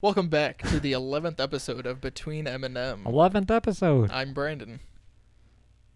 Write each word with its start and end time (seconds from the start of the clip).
Welcome 0.00 0.28
back 0.28 0.58
to 0.62 0.78
the 0.78 0.92
11th 0.92 1.40
episode 1.40 1.84
of 1.84 2.00
Between 2.00 2.46
M 2.46 2.62
and 2.62 2.78
M. 2.78 3.02
Eleventh 3.04 3.50
episode. 3.50 4.12
I'm 4.12 4.32
Brandon. 4.32 4.78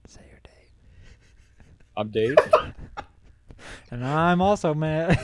Say 0.09 0.23
your 0.29 0.41
date. 0.43 0.73
I'm 1.97 2.09
Dave. 2.11 2.35
And 3.93 4.05
I'm 4.05 4.41
also 4.43 4.75
Matt. 4.75 5.21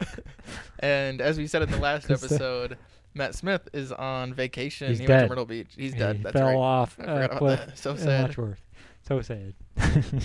And 0.80 1.20
as 1.20 1.38
we 1.38 1.46
said 1.46 1.62
in 1.62 1.70
the 1.70 1.76
last 1.78 2.06
Cause 2.08 2.22
the- 2.22 2.26
episode, 2.34 2.76
Matt 3.14 3.36
Smith 3.36 3.68
is 3.72 3.92
on 3.92 4.34
vacation. 4.34 4.88
He's 4.88 4.98
he 4.98 5.06
went 5.06 5.20
dead. 5.20 5.28
Myrtle 5.28 5.44
Beach. 5.46 5.70
He's 5.76 5.92
he 5.92 5.98
dead. 6.00 6.24
That's 6.24 6.32
fell 6.32 6.48
right. 6.48 6.56
off 6.56 6.96
I 6.98 7.02
a 7.02 7.06
forgot 7.06 7.24
about 7.26 7.38
cliff 7.38 7.66
that. 7.66 7.78
So 7.78 7.90
in 7.92 7.98
sad. 7.98 8.22
Letchworth. 8.30 8.60
So 9.06 9.20
sad. 9.22 9.54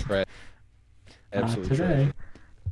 Right. 0.10 0.28
Absolutely 1.32 1.76
Uh, 1.76 1.78
today, 1.80 2.12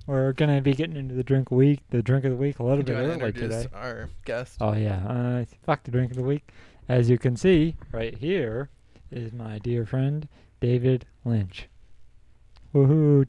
we're 0.10 0.34
gonna 0.34 0.60
be 0.60 0.74
getting 0.74 0.98
into 0.98 1.14
the 1.14 1.24
drink 1.24 1.52
week, 1.52 1.82
the 1.92 2.02
drink 2.02 2.26
of 2.26 2.32
the 2.32 2.38
week, 2.38 2.58
a 2.58 2.64
little 2.64 2.84
Do 2.84 2.94
bit 2.94 3.02
you 3.04 3.08
want 3.10 3.20
to 3.20 3.26
early 3.26 3.32
today. 3.32 3.68
our 3.74 4.10
guest? 4.26 4.58
Oh 4.60 4.74
yeah, 4.74 5.06
uh, 5.08 5.46
fuck 5.64 5.84
the 5.84 5.92
drink 5.92 6.10
of 6.12 6.18
the 6.18 6.24
week. 6.24 6.50
As 6.88 7.10
you 7.10 7.20
can 7.20 7.38
see 7.38 7.76
right 7.92 8.18
here 8.18 8.70
is 9.12 9.32
my 9.34 9.60
dear 9.60 9.86
friend 9.86 10.28
David 10.60 11.06
Lynch. 11.24 11.70
Woohoo! 12.74 13.28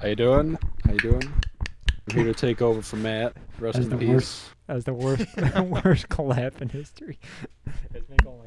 How 0.00 0.08
you 0.08 0.16
doing? 0.16 0.58
How 0.86 0.92
you 0.92 1.00
doing? 1.00 1.32
I'm 2.10 2.16
here 2.16 2.24
to 2.24 2.34
take 2.34 2.62
over 2.62 2.80
for 2.80 2.96
Matt. 2.96 3.36
Rest 3.58 3.74
That's 3.74 3.84
in 3.84 3.90
the 3.90 3.98
peace. 3.98 4.08
worst. 4.08 4.44
That's 4.66 4.84
the 4.84 4.94
worst, 4.94 5.26
worst 5.84 6.08
collab 6.08 6.62
in 6.62 6.70
history. 6.70 7.18
It's 7.92 8.08
me 8.08 8.16
going 8.22 8.42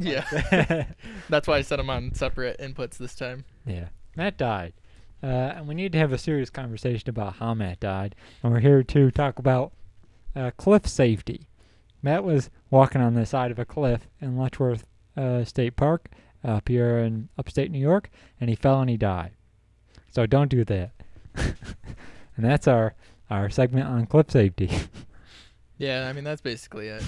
yeah. 0.00 0.84
That's 1.28 1.46
why 1.46 1.58
I 1.58 1.62
set 1.62 1.78
him 1.78 1.90
on 1.90 2.14
separate 2.14 2.58
inputs 2.58 2.98
this 2.98 3.14
time. 3.14 3.44
Yeah, 3.66 3.88
Matt 4.16 4.36
died. 4.36 4.72
Uh, 5.22 5.26
and 5.26 5.66
we 5.68 5.74
need 5.74 5.92
to 5.92 5.98
have 5.98 6.12
a 6.12 6.18
serious 6.18 6.50
conversation 6.50 7.08
about 7.08 7.34
how 7.34 7.54
Matt 7.54 7.80
died. 7.80 8.14
And 8.42 8.52
we're 8.52 8.60
here 8.60 8.82
to 8.82 9.10
talk 9.10 9.38
about 9.38 9.72
uh, 10.36 10.50
cliff 10.56 10.86
safety. 10.86 11.48
Matt 12.02 12.22
was 12.22 12.50
walking 12.70 13.00
on 13.00 13.14
the 13.14 13.26
side 13.26 13.50
of 13.50 13.58
a 13.58 13.64
cliff 13.64 14.06
in 14.20 14.36
Letchworth 14.36 14.84
uh, 15.16 15.44
State 15.44 15.74
Park 15.76 16.10
up 16.44 16.68
here 16.68 16.98
in 16.98 17.28
upstate 17.36 17.70
New 17.70 17.80
York, 17.80 18.10
and 18.40 18.48
he 18.48 18.54
fell 18.54 18.80
and 18.80 18.88
he 18.88 18.96
died. 18.96 19.32
So 20.12 20.26
don't 20.26 20.48
do 20.48 20.64
that. 20.64 20.92
and 21.34 21.54
that's 22.36 22.68
our, 22.68 22.94
our 23.28 23.50
segment 23.50 23.88
on 23.88 24.06
cliff 24.06 24.30
safety. 24.30 24.70
Yeah, 25.78 26.08
I 26.08 26.12
mean, 26.12 26.24
that's 26.24 26.40
basically 26.40 26.88
it. 26.88 27.04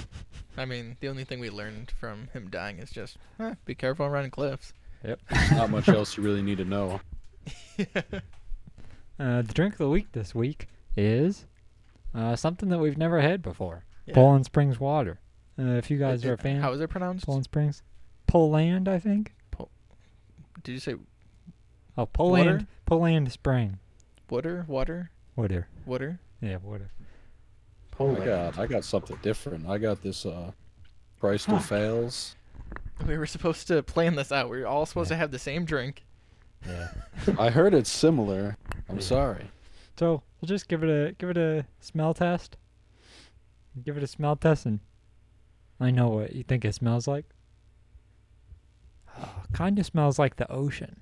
I 0.57 0.65
mean, 0.65 0.97
the 1.01 1.09
only 1.09 1.25
thing 1.25 1.41
we 1.41 1.51
learned 1.51 1.91
from 1.99 2.29
him 2.33 2.49
dying 2.51 2.79
is 2.79 2.91
just 2.91 3.17
eh, 3.41 3.55
be 3.65 3.75
careful 3.75 4.07
around 4.07 4.31
cliffs. 4.31 4.73
Yep. 5.05 5.21
Not 5.53 5.71
much 5.71 5.89
else 5.89 6.17
you 6.17 6.23
really 6.23 6.43
need 6.43 6.59
to 6.59 6.65
know. 6.65 7.01
Uh, 9.19 9.43
the 9.43 9.53
drink 9.53 9.75
of 9.75 9.79
the 9.79 9.89
week 9.91 10.13
this 10.13 10.35
week 10.35 10.67
is 10.97 11.45
uh, 12.15 12.35
something 12.35 12.71
that 12.71 12.79
we've 12.79 12.97
never 12.97 13.21
had 13.21 13.43
before 13.43 13.85
Yeah. 14.07 14.15
Poland 14.15 14.47
Springs 14.47 14.81
water. 14.81 15.21
Uh, 15.59 15.73
if 15.73 15.91
you 15.91 15.99
guys 15.99 16.25
It- 16.25 16.29
are 16.29 16.33
a 16.33 16.35
it- 16.35 16.41
fan, 16.41 16.61
How 16.63 16.73
is 16.73 16.81
it 16.81 16.89
pronounced? 16.89 17.27
Poland 17.27 17.45
Springs, 17.45 17.83
Poland, 18.27 18.89
I 18.89 18.99
think. 18.99 19.35
Did 20.63 20.73
you 20.73 20.79
say 20.79 20.95
Oh, 21.99 22.07
Poland, 22.07 22.47
Water? 22.51 22.67
Poland 22.87 23.31
Spring, 23.33 23.79
water? 24.31 24.65
Water? 24.67 25.11
water. 25.37 25.69
Water? 25.85 26.19
Yeah, 26.41 26.57
water. 26.63 26.91
Poland. 27.91 28.23
I 28.23 28.25
got 28.27 28.59
I 28.59 28.67
got 28.67 28.85
something 28.85 29.19
different. 29.21 29.67
I 29.69 29.77
got 29.77 30.01
this 30.03 30.25
uh 30.25 30.53
Price 31.19 31.45
to 31.45 31.61
fails. 31.61 32.37
We 33.07 33.19
were 33.19 33.27
supposed 33.27 33.67
to 33.69 33.83
plan 33.83 34.15
this 34.15 34.33
out. 34.33 34.49
We 34.49 34.61
were 34.61 34.67
all 34.67 34.87
supposed 34.87 35.11
Yeah. 35.11 35.17
to 35.17 35.21
have 35.21 35.31
the 35.31 35.39
same 35.39 35.67
drink. 35.67 36.05
Yeah. 36.67 36.89
I 37.39 37.51
heard 37.51 37.75
it's 37.75 37.91
similar. 37.91 38.57
I'm 38.89 38.97
Yeah. 38.97 39.03
sorry. 39.03 39.51
so 39.99 40.23
we'll 40.41 40.47
just 40.47 40.69
give 40.69 40.83
it 40.85 40.89
a 40.91 41.13
give 41.13 41.31
it 41.31 41.37
a 41.37 41.67
smell 41.81 42.15
test. 42.15 42.57
Give 43.85 43.97
it 43.97 44.03
a 44.03 44.07
smell 44.07 44.37
test, 44.37 44.67
and 44.67 44.81
I 45.79 45.91
know 45.91 46.09
what 46.09 46.35
you 46.35 46.43
think 46.43 46.65
it 46.65 46.75
smells 46.75 47.07
like. 47.09 47.25
Uh, 49.17 49.25
oh, 49.27 49.43
kind 49.53 49.79
of 49.79 49.87
smells 49.87 50.19
like 50.19 50.37
the 50.37 50.51
ocean. 50.51 51.01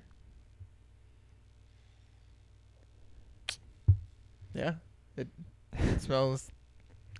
Yeah. 4.53 4.75
It, 5.17 5.27
it 5.73 6.01
smells 6.01 6.49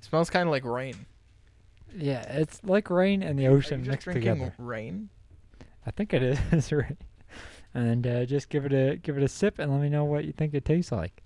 smells 0.02 0.30
kind 0.30 0.48
of 0.48 0.52
like 0.52 0.64
rain. 0.66 0.96
Yeah, 1.98 2.22
it's 2.22 2.62
like 2.64 2.90
rain 2.90 3.24
and 3.24 3.38
the 3.38 3.48
Are 3.48 3.52
you 3.52 3.58
ocean 3.58 3.80
just 3.84 3.90
mixed 3.92 4.04
drinking 4.06 4.34
together. 4.36 4.54
rain? 4.58 5.10
I 5.86 5.92
think 5.92 6.14
it 6.14 6.22
is 6.52 6.72
right. 6.72 6.98
And 7.74 8.06
uh, 8.08 8.26
just 8.26 8.50
give 8.50 8.66
it 8.66 8.74
a 8.74 8.98
give 8.98 9.18
it 9.18 9.24
a 9.24 9.28
sip 9.28 9.60
and 9.60 9.72
let 9.72 9.82
me 9.82 9.90
know 9.90 10.04
what 10.06 10.26
you 10.26 10.32
think 10.32 10.54
it 10.54 10.66
tastes 10.66 10.92
like. 10.92 11.22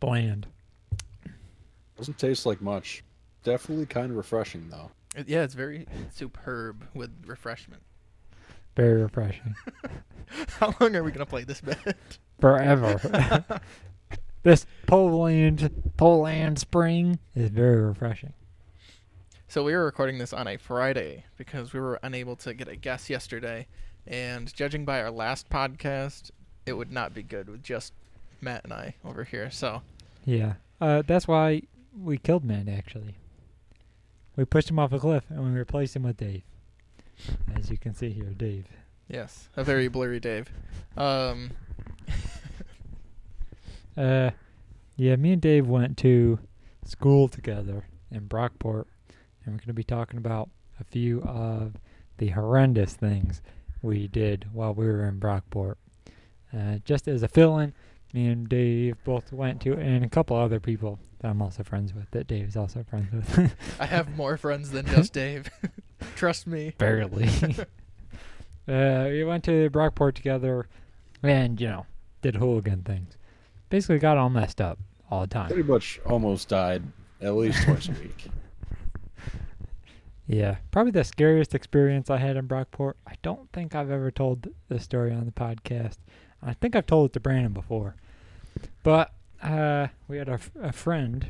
Bland. 0.00 0.46
Doesn't 1.96 2.18
taste 2.18 2.46
like 2.46 2.60
much. 2.60 3.04
Definitely 3.44 3.86
kind 3.86 4.10
of 4.10 4.16
refreshing 4.16 4.68
though. 4.70 4.90
It- 5.14 5.28
yeah, 5.28 5.42
it's 5.42 5.54
very 5.54 5.86
superb 6.10 6.84
with 6.94 7.10
refreshment. 7.26 7.82
Very 8.76 9.02
refreshing. 9.02 9.54
How 10.58 10.74
long 10.80 10.96
are 10.96 11.02
we 11.02 11.12
gonna 11.12 11.26
play 11.26 11.44
this 11.44 11.60
bet? 11.60 11.96
Forever. 12.40 13.60
this 14.42 14.66
Poland 14.86 15.70
Poland 15.96 16.58
spring 16.58 17.18
is 17.34 17.50
very 17.50 17.80
refreshing. 17.82 18.32
So 19.52 19.62
we 19.62 19.74
were 19.74 19.84
recording 19.84 20.16
this 20.16 20.32
on 20.32 20.48
a 20.48 20.56
Friday 20.56 21.26
because 21.36 21.74
we 21.74 21.80
were 21.80 22.00
unable 22.02 22.36
to 22.36 22.54
get 22.54 22.68
a 22.68 22.74
guest 22.74 23.10
yesterday, 23.10 23.66
and 24.06 24.50
judging 24.54 24.86
by 24.86 25.02
our 25.02 25.10
last 25.10 25.50
podcast, 25.50 26.30
it 26.64 26.72
would 26.72 26.90
not 26.90 27.12
be 27.12 27.22
good 27.22 27.50
with 27.50 27.62
just 27.62 27.92
Matt 28.40 28.64
and 28.64 28.72
I 28.72 28.94
over 29.04 29.24
here. 29.24 29.50
So 29.50 29.82
Yeah. 30.24 30.54
Uh, 30.80 31.02
that's 31.06 31.28
why 31.28 31.64
we 31.94 32.16
killed 32.16 32.44
Matt 32.44 32.66
actually. 32.66 33.16
We 34.36 34.46
pushed 34.46 34.70
him 34.70 34.78
off 34.78 34.90
a 34.90 34.98
cliff 34.98 35.24
and 35.28 35.44
we 35.44 35.50
replaced 35.50 35.94
him 35.96 36.04
with 36.04 36.16
Dave. 36.16 36.44
As 37.54 37.68
you 37.70 37.76
can 37.76 37.94
see 37.94 38.08
here, 38.08 38.32
Dave. 38.34 38.68
yes, 39.06 39.50
a 39.54 39.62
very 39.62 39.88
blurry 39.88 40.18
Dave. 40.18 40.50
Um, 40.96 41.50
Uh, 43.94 44.30
yeah, 44.96 45.14
me 45.16 45.34
and 45.34 45.42
Dave 45.42 45.66
went 45.66 45.98
to 45.98 46.38
school 46.86 47.28
together 47.28 47.84
in 48.10 48.22
Brockport, 48.26 48.86
and 49.44 49.54
we're 49.54 49.58
going 49.58 49.66
to 49.68 49.72
be 49.72 49.84
talking 49.84 50.18
about 50.18 50.48
a 50.80 50.84
few 50.84 51.22
of 51.22 51.74
the 52.18 52.28
horrendous 52.28 52.94
things 52.94 53.42
we 53.82 54.08
did 54.08 54.46
while 54.52 54.74
we 54.74 54.86
were 54.86 55.04
in 55.06 55.18
Brockport. 55.18 55.74
Uh, 56.56 56.78
just 56.84 57.08
as 57.08 57.22
a 57.22 57.28
fill-in, 57.28 57.72
me 58.12 58.28
and 58.28 58.48
Dave 58.48 58.96
both 59.04 59.32
went 59.32 59.60
to, 59.62 59.72
and 59.72 60.04
a 60.04 60.08
couple 60.08 60.36
other 60.36 60.60
people 60.60 60.98
that 61.20 61.28
I'm 61.28 61.40
also 61.40 61.62
friends 61.62 61.94
with, 61.94 62.10
that 62.10 62.26
Dave's 62.26 62.56
also 62.56 62.84
friends 62.84 63.10
with. 63.12 63.54
I 63.80 63.86
have 63.86 64.16
more 64.16 64.36
friends 64.36 64.70
than 64.70 64.86
just 64.86 65.12
Dave. 65.14 65.50
Trust 66.16 66.46
me. 66.46 66.74
Barely. 66.78 67.28
uh, 68.68 69.06
we 69.08 69.24
went 69.24 69.44
to 69.44 69.70
Brockport 69.70 70.14
together, 70.14 70.68
and, 71.22 71.60
you 71.60 71.68
know, 71.68 71.86
did 72.20 72.36
hooligan 72.36 72.82
things. 72.82 73.16
Basically 73.70 73.98
got 73.98 74.18
all 74.18 74.30
messed 74.30 74.60
up 74.60 74.78
all 75.10 75.22
the 75.22 75.26
time. 75.26 75.48
Pretty 75.48 75.62
much 75.62 76.00
almost 76.04 76.48
died 76.48 76.82
at 77.22 77.34
least 77.34 77.62
twice 77.64 77.88
a 77.88 77.92
week. 77.92 78.26
Yeah, 80.32 80.56
probably 80.70 80.92
the 80.92 81.04
scariest 81.04 81.54
experience 81.54 82.08
I 82.08 82.16
had 82.16 82.36
in 82.38 82.48
Brockport. 82.48 82.94
I 83.06 83.14
don't 83.22 83.52
think 83.52 83.74
I've 83.74 83.90
ever 83.90 84.10
told 84.10 84.44
th- 84.44 84.56
this 84.70 84.82
story 84.82 85.12
on 85.12 85.26
the 85.26 85.32
podcast. 85.32 85.98
I 86.42 86.54
think 86.54 86.74
I've 86.74 86.86
told 86.86 87.10
it 87.10 87.12
to 87.12 87.20
Brandon 87.20 87.52
before. 87.52 87.96
But 88.82 89.12
uh, 89.42 89.88
we 90.08 90.16
had 90.16 90.30
a, 90.30 90.34
f- 90.34 90.50
a 90.60 90.72
friend 90.72 91.26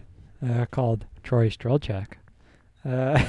uh, 0.47 0.67
called 0.71 1.05
Troy 1.25 1.49
Strelchak. 1.51 2.13
Uh, 2.85 3.21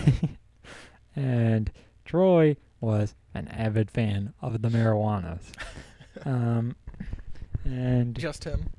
and 1.15 1.71
Troy 2.05 2.55
was 2.79 3.15
an 3.33 3.47
avid 3.47 3.89
fan 3.89 4.33
of 4.41 4.61
the 4.61 4.69
marijuanas. 4.69 5.45
um, 6.25 6.75
and 7.65 8.15
Just 8.15 8.43
him. 8.43 8.69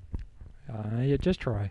uh, 0.72 1.00
yeah, 1.00 1.16
just 1.16 1.40
Troy. 1.40 1.70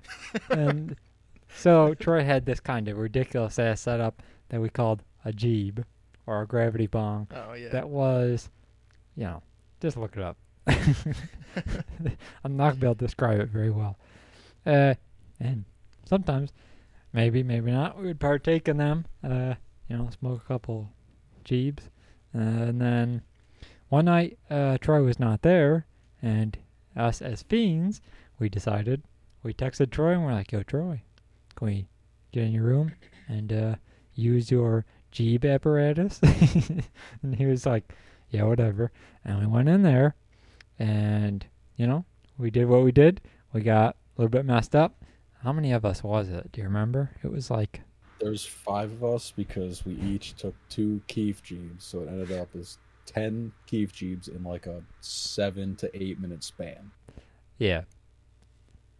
and 0.50 0.98
so 1.56 1.94
Troy 1.94 2.26
had 2.26 2.46
this 2.46 2.60
kind 2.60 2.90
of 2.90 2.98
ridiculous 2.98 3.58
ass 3.58 3.80
setup 3.80 4.22
that 4.50 4.60
we 4.60 4.68
called 4.70 5.02
a 5.26 5.32
jeeb 5.32 5.84
or 6.26 6.42
a 6.42 6.48
gravity 6.48 6.88
bong. 6.88 7.28
Oh 7.34 7.54
yeah. 7.54 7.70
That 7.70 7.90
was, 7.90 8.50
you 9.16 9.26
know, 9.26 9.42
just 9.82 9.98
look 9.98 10.16
it 10.16 10.24
up. 10.24 10.38
I'm 10.68 12.58
not 12.58 12.70
gonna 12.70 12.76
be 12.76 12.88
able 12.88 12.96
to 12.96 13.06
describe 13.06 13.40
it 13.40 13.50
very 13.50 13.70
well. 13.70 13.98
Uh, 14.66 14.96
and 15.40 15.66
sometimes, 16.06 16.52
maybe, 17.12 17.44
maybe 17.44 17.72
not, 17.72 17.98
we 17.98 18.08
would 18.08 18.20
partake 18.20 18.68
in 18.68 18.78
them. 18.78 19.06
Uh, 19.24 19.56
you 19.90 19.98
know, 19.98 20.10
smoke 20.18 20.42
a 20.44 20.48
couple 20.48 20.90
jeebs, 21.44 21.90
uh, 22.36 22.40
and 22.40 22.82
then 22.82 23.22
one 23.90 24.06
night, 24.06 24.40
uh, 24.50 24.78
Troy 24.80 25.04
was 25.04 25.20
not 25.20 25.42
there, 25.42 25.86
and 26.22 26.58
us 26.96 27.22
as 27.22 27.44
fiends, 27.44 28.02
we 28.40 28.50
decided. 28.50 29.04
We 29.44 29.54
texted 29.54 29.92
Troy 29.92 30.14
and 30.14 30.24
we're 30.24 30.34
like, 30.34 30.52
"Yo, 30.52 30.64
Troy, 30.64 31.02
can 31.56 31.68
we 31.68 31.88
get 32.32 32.46
in 32.46 32.54
your 32.54 32.64
room 32.64 32.94
and 33.28 33.52
uh, 33.52 33.76
use 34.16 34.50
your 34.52 34.86
Jeep 35.14 35.46
apparatus?" 35.46 36.20
and 37.22 37.36
he 37.36 37.46
was 37.46 37.66
like, 37.66 37.94
"Yeah, 38.30 38.44
whatever." 38.44 38.92
And 39.24 39.40
we 39.40 39.46
went 39.46 39.70
in 39.70 39.84
there, 39.84 40.16
and 40.78 41.46
you 41.78 41.88
know, 41.88 42.04
we 42.38 42.52
did 42.52 42.68
what 42.68 42.84
we 42.84 42.92
did. 42.92 43.22
We 43.54 43.62
got 43.62 43.96
a 43.96 44.22
little 44.22 44.30
bit 44.30 44.46
messed 44.46 44.76
up. 44.76 45.02
How 45.44 45.54
many 45.54 45.72
of 45.72 45.86
us 45.86 46.04
was 46.04 46.30
it? 46.30 46.52
Do 46.52 46.62
you 46.62 46.68
remember? 46.68 47.12
It 47.24 47.32
was 47.32 47.52
like 47.52 47.82
There's 48.20 48.46
five 48.46 48.92
of 48.92 49.04
us 49.04 49.32
because 49.36 49.86
we 49.86 49.94
each 49.96 50.36
took 50.36 50.56
two 50.70 51.02
Keef 51.08 51.44
Jeeps, 51.44 51.86
so 51.86 52.02
it 52.02 52.08
ended 52.10 52.32
up 52.32 52.50
as 52.56 52.78
ten 53.06 53.52
Keef 53.68 53.94
Jeeps 53.94 54.28
in 54.28 54.44
like 54.44 54.66
a 54.66 54.82
seven 55.02 55.76
to 55.78 55.90
eight 55.94 56.20
minute 56.20 56.44
span. 56.44 56.92
Yeah. 57.58 57.84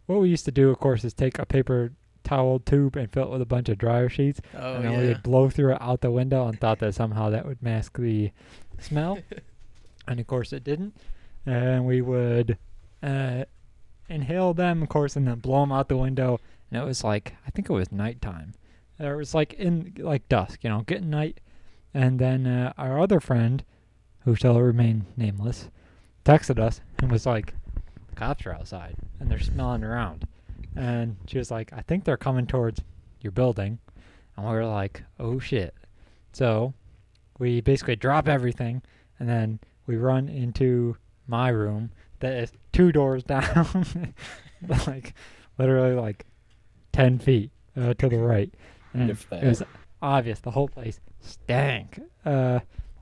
What 0.06 0.20
we 0.20 0.28
used 0.28 0.44
to 0.44 0.52
do, 0.52 0.70
of 0.70 0.78
course, 0.78 1.02
is 1.04 1.14
take 1.14 1.38
a 1.38 1.46
paper 1.46 1.92
towel 2.24 2.58
tube 2.58 2.96
and 2.96 3.12
fill 3.12 3.24
it 3.24 3.30
with 3.30 3.42
a 3.42 3.46
bunch 3.46 3.68
of 3.68 3.78
dryer 3.78 4.08
sheets, 4.08 4.40
Oh 4.56 4.74
and 4.74 4.84
then 4.84 4.92
yeah. 4.92 5.06
we'd 5.08 5.22
blow 5.22 5.48
through 5.50 5.74
it 5.74 5.82
out 5.82 6.00
the 6.00 6.10
window 6.10 6.46
and 6.48 6.58
thought 6.58 6.80
that 6.80 6.94
somehow 6.94 7.30
that 7.30 7.46
would 7.46 7.62
mask 7.62 7.98
the 7.98 8.32
smell. 8.80 9.18
and 10.08 10.18
of 10.18 10.26
course, 10.26 10.52
it 10.52 10.64
didn't. 10.64 10.96
And 11.46 11.86
we 11.86 12.00
would 12.00 12.58
uh, 13.02 13.44
inhale 14.08 14.54
them, 14.54 14.82
of 14.82 14.88
course, 14.88 15.14
and 15.16 15.28
then 15.28 15.38
blow 15.38 15.60
them 15.60 15.72
out 15.72 15.88
the 15.88 15.96
window. 15.96 16.40
And 16.70 16.82
it 16.82 16.84
was 16.84 17.04
like, 17.04 17.34
I 17.46 17.50
think 17.50 17.68
it 17.68 17.72
was 17.72 17.92
nighttime. 17.92 18.54
It 18.98 19.14
was 19.14 19.34
like 19.34 19.52
in 19.54 19.94
like 19.98 20.28
dusk, 20.28 20.64
you 20.64 20.70
know, 20.70 20.80
getting 20.82 21.10
night. 21.10 21.40
And 21.92 22.18
then 22.18 22.46
uh, 22.46 22.72
our 22.78 22.98
other 22.98 23.20
friend, 23.20 23.62
who 24.24 24.34
shall 24.34 24.60
remain 24.60 25.06
nameless, 25.16 25.68
texted 26.24 26.58
us 26.58 26.80
and 26.98 27.12
was 27.12 27.26
like, 27.26 27.54
cops 28.14 28.46
are 28.46 28.52
outside 28.52 28.96
and 29.20 29.30
they're 29.30 29.38
smelling 29.38 29.84
around." 29.84 30.26
And 30.76 31.16
she 31.26 31.38
was 31.38 31.50
like, 31.50 31.72
"I 31.72 31.82
think 31.82 32.04
they're 32.04 32.16
coming 32.16 32.46
towards 32.46 32.82
your 33.20 33.32
building." 33.32 33.78
And 34.36 34.46
we 34.46 34.52
were 34.52 34.66
like, 34.66 35.02
"Oh 35.20 35.38
shit!" 35.38 35.74
So 36.32 36.74
we 37.38 37.60
basically 37.60 37.96
drop 37.96 38.28
everything 38.28 38.82
and 39.18 39.28
then 39.28 39.60
we 39.86 39.96
run 39.96 40.28
into 40.28 40.96
my 41.26 41.48
room 41.48 41.90
that 42.20 42.32
is 42.34 42.52
two 42.72 42.92
doors 42.92 43.22
down, 43.34 44.14
like 44.86 45.14
literally 45.58 45.94
like 45.94 46.26
ten 46.92 47.18
feet 47.18 47.50
uh, 47.76 47.94
to 47.94 48.08
the 48.08 48.18
right. 48.18 48.52
And 48.92 49.10
it 49.10 49.26
was 49.30 49.62
obvious 50.00 50.40
the 50.40 50.50
whole 50.52 50.68
place 50.68 51.00
stank. 51.20 52.00
Uh, 52.24 52.60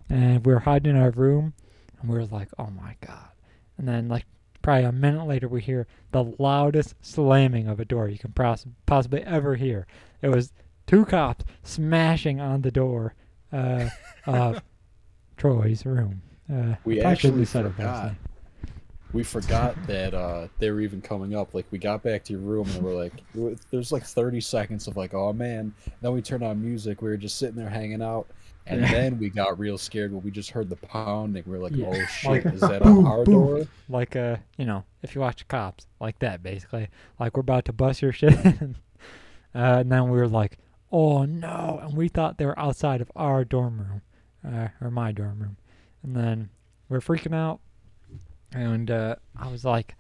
and 0.09 0.45
we 0.45 0.53
were 0.53 0.61
hiding 0.61 0.97
in 0.97 1.03
our 1.03 1.11
room, 1.11 1.55
and 2.01 2.11
we 2.11 2.17
were 2.17 2.27
like, 2.27 2.49
"Oh 2.59 2.69
my 2.69 2.97
god!" 3.07 3.31
And 3.79 3.89
then, 3.89 4.09
like, 4.09 4.27
probably 4.63 4.85
a 4.85 4.93
minute 4.93 5.27
later, 5.27 5.49
we 5.49 5.61
hear 5.61 5.87
the 6.13 6.23
loudest 6.39 6.95
slamming 7.03 7.69
of 7.69 7.81
a 7.81 7.85
door 7.85 8.09
you 8.09 8.19
can 8.19 8.33
poss- 8.33 8.67
possibly 8.87 9.23
ever 9.23 9.57
hear. 9.57 9.87
It 10.23 10.29
was 10.29 10.53
two 10.87 11.05
cops 11.05 11.45
smashing 11.63 12.41
on 12.41 12.63
the 12.63 12.71
door 12.71 13.15
uh, 13.53 13.89
of 14.27 14.63
Troy's 15.37 15.85
room. 15.85 16.23
Uh, 16.53 16.75
We 16.85 17.01
actually 17.01 17.41
have 17.41 17.49
said 17.49 17.65
it 17.67 17.69
last 17.71 17.77
forgot. 17.77 18.05
night. 18.07 18.17
We 19.13 19.23
forgot 19.23 19.87
that 19.89 20.15
uh, 20.15 20.49
they 20.59 20.71
were 20.71 20.81
even 20.81 21.03
coming 21.03 21.35
up. 21.37 21.53
Like 21.53 21.67
we 21.71 21.77
got 21.79 22.03
back 22.03 22.25
to 22.25 22.33
your 22.33 22.41
room 22.41 22.67
and 22.71 22.83
we're 22.83 22.95
like, 22.95 23.13
there's 23.71 23.93
like 23.93 24.05
30 24.05 24.41
seconds 24.41 24.87
of 24.89 24.97
like, 24.97 25.13
oh 25.13 25.35
man. 25.35 25.75
Then 26.01 26.13
we 26.13 26.23
turned 26.23 26.43
on 26.43 26.63
music. 26.63 27.03
We 27.03 27.11
were 27.11 27.19
just 27.19 27.37
sitting 27.39 27.57
there 27.57 27.69
hanging 27.69 28.01
out, 28.01 28.27
and 28.67 28.85
then 28.85 29.19
we 29.19 29.29
got 29.31 29.59
real 29.59 29.77
scared 29.77 30.13
when 30.13 30.23
we 30.23 30.31
just 30.31 30.51
heard 30.51 30.69
the 30.71 30.77
pounding. 30.77 31.43
We 31.47 31.57
are 31.57 31.61
like, 31.61 31.75
Yeah. 31.75 31.87
oh 31.89 32.05
shit, 32.07 32.31
Like, 32.31 32.47
is 32.47 32.61
that 32.61 32.83
boom, 32.85 33.07
our 33.07 33.25
boom. 33.25 33.35
door? 33.35 33.67
like 33.89 34.15
uh 34.17 34.37
you 34.57 34.65
know 34.65 34.85
if 35.03 35.15
you 35.15 35.21
watch 35.21 35.47
cops 35.49 35.87
like 36.01 36.19
that 36.21 36.43
basically 36.43 36.89
like 37.21 37.37
we're 37.37 37.41
about 37.41 37.65
to 37.67 37.73
bust 37.73 38.01
your 38.01 38.13
shit 38.13 38.33
uh, 38.45 38.73
and 39.55 39.91
then 39.93 40.05
we 40.09 40.17
were 40.17 40.29
like 40.29 40.57
oh 40.91 41.25
no 41.25 41.81
and 41.83 41.97
we 41.97 42.09
thought 42.09 42.39
they 42.39 42.47
were 42.47 42.59
outside 42.59 43.01
of 43.01 43.11
our 43.17 43.45
dorm 43.45 43.79
room 43.79 44.03
uh, 44.55 44.69
or 44.81 44.91
my 44.91 45.13
dorm 45.13 45.41
room 45.41 45.57
and 46.03 46.17
then 46.17 46.49
we 46.89 46.97
are 46.97 47.01
freaking 47.01 47.35
out 47.35 47.61
and 48.55 48.91
uh, 48.91 49.15
i 49.39 49.49
was 49.51 49.65
like 49.65 49.95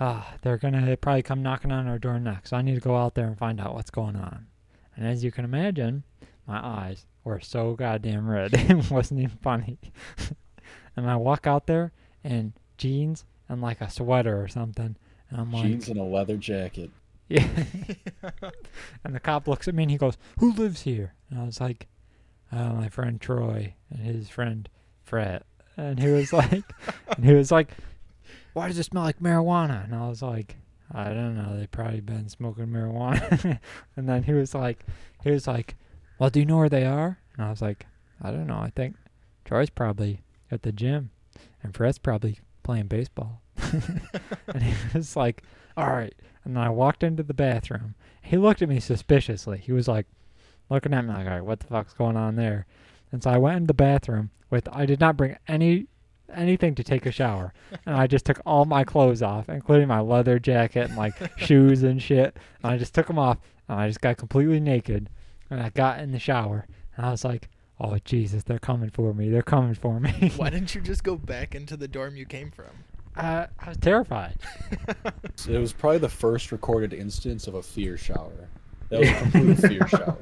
ah 0.00 0.34
they're 0.42 0.58
gonna 0.58 0.96
probably 0.96 1.22
come 1.22 1.42
knocking 1.42 1.72
on 1.72 1.86
our 1.88 1.98
door 1.98 2.18
next 2.18 2.50
so 2.50 2.56
i 2.56 2.62
need 2.62 2.74
to 2.74 2.80
go 2.80 2.96
out 2.96 3.14
there 3.14 3.26
and 3.26 3.38
find 3.38 3.60
out 3.60 3.74
what's 3.74 3.90
going 3.90 4.16
on 4.16 4.46
and 4.96 5.06
as 5.06 5.24
you 5.24 5.30
can 5.32 5.44
imagine 5.44 6.02
my 6.46 6.58
eyes 6.64 7.06
were 7.28 7.40
so 7.40 7.74
goddamn 7.74 8.28
red 8.28 8.50
it 8.54 8.90
wasn't 8.90 9.20
even 9.20 9.38
funny 9.42 9.78
and 10.96 11.08
I 11.08 11.16
walk 11.16 11.46
out 11.46 11.66
there 11.66 11.92
in 12.24 12.52
jeans 12.76 13.24
and 13.48 13.62
like 13.62 13.80
a 13.80 13.90
sweater 13.90 14.42
or 14.42 14.48
something. 14.48 14.96
And 15.30 15.40
I'm 15.40 15.52
like, 15.52 15.64
Jeans 15.64 15.88
and 15.88 15.98
a 15.98 16.04
leather 16.04 16.36
jacket. 16.36 16.90
yeah. 17.28 17.46
and 19.04 19.14
the 19.14 19.20
cop 19.20 19.46
looks 19.46 19.68
at 19.68 19.74
me 19.74 19.82
and 19.82 19.90
he 19.90 19.98
goes, 19.98 20.16
"Who 20.38 20.52
lives 20.52 20.82
here?" 20.82 21.14
And 21.28 21.40
I 21.40 21.44
was 21.44 21.60
like, 21.60 21.86
uh, 22.50 22.72
"My 22.72 22.88
friend 22.88 23.20
Troy 23.20 23.74
and 23.90 24.00
his 24.00 24.30
friend 24.30 24.68
Fred." 25.02 25.44
And 25.76 26.00
he 26.00 26.08
was 26.08 26.32
like, 26.32 26.64
and 27.16 27.24
he 27.24 27.34
was 27.34 27.52
like, 27.52 27.68
"Why 28.54 28.68
does 28.68 28.78
it 28.78 28.84
smell 28.84 29.02
like 29.02 29.20
marijuana?" 29.20 29.84
And 29.84 29.94
I 29.94 30.08
was 30.08 30.22
like, 30.22 30.56
"I 30.90 31.10
don't 31.10 31.36
know. 31.36 31.58
They've 31.58 31.70
probably 31.70 32.00
been 32.00 32.30
smoking 32.30 32.68
marijuana." 32.68 33.58
and 33.96 34.08
then 34.08 34.22
he 34.22 34.32
was 34.32 34.54
like, 34.54 34.86
he 35.22 35.30
was 35.30 35.46
like, 35.46 35.76
"Well, 36.18 36.30
do 36.30 36.40
you 36.40 36.46
know 36.46 36.56
where 36.58 36.68
they 36.68 36.84
are?" 36.84 37.18
And 37.36 37.46
I 37.46 37.50
was 37.50 37.62
like, 37.62 37.86
"I 38.22 38.30
don't 38.30 38.46
know. 38.46 38.58
I 38.58 38.70
think 38.74 38.96
Troy's 39.44 39.70
probably 39.70 40.22
at 40.50 40.62
the 40.62 40.72
gym, 40.72 41.10
and 41.62 41.74
Fred's 41.74 41.98
probably 41.98 42.40
playing 42.62 42.86
baseball." 42.88 43.42
and 44.48 44.62
he 44.62 44.74
was 44.94 45.16
like, 45.16 45.42
"All 45.76 45.88
right." 45.90 46.14
And 46.44 46.56
then 46.56 46.62
I 46.62 46.70
walked 46.70 47.02
into 47.02 47.22
the 47.22 47.34
bathroom. 47.34 47.94
He 48.22 48.36
looked 48.36 48.62
at 48.62 48.68
me 48.68 48.80
suspiciously. 48.80 49.58
He 49.58 49.72
was 49.72 49.86
like 49.88 50.06
looking 50.70 50.94
at 50.94 51.04
me 51.04 51.12
like, 51.12 51.26
all 51.26 51.32
right, 51.32 51.44
what 51.44 51.60
the 51.60 51.66
fuck's 51.66 51.92
going 51.92 52.16
on 52.16 52.36
there? 52.36 52.66
And 53.12 53.22
so 53.22 53.30
I 53.30 53.38
went 53.38 53.56
into 53.56 53.66
the 53.68 53.74
bathroom 53.74 54.30
with 54.50 54.68
I 54.72 54.86
did 54.86 55.00
not 55.00 55.16
bring 55.16 55.36
any 55.46 55.86
anything 56.34 56.74
to 56.74 56.84
take 56.84 57.06
a 57.06 57.12
shower. 57.12 57.54
And 57.86 57.96
I 57.96 58.06
just 58.06 58.26
took 58.26 58.40
all 58.44 58.64
my 58.64 58.84
clothes 58.84 59.22
off, 59.22 59.48
including 59.48 59.88
my 59.88 60.00
leather 60.00 60.38
jacket 60.38 60.88
and 60.88 60.96
like 60.96 61.14
shoes 61.38 61.82
and 61.82 62.02
shit. 62.02 62.36
And 62.62 62.72
I 62.72 62.78
just 62.78 62.94
took 62.94 63.06
them 63.06 63.18
off 63.18 63.38
and 63.68 63.80
I 63.80 63.88
just 63.88 64.00
got 64.00 64.16
completely 64.18 64.60
naked. 64.60 65.08
And 65.50 65.60
I 65.60 65.70
got 65.70 66.00
in 66.00 66.12
the 66.12 66.18
shower 66.18 66.66
and 66.96 67.06
I 67.06 67.10
was 67.10 67.24
like, 67.24 67.48
Oh 67.80 67.96
Jesus, 68.04 68.42
they're 68.42 68.58
coming 68.58 68.90
for 68.90 69.14
me. 69.14 69.30
They're 69.30 69.42
coming 69.42 69.74
for 69.74 70.00
me. 70.00 70.32
Why 70.36 70.50
didn't 70.50 70.74
you 70.74 70.80
just 70.80 71.04
go 71.04 71.16
back 71.16 71.54
into 71.54 71.76
the 71.76 71.86
dorm 71.88 72.16
you 72.16 72.26
came 72.26 72.50
from? 72.50 72.66
uh, 73.16 73.46
I 73.58 73.68
was 73.68 73.76
terrified. 73.78 74.36
It 75.48 75.58
was 75.58 75.72
probably 75.72 75.98
the 75.98 76.08
first 76.08 76.50
recorded 76.52 76.92
instance 76.92 77.46
of 77.46 77.54
a 77.54 77.62
fear 77.62 77.96
shower. 77.96 78.48
That 78.90 79.00
was 79.00 79.08
a 79.08 79.14
complete 79.14 79.58
fear 79.68 79.88
shower. 79.88 80.16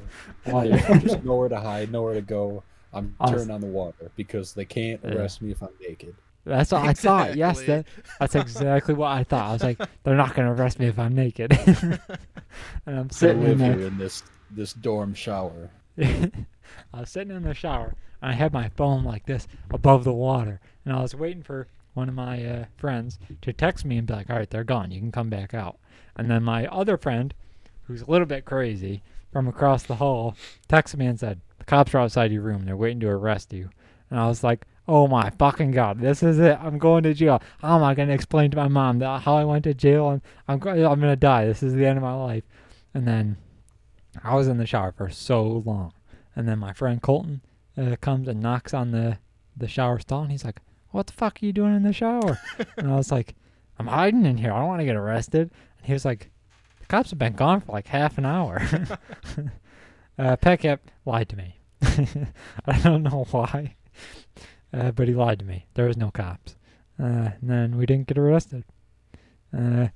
Why? 0.44 0.69
There's 0.69 1.02
just 1.02 1.25
nowhere 1.25 1.49
to 1.49 1.58
hide, 1.61 1.90
nowhere 1.90 2.14
to 2.14 2.20
go. 2.22 2.62
I'm 2.93 3.14
Honest- 3.19 3.38
turning 3.44 3.55
on 3.55 3.61
the 3.62 3.67
water 3.67 4.11
because 4.17 4.52
they 4.52 4.64
can't 4.67 5.00
Yeah. 5.02 5.12
arrest 5.14 5.40
me 5.43 5.50
if 5.52 5.62
I'm 5.62 5.70
naked. 5.81 6.14
That's 6.44 6.70
what 6.70 6.82
I 6.84 6.93
thought. 6.93 7.34
Yes, 7.37 7.61
that, 7.62 7.87
that's 8.20 8.34
exactly 8.37 8.94
what 8.94 9.08
I 9.11 9.25
thought. 9.25 9.49
I 9.49 9.52
was 9.55 9.62
like, 9.64 9.81
they're 10.05 10.14
not 10.14 10.34
going 10.37 10.46
to 10.55 10.61
arrest 10.61 10.79
me 10.79 10.87
if 10.87 10.96
I'm 10.99 11.14
naked. 11.14 11.52
and 11.67 11.99
I'm 12.87 13.08
I 13.10 13.15
sitting 13.15 13.43
in 13.43 13.58
there. 13.58 13.77
here 13.77 13.86
in 13.89 13.98
this 13.98 14.22
this 14.50 14.72
dorm 14.72 15.15
shower. 15.15 15.70
I 15.98 16.31
was 16.93 17.10
sitting 17.10 17.34
in 17.34 17.43
the 17.43 17.55
shower 17.55 17.94
and 18.20 18.31
I 18.32 18.34
had 18.34 18.53
my 18.53 18.69
phone 18.70 19.05
like 19.05 19.26
this 19.26 19.46
above 19.70 20.05
the 20.05 20.12
water, 20.12 20.60
and 20.84 20.94
I 20.94 21.03
was 21.03 21.15
waiting 21.15 21.43
for 21.43 21.69
one 21.94 22.08
of 22.08 22.15
my 22.15 22.44
uh, 22.44 22.65
friends 22.76 23.19
to 23.43 23.53
text 23.53 23.84
me 23.84 23.98
and 23.98 24.06
be 24.06 24.15
like, 24.15 24.31
"All 24.31 24.36
right, 24.36 24.48
they're 24.48 24.65
gone. 24.65 24.91
You 24.91 25.00
can 25.00 25.12
come 25.12 25.31
back 25.31 25.55
out." 25.55 25.79
And 26.17 26.31
then 26.31 26.43
my 26.43 26.67
other 26.67 26.96
friend, 26.96 27.34
who's 27.84 28.03
a 28.03 28.10
little 28.10 28.26
bit 28.26 28.44
crazy, 28.44 29.03
from 29.32 29.48
across 29.48 29.82
the 29.82 29.96
hall, 29.96 30.34
texted 30.69 30.96
me 30.96 31.06
and 31.06 31.19
said, 31.20 31.41
"The 31.58 31.65
cops 31.65 31.94
are 31.94 31.98
outside 31.98 32.32
your 32.32 32.43
room. 32.43 32.65
They're 32.65 32.76
waiting 32.76 33.00
to 33.00 33.08
arrest 33.08 33.53
you." 33.53 33.70
And 34.10 34.19
I 34.19 34.29
was 34.29 34.43
like, 34.44 34.67
"Oh 34.88 35.08
my 35.08 35.31
fucking 35.31 35.72
god, 35.72 36.00
this 36.00 36.22
is 36.22 36.38
it! 36.38 36.58
I'm 36.60 36.79
going 36.79 37.03
to 37.05 37.15
jail. 37.15 37.43
How 37.60 37.76
am 37.76 37.84
I 37.84 37.94
going 37.94 38.08
to 38.08 38.15
explain 38.15 38.50
to 38.50 38.56
my 38.56 38.69
mom 38.69 38.98
that 39.00 39.22
how 39.22 39.36
I 39.36 39.44
went 39.44 39.65
to 39.65 39.74
jail 39.74 40.10
and 40.10 40.22
I'm 40.48 40.55
I'm 40.67 41.00
going 41.00 41.00
to 41.00 41.17
die? 41.17 41.46
This 41.46 41.62
is 41.62 41.74
the 41.74 41.86
end 41.86 41.98
of 41.98 42.03
my 42.03 42.15
life." 42.15 42.44
And 42.94 43.06
then 43.06 43.36
I 44.25 44.35
was 44.35 44.49
in 44.49 44.58
the 44.58 44.67
shower 44.67 44.93
for 44.93 45.11
so 45.11 45.63
long. 45.65 45.93
And 46.35 46.46
then 46.46 46.58
my 46.58 46.73
friend 46.73 47.01
Colton 47.01 47.41
uh, 47.77 47.96
comes 48.01 48.29
and 48.29 48.41
knocks 48.41 48.75
on 48.75 48.91
the, 48.91 49.19
the 49.56 49.69
shower 49.69 49.99
stall, 49.99 50.23
and 50.23 50.31
he's 50.31 50.44
like, 50.44 50.61
"What 50.91 51.06
the 51.06 51.15
fuck 51.15 51.39
are 51.43 51.46
you 51.46 51.53
doing 51.53 51.75
in 51.75 51.82
the 51.82 51.93
shower?" 51.93 52.39
and 52.77 52.91
I 52.91 52.96
was 52.96 53.11
like, 53.11 53.35
"I'm 53.79 53.87
hiding 53.87 54.27
in 54.27 54.37
here. 54.37 54.53
I 54.53 54.58
don't 54.58 54.69
want 54.69 54.81
to 54.81 54.87
get 54.87 54.96
arrested." 54.96 55.51
And 55.79 55.87
he 55.87 55.93
was 55.94 56.05
like, 56.05 56.31
"The 56.81 56.87
cops 56.87 57.11
have 57.11 57.19
been 57.19 57.32
gone 57.32 57.63
for 57.63 57.73
like 57.73 57.87
half 57.87 58.19
an 58.19 58.27
hour." 58.27 58.58
uh, 60.19 60.37
Pekip 60.37 60.81
lied 61.06 61.29
to 61.31 61.37
me. 61.37 61.58
I 62.67 62.79
don't 62.82 63.03
know 63.03 63.27
why, 63.31 63.77
uh, 64.73 64.91
but 64.91 65.08
he 65.08 65.15
lied 65.15 65.39
to 65.39 65.44
me. 65.44 65.67
There 65.75 65.87
was 65.87 65.96
no 65.96 66.11
cops, 66.11 66.56
uh, 67.01 67.31
and 67.41 67.51
then 67.51 67.77
we 67.79 67.87
didn't 67.87 68.08
get 68.08 68.19
arrested. 68.19 68.65
Uh, 69.56 69.89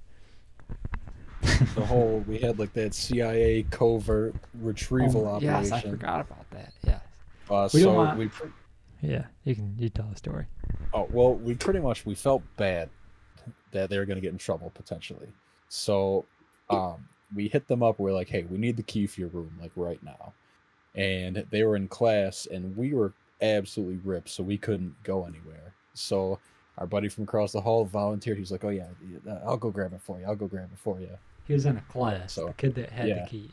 The 1.40 1.84
whole 1.86 2.22
we 2.26 2.38
had 2.38 2.58
like 2.58 2.72
that 2.74 2.94
CIA 2.94 3.64
covert 3.70 4.34
retrieval 4.60 5.26
oh, 5.26 5.36
operation. 5.36 5.64
Yes, 5.64 5.72
I 5.72 5.80
forgot 5.80 6.20
about 6.20 6.48
that. 6.50 6.72
Yes. 6.86 7.00
Uh, 7.48 7.68
We 7.72 7.82
don't 7.82 7.92
so 7.92 7.94
want- 7.94 8.18
we 8.18 8.28
pr- 8.28 8.46
Yeah, 9.00 9.24
you 9.44 9.54
can 9.54 9.74
you 9.78 9.88
tell 9.88 10.06
the 10.06 10.16
story. 10.16 10.46
oh 10.92 11.08
well 11.10 11.34
we 11.34 11.54
pretty 11.54 11.80
much 11.80 12.04
we 12.04 12.14
felt 12.14 12.42
bad 12.56 12.90
that 13.72 13.88
they 13.88 13.98
were 13.98 14.04
gonna 14.04 14.20
get 14.20 14.32
in 14.32 14.38
trouble 14.38 14.70
potentially. 14.74 15.28
So 15.68 16.26
um 16.68 17.08
we 17.34 17.48
hit 17.48 17.68
them 17.68 17.82
up. 17.82 17.98
We're 17.98 18.12
like, 18.12 18.28
hey, 18.28 18.42
we 18.42 18.58
need 18.58 18.76
the 18.76 18.82
key 18.82 19.06
for 19.06 19.20
your 19.20 19.30
room 19.30 19.52
like 19.60 19.72
right 19.76 20.02
now. 20.02 20.32
And 20.94 21.46
they 21.50 21.62
were 21.62 21.76
in 21.76 21.86
class, 21.86 22.46
and 22.50 22.76
we 22.76 22.92
were 22.92 23.12
absolutely 23.40 24.00
ripped, 24.04 24.28
so 24.28 24.42
we 24.42 24.58
couldn't 24.58 25.00
go 25.04 25.24
anywhere. 25.24 25.72
So 25.94 26.40
our 26.76 26.86
buddy 26.86 27.08
from 27.08 27.24
across 27.24 27.52
the 27.52 27.60
hall 27.60 27.84
volunteered. 27.84 28.36
He's 28.38 28.50
like, 28.50 28.64
"Oh 28.64 28.70
yeah, 28.70 28.88
uh, 29.28 29.38
I'll 29.46 29.56
go 29.56 29.70
grab 29.70 29.92
it 29.92 30.00
for 30.02 30.18
you. 30.18 30.26
I'll 30.26 30.34
go 30.34 30.46
grab 30.48 30.68
it 30.72 30.78
for 30.78 30.98
you." 31.00 31.16
He 31.50 31.54
was 31.54 31.66
in 31.66 31.76
a 31.78 31.80
class. 31.80 32.34
So, 32.34 32.46
the 32.46 32.52
kid 32.52 32.76
that 32.76 32.90
had 32.90 33.08
yeah. 33.08 33.24
the 33.24 33.28
key. 33.28 33.50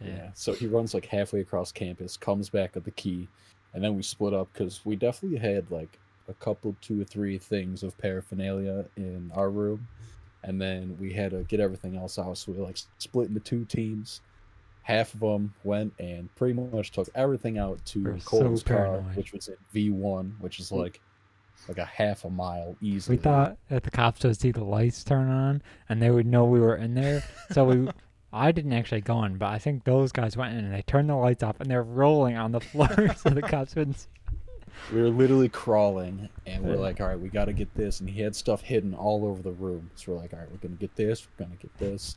Yeah. 0.00 0.30
So 0.32 0.54
he 0.54 0.66
runs 0.66 0.94
like 0.94 1.04
halfway 1.04 1.40
across 1.40 1.70
campus, 1.70 2.16
comes 2.16 2.48
back 2.48 2.74
with 2.74 2.84
the 2.84 2.92
key, 2.92 3.28
and 3.74 3.84
then 3.84 3.94
we 3.94 4.02
split 4.02 4.32
up 4.32 4.48
because 4.54 4.80
we 4.86 4.96
definitely 4.96 5.36
had 5.36 5.70
like 5.70 5.98
a 6.30 6.32
couple, 6.32 6.74
two 6.80 7.02
or 7.02 7.04
three 7.04 7.36
things 7.36 7.82
of 7.82 7.98
paraphernalia 7.98 8.86
in 8.96 9.30
our 9.34 9.50
room, 9.50 9.86
and 10.44 10.58
then 10.58 10.96
we 10.98 11.12
had 11.12 11.32
to 11.32 11.44
get 11.44 11.60
everything 11.60 11.94
else 11.94 12.18
out. 12.18 12.38
So 12.38 12.52
we 12.52 12.58
like 12.58 12.78
split 12.96 13.28
into 13.28 13.40
two 13.40 13.66
teams. 13.66 14.22
Half 14.80 15.12
of 15.12 15.20
them 15.20 15.52
went 15.62 15.92
and 15.98 16.34
pretty 16.36 16.54
much 16.54 16.90
took 16.90 17.10
everything 17.14 17.58
out 17.58 17.84
to 17.84 18.02
We're 18.02 18.18
so 18.18 18.56
car, 18.64 19.00
which 19.12 19.34
was 19.34 19.48
in 19.48 19.56
V 19.74 19.90
one, 19.90 20.36
which 20.40 20.58
is 20.58 20.70
mm. 20.70 20.78
like 20.78 21.02
like 21.68 21.78
a 21.78 21.84
half 21.84 22.24
a 22.24 22.30
mile 22.30 22.76
easily. 22.80 23.16
We 23.16 23.22
thought 23.22 23.56
that 23.68 23.82
the 23.82 23.90
cops 23.90 24.24
would 24.24 24.38
see 24.38 24.50
the 24.50 24.64
lights 24.64 25.04
turn 25.04 25.28
on 25.28 25.62
and 25.88 26.00
they 26.02 26.10
would 26.10 26.26
know 26.26 26.44
we 26.44 26.60
were 26.60 26.76
in 26.76 26.94
there. 26.94 27.22
So 27.52 27.64
we, 27.64 27.88
I 28.32 28.52
didn't 28.52 28.72
actually 28.72 29.00
go 29.00 29.22
in, 29.24 29.36
but 29.38 29.50
I 29.50 29.58
think 29.58 29.84
those 29.84 30.10
guys 30.12 30.36
went 30.36 30.56
in 30.58 30.64
and 30.64 30.74
they 30.74 30.82
turned 30.82 31.08
the 31.08 31.14
lights 31.14 31.42
off 31.42 31.60
and 31.60 31.70
they're 31.70 31.82
rolling 31.82 32.36
on 32.36 32.52
the 32.52 32.60
floor 32.60 33.14
so 33.16 33.30
the 33.30 33.42
cops 33.42 33.74
wouldn't. 33.76 33.98
See. 34.00 34.08
we 34.92 35.02
were 35.02 35.08
literally 35.08 35.48
crawling 35.48 36.28
and 36.46 36.64
we're 36.64 36.74
like 36.76 37.00
all 37.00 37.06
right 37.06 37.18
we 37.20 37.28
got 37.28 37.44
to 37.44 37.52
get 37.52 37.72
this 37.74 38.00
and 38.00 38.10
he 38.10 38.20
had 38.20 38.34
stuff 38.34 38.60
hidden 38.60 38.92
all 38.92 39.24
over 39.24 39.40
the 39.40 39.52
room 39.52 39.88
so 39.94 40.12
we're 40.12 40.18
like 40.18 40.32
all 40.32 40.40
right 40.40 40.50
we're 40.50 40.58
gonna 40.58 40.74
get 40.74 40.94
this 40.96 41.26
we're 41.38 41.44
gonna 41.44 41.56
get 41.56 41.76
this 41.78 42.16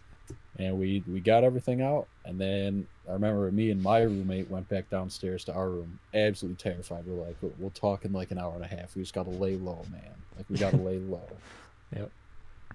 and 0.60 0.78
we 0.80 1.04
we 1.08 1.20
got 1.20 1.44
everything 1.44 1.82
out 1.82 2.08
and 2.26 2.40
then 2.40 2.86
i 3.08 3.14
remember 3.14 3.52
me 3.52 3.70
and 3.72 3.82
my 3.82 4.00
roommate 4.00 4.50
went 4.50 4.68
back 4.70 4.90
downstairs 4.90 5.44
to 5.46 5.54
our 5.54 5.70
room 5.70 6.00
absolutely 6.14 6.56
terrified 6.58 7.06
we're 7.06 7.24
like 7.26 7.36
we'll, 7.42 7.54
we'll 7.60 7.70
talk 7.72 8.06
in 8.06 8.12
like 8.14 8.32
an 8.32 8.38
hour 8.38 8.54
and 8.56 8.64
a 8.64 8.68
half 8.68 8.96
we 8.96 9.02
just 9.02 9.14
gotta 9.14 9.30
lay 9.30 9.56
low 9.56 9.86
man 9.92 10.02
like 10.36 10.46
we 10.50 10.58
gotta 10.58 10.78
lay 10.78 10.98
low 11.00 11.28
Yep. 11.96 12.12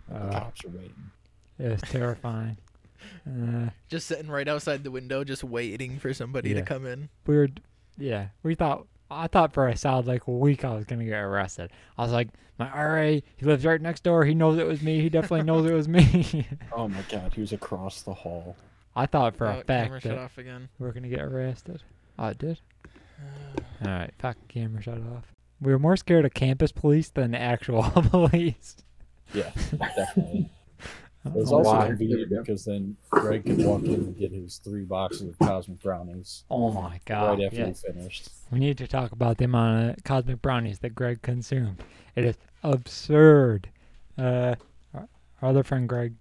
the 0.09 0.14
Uh, 0.16 0.30
cops 0.32 0.64
are 0.64 0.68
waiting 0.68 1.11
It 1.59 1.68
was 1.71 1.80
terrifying. 1.82 2.56
Uh, 3.26 3.68
Just 3.88 4.06
sitting 4.06 4.28
right 4.28 4.47
outside 4.47 4.85
the 4.85 4.90
window, 4.92 5.25
just 5.25 5.42
waiting 5.42 5.99
for 5.99 6.14
somebody 6.14 6.50
Yeah. 6.50 6.56
to 6.61 6.62
come 6.62 6.87
in. 6.87 7.09
we 7.26 7.37
were, 7.37 7.49
yeah, 7.99 8.28
we 8.44 8.54
thought. 8.54 8.87
I 9.12 9.26
thought 9.26 9.52
for 9.52 9.69
a 9.69 9.76
solid 9.76 10.07
like 10.07 10.26
a 10.26 10.31
week 10.31 10.64
I 10.64 10.75
was 10.75 10.85
gonna 10.85 11.04
get 11.04 11.21
arrested. 11.21 11.71
I 11.99 12.02
was 12.02 12.12
like, 12.12 12.28
my 12.59 12.69
RA, 12.69 13.21
he 13.37 13.47
lives 13.47 13.64
right 13.64 13.81
next 13.81 14.02
door. 14.02 14.25
He 14.25 14.35
knows 14.35 14.59
it 14.59 14.66
was 14.66 14.83
me. 14.83 15.00
He 15.00 15.09
definitely 15.09 15.42
knows 15.45 15.69
it 15.69 15.75
was 15.75 15.88
me. 15.88 16.47
oh 16.73 16.88
my 16.88 17.02
god 17.11 17.33
he 17.35 17.40
was 17.40 17.52
across 17.52 18.02
the 18.02 18.14
hall 18.14 18.57
I 18.95 19.07
thought 19.07 19.37
for 19.37 19.47
Oh, 19.47 19.61
a 19.61 19.64
camera 19.64 19.88
fact 20.00 20.02
shut 20.02 20.12
that 20.16 20.19
off 20.19 20.38
again. 20.38 20.69
we 20.78 20.87
are 20.88 20.92
gonna 20.92 21.09
get 21.09 21.21
arrested. 21.21 21.83
Oh, 22.19 22.26
it 22.28 22.38
did. 22.38 22.61
All 23.85 23.90
right, 23.90 24.11
fuck 24.19 24.37
camera 24.49 24.83
shut 24.83 24.99
off. 24.99 25.33
We 25.61 25.73
were 25.73 25.78
more 25.78 25.97
scared 25.97 26.25
of 26.25 26.35
campus 26.35 26.73
police 26.73 27.09
than 27.11 27.35
actual 27.35 27.83
police. 28.11 28.76
yeah 29.33 29.50
definitely 29.97 30.50
I 31.25 31.29
It 31.29 31.33
don't 31.35 31.41
was 31.41 31.52
also 31.52 31.71
why. 31.73 31.87
convenient 31.87 32.31
because 32.31 32.64
then 32.64 32.97
Greg 33.11 33.45
could 33.45 33.64
walk 33.64 33.83
in 33.85 33.95
and 33.95 34.17
get 34.19 34.33
his 34.33 34.59
three 34.59 34.83
boxes 34.85 35.23
of 35.29 35.38
cosmic 35.38 35.81
brownies 35.81 36.45
Oh 36.50 36.71
my 36.73 37.00
god! 37.05 37.38
right 37.38 37.47
after 37.47 37.57
yes. 37.59 37.85
we 37.87 37.93
finished. 37.93 38.29
We 38.50 38.59
need 38.59 38.76
to 38.79 38.88
talk 38.88 39.12
about 39.12 39.38
the 39.38 39.45
amount 39.45 39.99
of 39.99 40.05
cosmic 40.05 40.43
brownies 40.43 40.81
that 40.81 40.95
Greg 40.95 41.23
consumed. 41.23 41.83
It 42.17 42.25
is 42.25 42.37
absurd. 42.64 43.69
Uh, 44.19 44.57
our, 44.95 45.09
our 45.43 45.49
other 45.50 45.62
friend 45.62 45.88
Greg. 45.88 46.14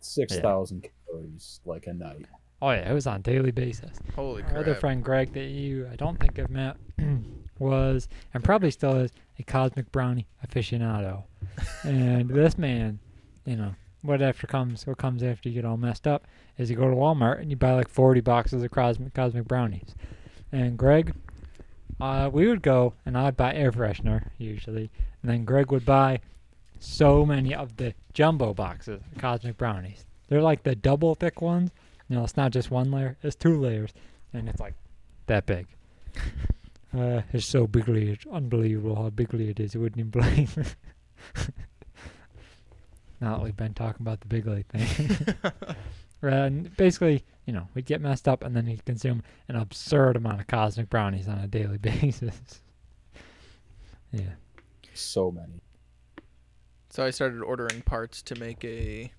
Six 0.00 0.38
thousand 0.38 0.86
calories 1.08 1.60
like 1.64 1.86
a 1.86 1.92
night. 1.94 2.26
Oh 2.62 2.70
yeah, 2.70 2.88
it 2.90 2.94
was 2.94 3.06
on 3.06 3.16
a 3.16 3.22
daily 3.22 3.50
basis. 3.50 3.98
Holy 4.14 4.42
crap. 4.42 4.54
Our 4.54 4.60
other 4.60 4.74
friend 4.74 5.02
Greg 5.02 5.32
that 5.32 5.46
you 5.48 5.88
I 5.92 5.96
don't 5.96 6.18
think 6.20 6.38
I've 6.38 6.50
met 6.50 6.76
was 7.58 8.08
and 8.32 8.44
probably 8.44 8.70
still 8.70 8.96
is 8.96 9.10
a 9.38 9.42
cosmic 9.42 9.90
brownie 9.92 10.26
aficionado. 10.46 11.24
and 11.84 12.28
this 12.30 12.56
man, 12.58 12.98
you 13.44 13.56
know, 13.56 13.74
what 14.04 14.20
after 14.20 14.46
comes 14.46 14.86
what 14.86 14.98
comes 14.98 15.22
after 15.22 15.48
you 15.48 15.54
get 15.54 15.64
all 15.64 15.78
messed 15.78 16.06
up 16.06 16.26
is 16.58 16.68
you 16.70 16.76
go 16.76 16.90
to 16.90 16.94
Walmart 16.94 17.40
and 17.40 17.50
you 17.50 17.56
buy 17.56 17.72
like 17.72 17.88
forty 17.88 18.20
boxes 18.20 18.62
of 18.62 18.70
cosmic 18.70 19.14
cosmic 19.14 19.48
brownies. 19.48 19.94
And 20.52 20.76
Greg 20.76 21.14
uh, 22.00 22.28
we 22.32 22.46
would 22.46 22.62
go 22.62 22.92
and 23.06 23.16
I'd 23.16 23.36
buy 23.36 23.54
air 23.54 23.72
freshener 23.72 24.28
usually, 24.36 24.90
and 25.22 25.30
then 25.30 25.44
Greg 25.44 25.72
would 25.72 25.86
buy 25.86 26.20
so 26.78 27.24
many 27.24 27.54
of 27.54 27.76
the 27.76 27.94
jumbo 28.12 28.52
boxes 28.52 29.00
of 29.00 29.18
cosmic 29.18 29.56
brownies. 29.56 30.04
They're 30.28 30.42
like 30.42 30.64
the 30.64 30.74
double 30.74 31.14
thick 31.14 31.40
ones. 31.40 31.70
You 32.08 32.16
know, 32.16 32.24
it's 32.24 32.36
not 32.36 32.52
just 32.52 32.70
one 32.70 32.90
layer; 32.90 33.16
it's 33.22 33.36
two 33.36 33.58
layers, 33.58 33.90
and 34.34 34.48
it's 34.48 34.60
like 34.60 34.74
that 35.26 35.46
big. 35.46 35.66
Uh, 36.96 37.22
it's 37.32 37.44
so 37.44 37.66
bigly, 37.66 38.12
it's 38.12 38.24
unbelievable 38.30 38.94
how 38.94 39.10
bigly 39.10 39.50
it 39.50 39.58
is. 39.58 39.74
You 39.74 39.80
wouldn't 39.80 39.98
even 39.98 40.10
believe. 40.20 40.76
Now 43.20 43.36
that 43.36 43.42
we've 43.42 43.56
been 43.56 43.74
talking 43.74 44.02
about 44.02 44.20
the 44.20 44.26
bigly 44.26 44.64
thing, 44.64 45.34
and 46.22 46.74
basically, 46.76 47.24
you 47.46 47.52
know, 47.52 47.68
we'd 47.74 47.86
get 47.86 48.00
messed 48.00 48.26
up, 48.28 48.42
and 48.44 48.54
then 48.56 48.66
he'd 48.66 48.84
consume 48.84 49.22
an 49.48 49.56
absurd 49.56 50.16
amount 50.16 50.40
of 50.40 50.46
cosmic 50.46 50.88
brownies 50.90 51.28
on 51.28 51.38
a 51.38 51.46
daily 51.46 51.78
basis. 51.78 52.60
yeah. 54.12 54.32
So 54.94 55.30
many. 55.30 55.60
So 56.90 57.04
I 57.04 57.10
started 57.10 57.42
ordering 57.42 57.82
parts 57.82 58.22
to 58.22 58.38
make 58.38 58.64
a. 58.64 59.12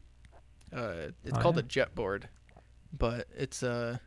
Uh, 0.73 1.09
it's 1.23 1.37
Oh, 1.37 1.41
called 1.41 1.55
yeah? 1.55 1.59
a 1.61 1.63
jet 1.63 1.95
board, 1.95 2.29
but 2.97 3.27
it's 3.37 3.63
uh, 3.63 3.97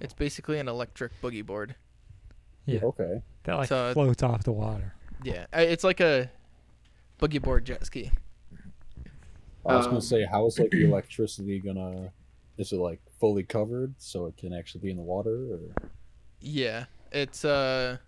it's 0.00 0.12
basically 0.14 0.58
an 0.58 0.68
electric 0.68 1.12
boogie 1.22 1.44
board. 1.44 1.74
Yeah. 2.66 2.80
Okay. 2.82 3.22
That 3.44 3.54
like 3.54 3.68
So- 3.68 3.92
floats 3.94 4.22
off 4.22 4.44
the 4.44 4.52
water. 4.52 4.92
Yeah, 5.22 5.46
it's 5.54 5.82
like 5.84 6.00
a 6.00 6.30
boogie 7.18 7.40
board 7.40 7.64
jet 7.64 7.86
ski. 7.86 8.10
I 9.68 9.74
was 9.76 9.86
Um, 9.86 9.92
gonna 9.92 10.02
say, 10.02 10.24
how 10.24 10.46
is 10.46 10.58
like 10.58 10.70
the 10.70 10.84
electricity 10.88 11.58
gonna? 11.60 12.12
Is 12.58 12.72
it 12.72 12.76
like 12.76 13.00
fully 13.20 13.42
covered 13.42 13.94
so 13.98 14.26
it 14.26 14.36
can 14.36 14.52
actually 14.52 14.80
be 14.80 14.90
in 14.90 14.96
the 14.96 15.02
water? 15.02 15.52
Or 15.54 15.60
Yeah, 16.40 16.86
it's 17.12 17.44
uh, 17.44 17.98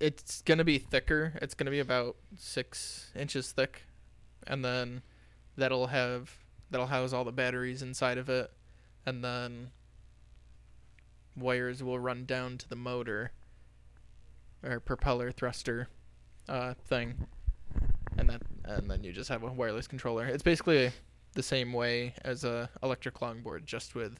it's 0.00 0.42
gonna 0.42 0.64
be 0.64 0.78
thicker. 0.78 1.34
It's 1.42 1.54
gonna 1.54 1.70
be 1.70 1.80
about 1.80 2.16
six 2.36 3.10
inches 3.14 3.52
thick, 3.52 3.82
and 4.46 4.64
then 4.64 5.02
that'll 5.56 5.88
have 5.88 6.30
that'll 6.70 6.86
house 6.86 7.12
all 7.12 7.24
the 7.24 7.32
batteries 7.32 7.82
inside 7.82 8.18
of 8.18 8.28
it, 8.28 8.50
and 9.04 9.22
then 9.24 9.70
wires 11.36 11.82
will 11.82 11.98
run 11.98 12.24
down 12.24 12.58
to 12.58 12.68
the 12.68 12.76
motor 12.76 13.32
or 14.62 14.80
propeller 14.80 15.30
thruster 15.30 15.88
uh, 16.48 16.74
thing, 16.74 17.26
and 18.16 18.28
that 18.30 18.42
and 18.66 18.90
then 18.90 19.02
you 19.04 19.12
just 19.12 19.28
have 19.28 19.42
a 19.42 19.52
wireless 19.52 19.86
controller. 19.86 20.26
It's 20.26 20.42
basically 20.42 20.90
the 21.34 21.42
same 21.42 21.72
way 21.72 22.14
as 22.22 22.44
a 22.44 22.68
electric 22.82 23.16
longboard, 23.16 23.64
just 23.64 23.94
with 23.94 24.18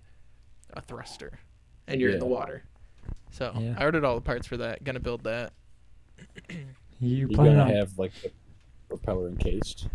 a 0.74 0.80
thruster, 0.80 1.38
and 1.86 2.00
you're 2.00 2.10
in 2.12 2.18
the 2.18 2.26
water. 2.26 2.62
So 3.30 3.52
Yeah. 3.58 3.74
I 3.78 3.84
ordered 3.84 4.04
all 4.04 4.14
the 4.14 4.20
parts 4.20 4.46
for 4.46 4.56
that. 4.58 4.84
Gonna 4.84 5.00
build 5.00 5.24
that. 5.24 5.52
You 6.98 7.14
you're 7.14 7.28
plan 7.28 7.56
gonna 7.58 7.64
on 7.64 7.74
have 7.76 7.98
like 7.98 8.12
the 8.22 8.30
propeller 8.88 9.28
encased, 9.28 9.88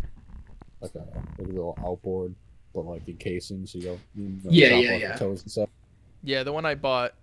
like 0.80 0.94
a, 0.94 0.98
like 0.98 1.38
a 1.40 1.42
little 1.42 1.76
outboard, 1.84 2.32
but 2.72 2.82
like 2.82 3.08
encasing 3.08 3.66
so 3.66 3.78
you 3.78 3.84
don't 3.86 4.00
you 4.14 4.28
know, 4.44 4.50
Yeah, 4.50 4.68
chop 4.68 4.82
yeah, 4.84 4.94
off 4.94 5.00
yeah. 5.00 5.08
your 5.08 5.16
toes 5.16 5.42
and 5.42 5.50
stuff. 5.50 5.68
Yeah, 6.22 6.44
the 6.44 6.52
one 6.52 6.64
I 6.64 6.76
bought. 6.76 7.14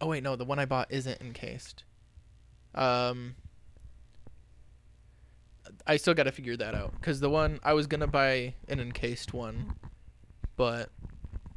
Oh 0.00 0.06
wait, 0.06 0.22
no, 0.22 0.36
the 0.36 0.44
one 0.44 0.60
I 0.60 0.66
bought 0.66 0.86
isn't 0.92 1.20
encased. 1.20 1.82
Um, 2.76 3.34
I 5.86 5.96
still 5.96 6.14
got 6.14 6.24
to 6.24 6.32
figure 6.32 6.56
that 6.56 6.74
out 6.74 6.92
because 6.92 7.20
the 7.20 7.30
one 7.30 7.60
I 7.62 7.74
was 7.74 7.86
gonna 7.86 8.06
buy 8.06 8.54
an 8.68 8.80
encased 8.80 9.34
one, 9.34 9.74
but 10.56 10.90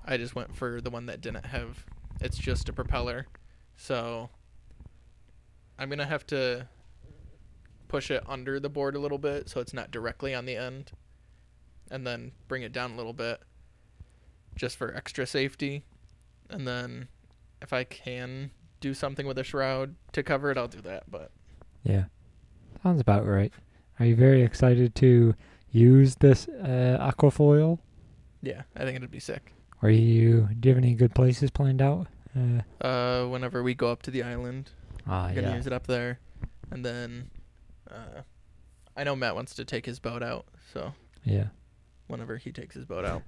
I 0.06 0.18
just 0.18 0.36
went 0.36 0.56
for 0.56 0.82
the 0.82 0.90
one 0.90 1.06
that 1.06 1.22
didn't 1.22 1.46
have. 1.46 1.86
It's 2.20 2.38
just 2.38 2.68
a 2.68 2.74
propeller, 2.74 3.28
so 3.76 4.30
I'm 5.80 5.90
gonna 5.90 6.06
have 6.06 6.26
to 6.28 6.68
push 7.88 8.12
it 8.12 8.24
under 8.28 8.60
the 8.60 8.70
board 8.70 8.96
a 8.96 9.00
little 9.00 9.18
bit 9.18 9.48
so 9.48 9.62
it's 9.62 9.74
not 9.74 9.92
directly 9.92 10.36
on 10.36 10.46
the 10.46 10.58
end, 10.58 10.92
and 11.90 12.06
then 12.06 12.34
bring 12.48 12.64
it 12.64 12.74
down 12.74 12.92
a 12.92 12.96
little 12.98 13.14
bit, 13.14 13.40
just 14.56 14.76
for 14.76 14.94
extra 14.94 15.26
safety 15.26 15.86
and 16.50 16.68
then 16.68 17.08
if 17.62 17.74
I 17.74 17.84
can 17.84 18.52
do 18.80 18.94
something 18.94 19.26
with 19.26 19.38
a 19.38 19.44
shroud 19.44 19.96
to 20.14 20.24
cover 20.24 20.52
it, 20.52 20.58
I'll 20.58 20.68
do 20.68 20.82
that. 20.82 21.10
But 21.10 21.32
Yeah. 21.84 22.06
Sounds 22.84 23.02
about 23.02 23.26
right. 23.26 23.52
Are 24.00 24.06
you 24.06 24.16
very 24.16 24.44
excited 24.44 24.94
to 24.96 25.36
use 25.72 26.16
this 26.16 26.48
uh, 26.48 26.98
aquafoil? 27.02 27.80
yeah, 28.42 28.64
I 28.76 28.80
think 28.84 28.96
it'd 28.98 29.12
be 29.12 29.20
sick. 29.20 29.54
Are 29.82 29.90
you 29.90 30.50
do 30.60 30.70
you 30.70 30.76
have 30.76 30.84
any 30.84 30.94
good 30.94 31.14
places 31.16 31.52
planned 31.52 31.82
out? 31.82 32.08
Uh, 32.36 32.62
Uh, 32.86 33.28
whenever 33.28 33.64
we 33.64 33.74
go 33.74 33.92
up 33.92 34.02
to 34.04 34.12
the 34.12 34.24
island, 34.24 34.72
ah, 35.08 35.26
I'm 35.28 35.36
gonna 35.36 35.50
yeah. 35.50 35.56
use 35.56 35.68
it 35.68 35.74
up 35.74 35.88
there, 35.88 36.20
and 36.72 36.86
then 36.86 37.30
uh, 37.90 38.22
I 38.96 39.04
know 39.04 39.16
Matt 39.16 39.36
wants 39.36 39.56
to 39.56 39.66
take 39.66 39.86
his 39.86 40.00
boat 40.00 40.22
out, 40.24 40.46
so 40.74 40.94
Yeah. 41.24 41.48
whenever 42.08 42.38
he 42.38 42.52
takes 42.52 42.76
his 42.76 42.86
boat 42.86 43.06
out, 43.06 43.24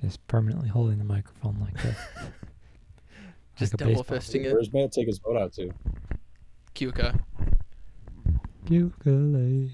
Just 0.00 0.26
permanently 0.26 0.68
holding 0.68 0.98
the 0.98 1.04
microphone 1.04 1.58
like 1.60 1.80
this. 1.82 1.96
just 3.56 3.72
Like 3.80 3.90
double 3.94 4.04
fisting 4.04 4.44
it. 4.44 4.52
Where's 4.52 4.72
Matt 4.72 4.90
take 4.92 5.06
his 5.06 5.18
boat 5.18 5.36
out 5.36 5.52
to? 5.54 5.70
Keuka. 6.74 7.20
Ukulele. 8.72 9.70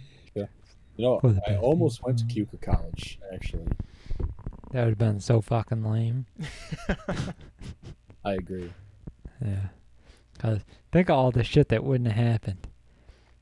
You 0.98 1.04
know, 1.04 1.20
I 1.22 1.28
best 1.28 1.62
almost 1.62 2.02
went 2.02 2.18
to 2.18 2.24
people. 2.24 2.58
Keuka 2.58 2.60
College, 2.60 3.20
actually. 3.32 3.68
That 4.72 4.84
would 4.84 4.88
have 4.88 4.98
been 4.98 5.20
so 5.20 5.40
fucking 5.40 5.84
lame. 5.84 6.26
I 8.24 8.32
agree. 8.32 8.72
Yeah. 9.40 9.68
Cause 10.38 10.60
think 10.90 11.08
of 11.08 11.16
all 11.16 11.30
the 11.30 11.44
shit 11.44 11.68
that 11.68 11.84
wouldn't 11.84 12.10
have 12.10 12.26
happened. 12.26 12.66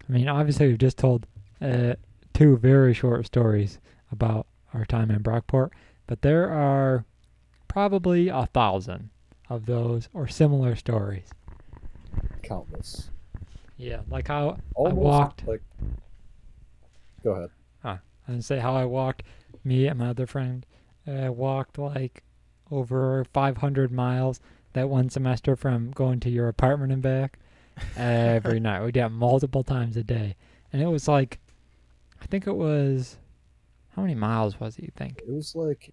I 0.06 0.12
mean, 0.12 0.28
obviously 0.28 0.68
we've 0.68 0.78
just 0.78 0.98
told 0.98 1.26
uh, 1.62 1.94
two 2.34 2.58
very 2.58 2.92
short 2.92 3.25
stories 3.25 3.78
about 4.12 4.46
our 4.75 4.84
time 4.84 5.10
in 5.10 5.22
Brockport, 5.22 5.70
but 6.06 6.20
there 6.20 6.50
are 6.50 7.06
probably 7.68 8.28
a 8.28 8.46
thousand 8.52 9.08
of 9.48 9.64
those 9.64 10.10
or 10.12 10.28
similar 10.28 10.76
stories. 10.76 11.30
Countless. 12.42 13.10
Yeah, 13.76 14.00
like 14.09 14.28
how 14.28 14.59
Almost 14.75 14.97
walked- 14.97 15.47
like. 15.47 15.62
Go 17.23 17.33
ahead. 17.33 17.50
Huh. 17.83 17.97
And 18.26 18.45
say 18.45 18.59
how 18.59 18.75
I 18.75 18.85
walked, 18.85 19.23
me 19.64 19.87
and 19.87 19.99
my 19.99 20.11
other 20.11 20.26
friend, 20.26 20.64
uh, 21.06 21.33
walked 21.33 21.78
like 21.78 22.23
over 22.71 23.25
500 23.33 23.92
miles 23.92 24.40
that 24.73 24.88
one 24.88 25.11
semester 25.11 25.56
from 25.56 25.90
going 25.92 26.21
to 26.21 26.30
your 26.30 26.49
apartment 26.49 26.92
and 26.92 27.02
back 27.02 27.38
every 27.97 28.61
night. 28.61 28.85
We 28.85 28.92
did 28.92 29.04
it 29.04 29.09
multiple 29.11 29.62
times 29.64 29.97
a 29.97 30.02
day. 30.04 30.37
And 30.73 30.83
it 30.83 30.87
was 30.88 31.09
like, 31.09 31.38
I 32.21 32.26
think 32.26 32.47
it 32.47 32.56
was, 32.56 33.18
how 33.95 34.02
many 34.02 34.14
miles 34.14 34.59
was 34.61 34.78
it, 34.78 34.85
you 34.85 34.92
think? 34.97 35.18
It 35.18 35.28
was 35.33 35.54
like. 35.54 35.92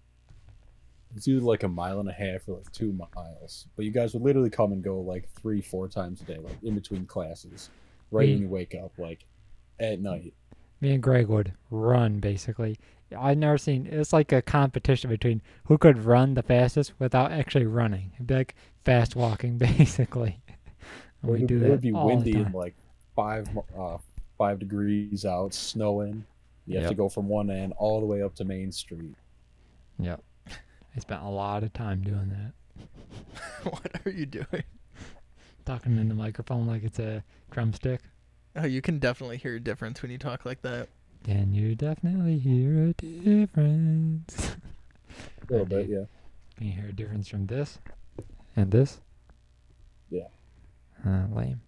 It's 1.16 1.28
either 1.28 1.40
like 1.40 1.62
a 1.62 1.68
mile 1.68 2.00
and 2.00 2.08
a 2.08 2.12
half 2.12 2.48
or 2.48 2.56
like 2.56 2.72
two 2.72 2.92
miles. 3.14 3.66
But 3.76 3.84
you 3.84 3.90
guys 3.90 4.14
would 4.14 4.22
literally 4.22 4.50
come 4.50 4.72
and 4.72 4.82
go 4.82 5.00
like 5.00 5.28
three, 5.30 5.60
four 5.60 5.88
times 5.88 6.20
a 6.20 6.24
day, 6.24 6.38
like 6.38 6.56
in 6.62 6.74
between 6.74 7.06
classes. 7.06 7.70
Right 8.10 8.26
We- 8.26 8.32
when 8.34 8.42
you 8.42 8.48
wake 8.48 8.74
up, 8.74 8.92
like 8.98 9.24
at 9.80 10.00
night. 10.00 10.34
Me 10.80 10.92
and 10.92 11.02
Greg 11.02 11.28
would 11.28 11.52
run 11.70 12.20
basically. 12.20 12.78
I've 13.16 13.38
never 13.38 13.58
seen, 13.58 13.86
it's 13.86 14.12
like 14.12 14.32
a 14.32 14.42
competition 14.42 15.08
between 15.08 15.40
who 15.66 15.78
could 15.78 16.04
run 16.04 16.34
the 16.34 16.42
fastest 16.42 16.92
without 16.98 17.32
actually 17.32 17.66
running. 17.66 18.10
It'd 18.14 18.26
be 18.26 18.34
like 18.34 18.54
fast 18.84 19.14
walking 19.14 19.56
basically. 19.58 20.40
And 21.22 21.30
we 21.30 21.42
it, 21.42 21.46
do 21.46 21.56
it 21.56 21.60
that 21.60 21.70
would 21.70 21.80
be 21.80 21.92
windy 21.92 22.34
and 22.34 22.54
like 22.54 22.74
five 23.14 23.48
uh 23.78 23.98
five 24.36 24.58
degrees 24.58 25.24
out, 25.24 25.54
snowing. 25.54 26.24
You 26.66 26.80
have 26.80 26.88
to 26.88 26.94
go 26.94 27.08
from 27.08 27.28
one 27.28 27.50
end 27.50 27.74
all 27.76 28.00
the 28.00 28.06
way 28.06 28.22
up 28.22 28.34
to 28.36 28.44
Main 28.44 28.72
Street. 28.72 29.14
Yep. 29.98 30.22
I 30.96 31.00
spent 31.00 31.22
a 31.22 31.28
lot 31.28 31.62
of 31.62 31.72
time 31.72 32.02
doing 32.02 32.30
that. 32.30 32.52
what 33.64 33.90
are 34.04 34.10
you 34.10 34.26
doing? 34.26 34.64
Talking 35.64 35.98
in 35.98 36.08
the 36.08 36.14
microphone 36.14 36.66
like 36.66 36.84
it's 36.84 36.98
a 36.98 37.24
drumstick. 37.50 38.00
Oh, 38.56 38.66
you 38.66 38.80
can 38.80 38.98
definitely 38.98 39.38
hear 39.38 39.56
a 39.56 39.60
difference 39.60 40.02
when 40.02 40.10
you 40.10 40.18
talk 40.18 40.44
like 40.44 40.62
that. 40.62 40.88
Can 41.24 41.54
you 41.54 41.74
definitely 41.74 42.38
hear 42.38 42.88
a 42.88 42.92
difference? 42.92 44.56
A 45.48 45.52
little 45.52 45.66
bit, 45.66 45.88
yeah. 45.88 46.04
Can 46.56 46.66
you 46.66 46.72
hear 46.72 46.88
a 46.88 46.92
difference 46.92 47.28
from 47.28 47.46
this 47.46 47.78
and 48.54 48.70
this? 48.70 49.00
Yeah. 50.10 50.28
Uh, 51.04 51.24
lame. 51.34 51.62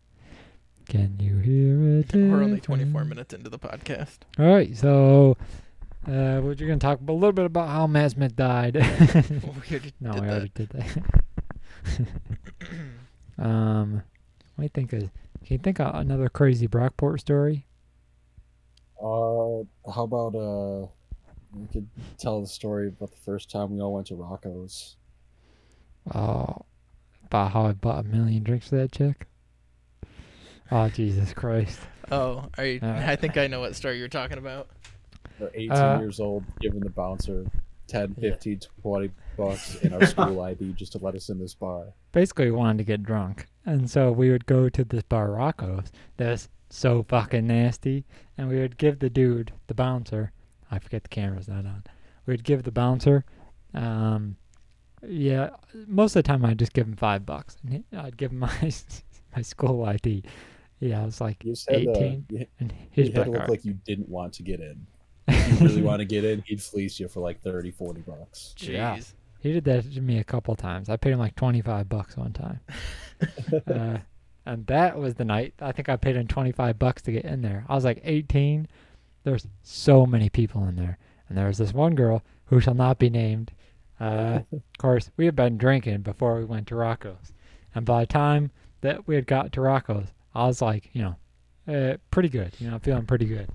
Can 0.88 1.16
you 1.18 1.38
hear 1.38 1.98
a 1.98 2.02
difference? 2.02 2.32
We're 2.32 2.42
only 2.44 2.60
24 2.60 3.04
minutes 3.06 3.34
into 3.34 3.50
the 3.50 3.58
podcast. 3.58 4.18
All 4.38 4.46
right, 4.46 4.76
so 4.76 5.36
uh, 6.08 6.40
what 6.40 6.58
you're 6.58 6.68
gonna 6.68 6.78
talk 6.78 7.00
a 7.06 7.12
little 7.12 7.32
bit 7.32 7.44
about 7.44 7.68
how 7.68 7.86
Matt 7.86 8.12
Smith 8.12 8.36
died. 8.36 8.74
we 8.74 8.82
already 8.82 9.92
no, 10.00 10.12
did 10.12 10.20
we 10.22 10.26
that. 10.26 10.32
already 10.32 10.52
did 10.54 10.68
that. 10.70 10.98
um, 13.44 14.02
what 14.54 14.62
do 14.62 14.64
you 14.64 14.68
think 14.68 14.92
of? 14.92 15.00
Can 15.00 15.10
you 15.48 15.58
think 15.58 15.80
of 15.80 15.94
another 15.94 16.28
crazy 16.28 16.66
Brockport 16.66 17.20
story? 17.20 17.66
Uh, 18.98 19.62
how 19.92 20.04
about 20.04 20.34
uh, 20.34 20.86
we 21.52 21.66
could 21.68 21.88
tell 22.18 22.40
the 22.40 22.46
story 22.46 22.88
about 22.88 23.10
the 23.10 23.16
first 23.18 23.50
time 23.50 23.74
we 23.74 23.80
all 23.80 23.92
went 23.94 24.06
to 24.08 24.14
Rocco's. 24.14 24.96
Oh, 26.14 26.62
about 27.24 27.52
how 27.52 27.66
I 27.66 27.72
bought 27.72 28.04
a 28.04 28.08
million 28.08 28.42
drinks 28.42 28.68
for 28.68 28.76
that 28.76 28.92
chick. 28.92 29.26
Oh 30.70 30.88
Jesus 30.88 31.32
Christ! 31.32 31.80
Oh, 32.10 32.46
are 32.58 32.64
you, 32.64 32.80
Uh, 32.82 33.02
I 33.06 33.16
think 33.16 33.36
I 33.36 33.46
know 33.46 33.60
what 33.60 33.74
story 33.76 33.98
you're 33.98 34.08
talking 34.08 34.38
about. 34.38 34.68
We're 35.38 35.50
18 35.54 35.72
Uh, 35.72 35.98
years 36.00 36.20
old, 36.20 36.44
giving 36.60 36.80
the 36.80 36.90
bouncer 36.90 37.46
10, 37.88 38.14
Yeah. 38.18 38.30
15, 38.32 38.60
20 38.82 39.10
bucks 39.36 39.76
in 39.82 39.92
our 39.92 40.04
school 40.06 40.40
ID 40.42 40.72
just 40.72 40.92
to 40.92 40.98
let 40.98 41.14
us 41.14 41.28
in 41.28 41.38
this 41.38 41.54
bar. 41.54 41.92
Basically, 42.12 42.46
we 42.46 42.52
wanted 42.56 42.78
to 42.78 42.84
get 42.84 43.02
drunk, 43.02 43.46
and 43.64 43.90
so 43.90 44.10
we 44.12 44.30
would 44.30 44.46
go 44.46 44.68
to 44.68 44.84
this 44.84 45.02
bar 45.02 45.30
Rocco's. 45.32 45.92
That 46.16 46.30
was 46.30 46.48
so 46.70 47.04
fucking 47.04 47.46
nasty, 47.46 48.04
and 48.38 48.48
we 48.48 48.58
would 48.58 48.78
give 48.78 48.98
the 48.98 49.10
dude, 49.10 49.52
the 49.66 49.74
bouncer. 49.74 50.32
I 50.70 50.78
forget 50.78 51.02
the 51.04 51.08
camera's 51.10 51.48
not 51.48 51.66
on. 51.66 51.84
We'd 52.26 52.42
give 52.44 52.64
the 52.64 52.72
bouncer. 52.72 53.24
Um, 53.74 54.36
yeah, 55.06 55.50
most 55.86 56.16
of 56.16 56.24
the 56.24 56.26
time 56.26 56.44
I'd 56.44 56.58
just 56.58 56.72
give 56.72 56.86
him 56.88 56.96
five 56.96 57.24
bucks, 57.26 57.56
and 57.64 57.84
I'd 57.92 58.16
give 58.16 58.32
him 58.32 58.38
my 58.40 58.72
my 59.36 59.42
school 59.42 59.84
ID. 59.84 60.24
Yeah, 60.80 61.02
I 61.02 61.04
was 61.04 61.20
like 61.20 61.44
You 61.44 61.54
to, 61.54 61.74
18, 61.76 62.26
you, 62.30 62.46
and 62.60 62.72
you 62.72 62.78
his 62.90 63.14
had 63.14 63.26
to 63.26 63.30
look 63.30 63.48
like 63.48 63.64
you 63.64 63.74
didn't 63.84 64.08
want 64.08 64.32
to 64.34 64.42
get 64.42 64.60
in. 64.60 64.86
If 65.28 65.60
you 65.60 65.66
really 65.66 65.82
want 65.90 66.00
to 66.00 66.04
get 66.04 66.24
in, 66.24 66.42
he'd 66.46 66.62
fleece 66.62 67.00
you 67.00 67.08
for 67.08 67.20
like 67.20 67.42
30, 67.42 67.70
40 67.70 68.00
bucks. 68.02 68.54
Jeez. 68.56 68.72
Yeah. 68.72 68.98
He 69.40 69.52
did 69.52 69.64
that 69.64 69.92
to 69.94 70.00
me 70.00 70.18
a 70.18 70.24
couple 70.24 70.56
times. 70.56 70.88
I 70.88 70.96
paid 70.96 71.12
him 71.12 71.20
like 71.20 71.36
twenty 71.36 71.60
five 71.60 71.88
bucks 71.88 72.16
one 72.16 72.32
time. 72.32 72.60
uh, 73.72 73.98
and 74.44 74.66
that 74.66 74.98
was 74.98 75.14
the 75.14 75.24
night 75.24 75.54
I 75.60 75.70
think 75.70 75.88
I 75.88 75.94
paid 75.96 76.16
him 76.16 76.26
twenty 76.26 76.50
five 76.50 76.80
bucks 76.80 77.02
to 77.02 77.12
get 77.12 77.24
in 77.24 77.42
there. 77.42 77.64
I 77.68 77.74
was 77.76 77.84
like 77.84 78.00
eighteen. 78.02 78.66
There's 79.22 79.46
so 79.62 80.04
many 80.04 80.30
people 80.30 80.64
in 80.64 80.74
there. 80.74 80.98
And 81.28 81.36
there 81.38 81.46
was 81.46 81.58
this 81.58 81.72
one 81.72 81.94
girl 81.94 82.24
who 82.46 82.60
shall 82.60 82.74
not 82.74 82.98
be 82.98 83.10
named. 83.10 83.52
Uh, 84.00 84.40
of 84.52 84.62
course, 84.78 85.10
we 85.16 85.24
had 85.24 85.36
been 85.36 85.58
drinking 85.58 86.02
before 86.02 86.36
we 86.38 86.44
went 86.44 86.66
to 86.68 86.76
Rocco's. 86.76 87.32
And 87.74 87.84
by 87.84 88.00
the 88.00 88.06
time 88.06 88.50
that 88.80 89.06
we 89.06 89.14
had 89.14 89.26
got 89.26 89.52
to 89.52 89.60
Rocco's, 89.60 90.12
I 90.34 90.46
was 90.46 90.62
like, 90.62 90.90
you 90.92 91.02
know, 91.02 91.72
uh, 91.72 91.96
pretty 92.10 92.28
good. 92.28 92.52
You 92.58 92.68
know, 92.68 92.74
I'm 92.74 92.80
feeling 92.80 93.06
pretty 93.06 93.26
good. 93.26 93.48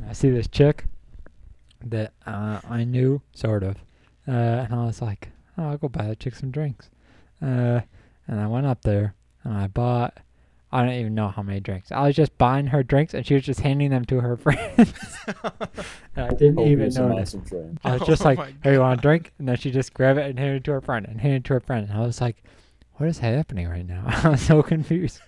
And 0.00 0.08
I 0.08 0.12
see 0.12 0.30
this 0.30 0.48
chick 0.48 0.86
that 1.84 2.12
uh, 2.26 2.60
I 2.68 2.84
knew, 2.84 3.20
sort 3.34 3.62
of. 3.62 3.76
Uh, 4.26 4.32
and 4.32 4.74
I 4.74 4.84
was 4.84 5.00
like, 5.02 5.28
oh, 5.56 5.70
I'll 5.70 5.78
go 5.78 5.88
buy 5.88 6.06
that 6.06 6.20
chick 6.20 6.34
some 6.34 6.50
drinks. 6.50 6.90
Uh, 7.42 7.80
and 8.26 8.40
I 8.40 8.46
went 8.46 8.66
up 8.66 8.82
there 8.82 9.14
and 9.44 9.56
I 9.56 9.66
bought, 9.68 10.18
I 10.70 10.84
don't 10.84 10.92
even 10.94 11.14
know 11.14 11.28
how 11.28 11.42
many 11.42 11.60
drinks. 11.60 11.90
I 11.90 12.06
was 12.06 12.14
just 12.14 12.36
buying 12.36 12.66
her 12.68 12.82
drinks 12.82 13.14
and 13.14 13.26
she 13.26 13.34
was 13.34 13.42
just 13.44 13.60
handing 13.60 13.90
them 13.90 14.04
to 14.06 14.20
her 14.20 14.36
friends. 14.36 14.92
and 16.14 16.24
I 16.26 16.28
didn't 16.30 16.58
even 16.60 16.90
Copious 16.92 16.96
notice. 16.98 17.34
amounts. 17.34 17.52
I 17.84 17.92
was 17.96 18.02
just 18.06 18.22
Oh 18.26 18.28
like, 18.28 18.54
hey, 18.62 18.74
you 18.74 18.80
want 18.80 18.98
a 18.98 19.02
drink? 19.02 19.32
And 19.38 19.48
then 19.48 19.56
she 19.56 19.70
just 19.70 19.94
grabbed 19.94 20.18
it 20.18 20.28
and 20.28 20.38
handed 20.38 20.56
it 20.56 20.64
to 20.64 20.72
her 20.72 20.80
friend 20.80 21.06
and 21.06 21.20
handed 21.20 21.38
it 21.38 21.44
to 21.44 21.54
her 21.54 21.60
friend. 21.60 21.88
And 21.88 21.98
I 21.98 22.04
was 22.04 22.20
like, 22.20 22.42
what 22.96 23.08
is 23.08 23.18
happening 23.18 23.68
right 23.68 23.86
now? 23.86 24.02
I 24.06 24.28
was 24.30 24.42
so 24.42 24.62
confused. 24.62 25.20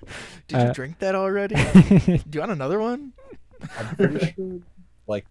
Did 0.49 0.59
Uh, 0.59 0.67
you 0.67 0.73
drink 0.75 0.99
that 0.99 1.15
already? 1.15 1.55
Do 1.55 2.21
you 2.33 2.41
want 2.41 2.53
another 2.53 2.81
one? 2.81 3.13
I'm 3.79 3.97
pretty 3.97 4.33
sure, 4.37 4.61
like, 5.07 5.27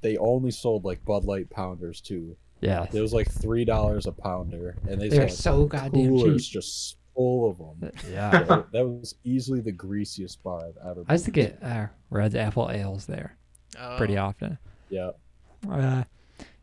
they 0.00 0.16
only 0.16 0.50
sold 0.50 0.84
like 0.84 1.04
Bud 1.04 1.24
Light 1.24 1.50
pounders 1.50 2.00
too. 2.00 2.36
yeah. 2.60 2.86
It 2.92 3.00
was 3.00 3.12
like 3.12 3.30
three 3.30 3.64
dollars 3.64 4.06
a 4.06 4.12
pounder, 4.12 4.76
and 4.88 5.00
they 5.00 5.08
They're 5.08 5.22
had 5.22 5.32
so 5.32 5.64
goddamn 5.66 5.90
coolers 6.08 6.46
cheap. 6.46 6.52
just 6.54 6.96
full 7.14 7.50
of 7.50 7.58
them. 7.58 7.90
Yeah. 8.10 8.30
that, 8.44 8.70
that 8.72 8.86
was 8.86 9.16
easily 9.24 9.60
the 9.60 9.72
greasiest 9.72 10.42
bar 10.44 10.60
I've 10.68 10.76
ever. 10.90 11.04
I 11.08 11.14
used 11.14 11.24
to 11.24 11.32
been 11.32 11.46
get 11.46 11.62
uh, 11.62 11.86
Redd's 12.10 12.34
Apple 12.36 12.70
Ales 12.70 13.06
there 13.06 13.36
pretty 13.96 14.16
Oh. 14.16 14.24
often. 14.26 14.58
Yeah, 14.90 15.10
Uh, 15.68 16.04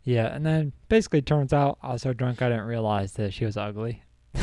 yeah, 0.06 0.34
and 0.34 0.46
then 0.46 0.72
basically 0.88 1.22
turns 1.22 1.52
out 1.52 1.78
I 1.84 1.92
was 1.94 2.02
so 2.04 2.14
drunk 2.14 2.42
I 2.42 2.50
didn't 2.50 2.66
realize 2.66 3.14
that 3.14 3.34
she 3.34 3.44
was 3.46 3.58
ugly. 3.58 4.02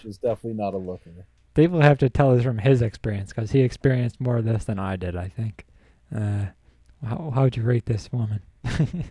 she's 0.00 0.18
definitely 0.18 0.54
not 0.54 0.74
a 0.74 0.78
looker. 0.78 1.26
People 1.56 1.80
have 1.80 1.98
to 1.98 2.08
tell 2.08 2.36
us 2.36 2.42
from 2.44 2.58
his 2.58 2.82
experience 2.82 3.32
because 3.32 3.50
he 3.50 3.60
experienced 3.62 4.20
more 4.20 4.36
of 4.36 4.44
this 4.44 4.64
than 4.64 4.78
I 4.78 4.94
did. 4.96 5.16
I 5.16 5.28
think. 5.28 5.64
Uh, 6.14 6.46
how 7.04 7.32
how 7.34 7.42
would 7.42 7.56
you 7.56 7.62
rate 7.64 7.86
this 7.86 8.12
woman? 8.12 8.40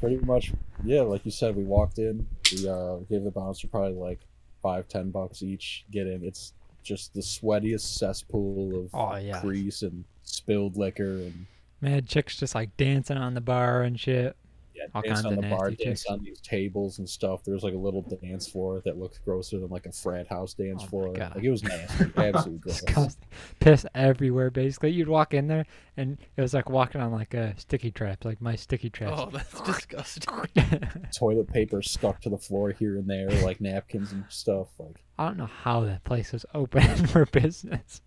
Pretty 0.00 0.16
much, 0.24 0.52
yeah. 0.84 1.02
Like 1.02 1.24
you 1.24 1.30
said, 1.30 1.56
we 1.56 1.64
walked 1.64 1.98
in. 1.98 2.26
We 2.52 2.68
uh, 2.68 2.96
gave 3.10 3.22
the 3.24 3.30
bouncer 3.30 3.68
probably 3.68 3.92
like 3.94 4.20
five, 4.62 4.88
ten 4.88 5.10
bucks 5.10 5.42
each. 5.42 5.84
Get 5.90 6.06
in. 6.06 6.24
It's 6.24 6.52
just 6.82 7.12
the 7.12 7.20
sweatiest 7.20 7.98
cesspool 7.98 8.84
of 8.84 8.90
Oh, 8.94 9.16
yeah. 9.16 9.40
grease 9.42 9.82
and 9.82 10.04
spilled 10.22 10.76
liquor 10.78 11.04
and 11.16 11.46
Man, 11.82 12.04
chicks 12.06 12.36
just 12.38 12.54
like 12.54 12.74
dancing 12.76 13.16
on 13.18 13.34
the 13.34 13.40
bar 13.40 13.82
and 13.82 13.98
shit. 13.98 14.36
Yeah, 14.80 14.86
All 14.94 15.02
dance 15.02 15.22
kinds 15.22 15.26
on 15.26 15.32
of 15.34 15.42
the 15.42 15.48
bar, 15.48 15.68
nasty 15.70 15.84
dance 15.84 16.06
on 16.06 16.22
these 16.22 16.40
tables 16.40 16.98
and 16.98 17.08
stuff. 17.08 17.44
There 17.44 17.54
was 17.54 17.62
like 17.62 17.74
a 17.74 17.78
little 17.78 18.02
dance 18.02 18.48
floor 18.48 18.82
that 18.84 18.98
looked 18.98 19.24
grosser 19.24 19.58
than 19.60 19.68
like 19.68 19.86
a 19.86 19.92
frat 19.92 20.26
house 20.26 20.54
dance 20.54 20.82
Oh 20.84 20.88
floor. 20.88 21.12
God. 21.12 21.34
Like 21.34 21.44
it 21.44 21.50
was 21.50 21.62
nasty, 21.62 22.04
absolutely 22.16 22.58
gross. 22.58 22.80
Disgusting. 22.80 23.28
Piss 23.60 23.86
everywhere. 23.94 24.50
Basically, 24.50 24.90
you'd 24.90 25.08
walk 25.08 25.34
in 25.34 25.46
there 25.46 25.66
and 25.96 26.18
it 26.36 26.40
was 26.40 26.54
like 26.54 26.70
walking 26.70 27.00
on 27.00 27.12
like 27.12 27.34
a 27.34 27.54
sticky 27.58 27.90
trap, 27.90 28.24
like 28.24 28.40
my 28.40 28.56
sticky 28.56 28.90
trap. 28.90 29.12
Oh, 29.16 29.28
that's 29.30 29.60
disgusting. 29.62 30.32
Toilet 31.18 31.48
paper 31.52 31.82
stuck 31.82 32.20
to 32.22 32.30
the 32.30 32.38
floor 32.38 32.70
here 32.72 32.96
and 32.96 33.08
there, 33.08 33.28
like 33.42 33.60
napkins 33.60 34.12
and 34.12 34.24
stuff. 34.28 34.68
Like 34.78 35.04
I 35.18 35.26
don't 35.26 35.36
know 35.36 35.46
how 35.62 35.80
that 35.82 36.04
place 36.04 36.32
was 36.32 36.46
open 36.54 37.06
for 37.06 37.26
business. 37.26 38.00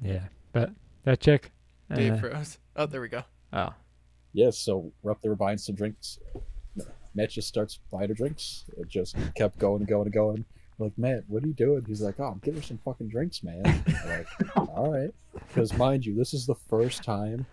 Yeah, 0.00 0.24
but 0.52 0.70
that 1.04 1.20
chick. 1.20 1.52
Dave 1.94 2.14
uh, 2.14 2.16
froze. 2.18 2.58
Oh, 2.76 2.86
there 2.86 3.00
we 3.00 3.08
go. 3.08 3.24
oh, 3.52 3.70
Yeah, 4.32 4.50
so 4.50 4.92
we're 5.02 5.10
up 5.12 5.20
there 5.22 5.34
buying 5.34 5.58
some 5.58 5.74
drinks. 5.74 6.18
Matt 7.14 7.30
just 7.30 7.48
starts 7.48 7.80
buying 7.90 8.08
her 8.08 8.14
drinks. 8.14 8.64
It 8.76 8.88
just 8.88 9.16
kept 9.34 9.58
going 9.58 9.80
and 9.80 9.88
going 9.88 10.04
and 10.04 10.12
going. 10.12 10.44
We're 10.76 10.86
like, 10.86 10.98
Matt, 10.98 11.24
what 11.26 11.42
are 11.42 11.46
you 11.46 11.54
doing? 11.54 11.84
He's 11.88 12.02
like, 12.02 12.20
oh, 12.20 12.24
I'm 12.26 12.38
getting 12.38 12.60
her 12.60 12.66
some 12.66 12.78
fucking 12.84 13.08
drinks, 13.08 13.42
man. 13.42 13.62
We're 14.04 14.18
like, 14.18 14.56
all 14.56 14.92
right. 14.92 15.10
Because 15.48 15.72
mind 15.76 16.06
you, 16.06 16.14
this 16.14 16.32
is 16.34 16.46
the 16.46 16.54
first 16.54 17.02
time 17.02 17.46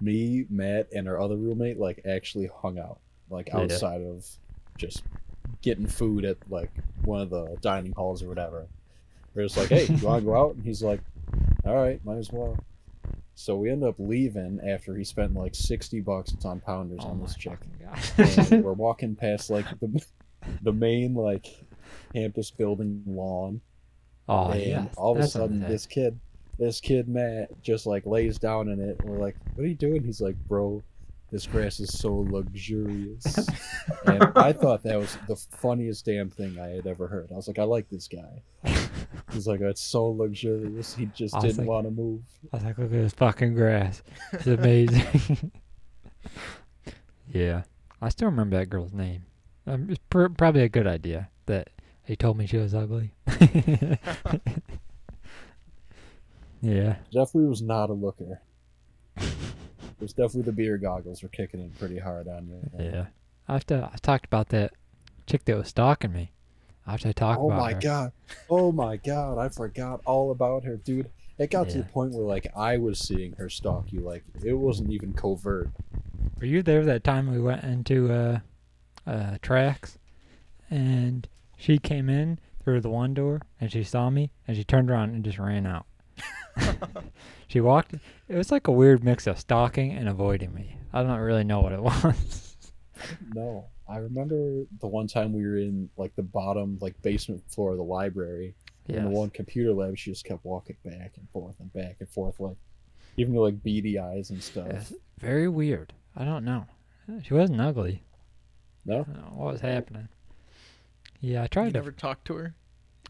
me, 0.00 0.46
Matt, 0.50 0.88
and 0.92 1.08
our 1.08 1.20
other 1.20 1.36
roommate 1.36 1.78
like 1.78 2.02
actually 2.08 2.48
hung 2.62 2.78
out, 2.78 2.98
like 3.30 3.48
Yeah. 3.48 3.58
outside 3.60 4.02
of 4.02 4.26
just 4.76 5.02
getting 5.62 5.86
food 5.86 6.24
at 6.24 6.36
like 6.50 6.70
one 7.04 7.20
of 7.20 7.30
the 7.30 7.56
dining 7.60 7.92
halls 7.92 8.22
or 8.22 8.28
whatever. 8.28 8.66
We're 9.34 9.44
just 9.44 9.56
like, 9.56 9.68
hey, 9.70 9.86
you 9.86 10.06
want 10.06 10.22
to 10.22 10.26
go 10.26 10.36
out? 10.36 10.54
And 10.54 10.64
he's 10.64 10.82
like, 10.82 11.00
all 11.64 11.74
right, 11.74 12.04
might 12.04 12.18
as 12.18 12.30
well. 12.30 12.56
So 13.34 13.56
we 13.56 13.70
end 13.70 13.82
up 13.82 13.96
leaving 13.98 14.60
after 14.66 14.94
he 14.94 15.04
spent 15.04 15.34
like 15.34 15.54
sixty 15.54 16.00
bucks 16.00 16.34
on 16.44 16.60
pounders 16.60 17.00
oh 17.02 17.08
on 17.08 17.20
this 17.20 17.34
chick. 17.34 17.58
fucking 17.58 18.36
And 18.40 18.50
god. 18.50 18.62
we're 18.64 18.72
walking 18.72 19.16
past 19.16 19.50
like 19.50 19.66
the 19.80 20.04
the 20.62 20.72
main 20.72 21.14
like 21.14 21.46
campus 22.12 22.50
building 22.50 23.02
lawn, 23.06 23.60
oh 24.28 24.50
and 24.50 24.62
yeah. 24.62 24.86
all 24.96 25.16
of 25.16 25.22
a 25.22 25.26
sudden 25.26 25.60
this 25.60 25.86
kid, 25.86 26.18
this 26.58 26.80
kid 26.80 27.08
Matt, 27.08 27.60
just 27.62 27.86
like 27.86 28.06
lays 28.06 28.38
down 28.38 28.68
in 28.68 28.80
it. 28.80 29.00
And 29.00 29.10
we're 29.10 29.18
like, 29.18 29.36
"What 29.54 29.64
are 29.64 29.68
you 29.68 29.74
doing?" 29.74 30.04
He's 30.04 30.20
like, 30.20 30.36
"Bro, 30.46 30.82
this 31.32 31.46
grass 31.46 31.80
is 31.80 31.98
so 31.98 32.14
luxurious." 32.30 33.48
and 34.06 34.22
I 34.36 34.52
thought 34.52 34.84
that 34.84 34.98
was 34.98 35.18
the 35.26 35.36
funniest 35.36 36.04
damn 36.04 36.30
thing 36.30 36.58
I 36.60 36.68
had 36.68 36.86
ever 36.86 37.08
heard. 37.08 37.30
I 37.32 37.34
was 37.34 37.48
like, 37.48 37.58
"I 37.58 37.64
like 37.64 37.88
this 37.90 38.06
guy." 38.06 38.42
He's 39.32 39.46
like, 39.46 39.60
"It's 39.60 39.80
so 39.80 40.06
luxurious." 40.06 40.94
He 40.94 41.06
just 41.06 41.38
didn't 41.40 41.58
like- 41.58 41.66
want 41.68 41.86
to 41.86 41.90
move. 41.90 42.22
I 42.52 42.56
was 42.56 42.64
like, 42.64 42.78
look 42.78 42.86
at 42.86 42.92
this 42.92 43.12
fucking 43.14 43.54
grass. 43.54 44.02
It's 44.32 44.46
amazing. 44.46 45.52
yeah. 47.32 47.62
I 48.02 48.08
still 48.10 48.28
remember 48.28 48.56
that 48.58 48.70
girl's 48.70 48.92
name. 48.92 49.24
Um, 49.66 49.88
it's 49.88 50.00
pr- 50.10 50.26
probably 50.28 50.62
a 50.62 50.68
good 50.68 50.86
idea 50.86 51.28
that 51.46 51.70
he 52.04 52.16
told 52.16 52.36
me 52.36 52.46
she 52.46 52.58
was 52.58 52.74
ugly. 52.74 53.14
yeah. 56.60 56.96
Definitely 57.12 57.48
was 57.48 57.62
not 57.62 57.90
a 57.90 57.94
looker. 57.94 58.40
It 59.96 60.00
was 60.00 60.12
definitely 60.12 60.42
the 60.42 60.52
beer 60.52 60.76
goggles 60.76 61.22
were 61.22 61.28
kicking 61.28 61.60
in 61.60 61.70
pretty 61.70 61.98
hard 62.00 62.26
on 62.26 62.48
you. 62.48 62.68
Yeah. 62.84 63.06
After 63.48 63.88
I 63.90 63.96
talked 64.02 64.26
about 64.26 64.48
that 64.48 64.72
chick 65.26 65.44
that 65.44 65.56
was 65.56 65.68
stalking 65.68 66.12
me. 66.12 66.32
After 66.86 67.08
I 67.08 67.12
talked 67.12 67.40
Oh 67.40 67.46
about 67.50 67.60
my 67.60 67.72
her. 67.74 67.80
god. 67.80 68.12
Oh 68.50 68.70
my 68.72 68.96
god. 68.96 69.38
I 69.38 69.48
forgot 69.48 70.00
all 70.04 70.30
about 70.30 70.64
her, 70.64 70.76
dude. 70.76 71.10
It 71.38 71.50
got 71.50 71.68
to 71.70 71.78
the 71.78 71.84
point 71.84 72.12
where 72.12 72.24
like 72.26 72.46
I 72.56 72.76
was 72.76 72.98
seeing 72.98 73.32
her 73.34 73.48
stalk 73.48 73.92
you. 73.92 74.00
Like 74.00 74.22
it 74.44 74.52
wasn't 74.54 74.90
even 74.90 75.12
covert. 75.14 75.70
Were 76.38 76.46
you 76.46 76.62
there 76.62 76.84
that 76.84 77.02
time 77.04 77.30
we 77.30 77.40
went 77.40 77.64
into 77.64 78.12
uh 78.12 78.38
uh 79.06 79.38
tracks 79.42 79.98
and 80.70 81.26
she 81.56 81.78
came 81.78 82.08
in 82.08 82.38
through 82.62 82.80
the 82.80 82.90
one 82.90 83.14
door 83.14 83.40
and 83.60 83.70
she 83.72 83.82
saw 83.82 84.10
me 84.10 84.30
and 84.46 84.56
she 84.56 84.64
turned 84.64 84.90
around 84.90 85.10
and 85.14 85.24
just 85.24 85.38
ran 85.38 85.66
out. 85.66 85.86
she 87.48 87.60
walked 87.60 87.94
it 88.28 88.36
was 88.36 88.52
like 88.52 88.68
a 88.68 88.72
weird 88.72 89.02
mix 89.02 89.26
of 89.26 89.38
stalking 89.38 89.92
and 89.92 90.08
avoiding 90.08 90.54
me. 90.54 90.76
I 90.92 91.02
don't 91.02 91.18
really 91.18 91.44
know 91.44 91.60
what 91.60 91.72
it 91.72 91.82
was. 91.82 92.56
No. 93.34 93.66
I 93.88 93.98
remember 93.98 94.64
the 94.80 94.86
one 94.86 95.06
time 95.06 95.32
we 95.32 95.44
were 95.44 95.58
in 95.58 95.90
like 95.96 96.14
the 96.16 96.22
bottom 96.22 96.78
like 96.80 97.00
basement 97.02 97.42
floor 97.50 97.72
of 97.72 97.76
the 97.78 97.84
library. 97.84 98.54
In 98.86 98.96
Yes. 98.96 99.04
the 99.04 99.10
one 99.10 99.30
computer 99.30 99.72
lab 99.72 99.96
she 99.96 100.10
just 100.10 100.24
kept 100.26 100.44
walking 100.44 100.76
back 100.84 101.12
and 101.16 101.26
forth 101.30 101.54
and 101.58 101.72
back 101.72 101.96
and 102.00 102.08
forth 102.08 102.38
like 102.38 102.56
even 103.16 103.32
with 103.34 103.42
like 103.54 103.62
beady 103.62 103.98
eyes 103.98 104.30
and 104.30 104.42
stuff. 104.42 104.66
Yes. 104.70 104.92
Very 105.18 105.48
weird. 105.48 105.92
I 106.16 106.24
don't 106.24 106.44
know. 106.44 106.66
She 107.22 107.32
wasn't 107.34 107.60
ugly. 107.60 108.02
No? 108.84 108.94
I 108.94 108.96
don't 109.04 109.16
know 109.16 109.32
what 109.34 109.52
was 109.52 109.60
happening. 109.62 110.08
Yeah, 111.20 111.42
I 111.42 111.46
tried 111.46 111.66
You 111.66 111.72
to 111.72 111.78
never 111.78 111.92
talked 111.92 112.26
to 112.26 112.34
her? 112.36 112.54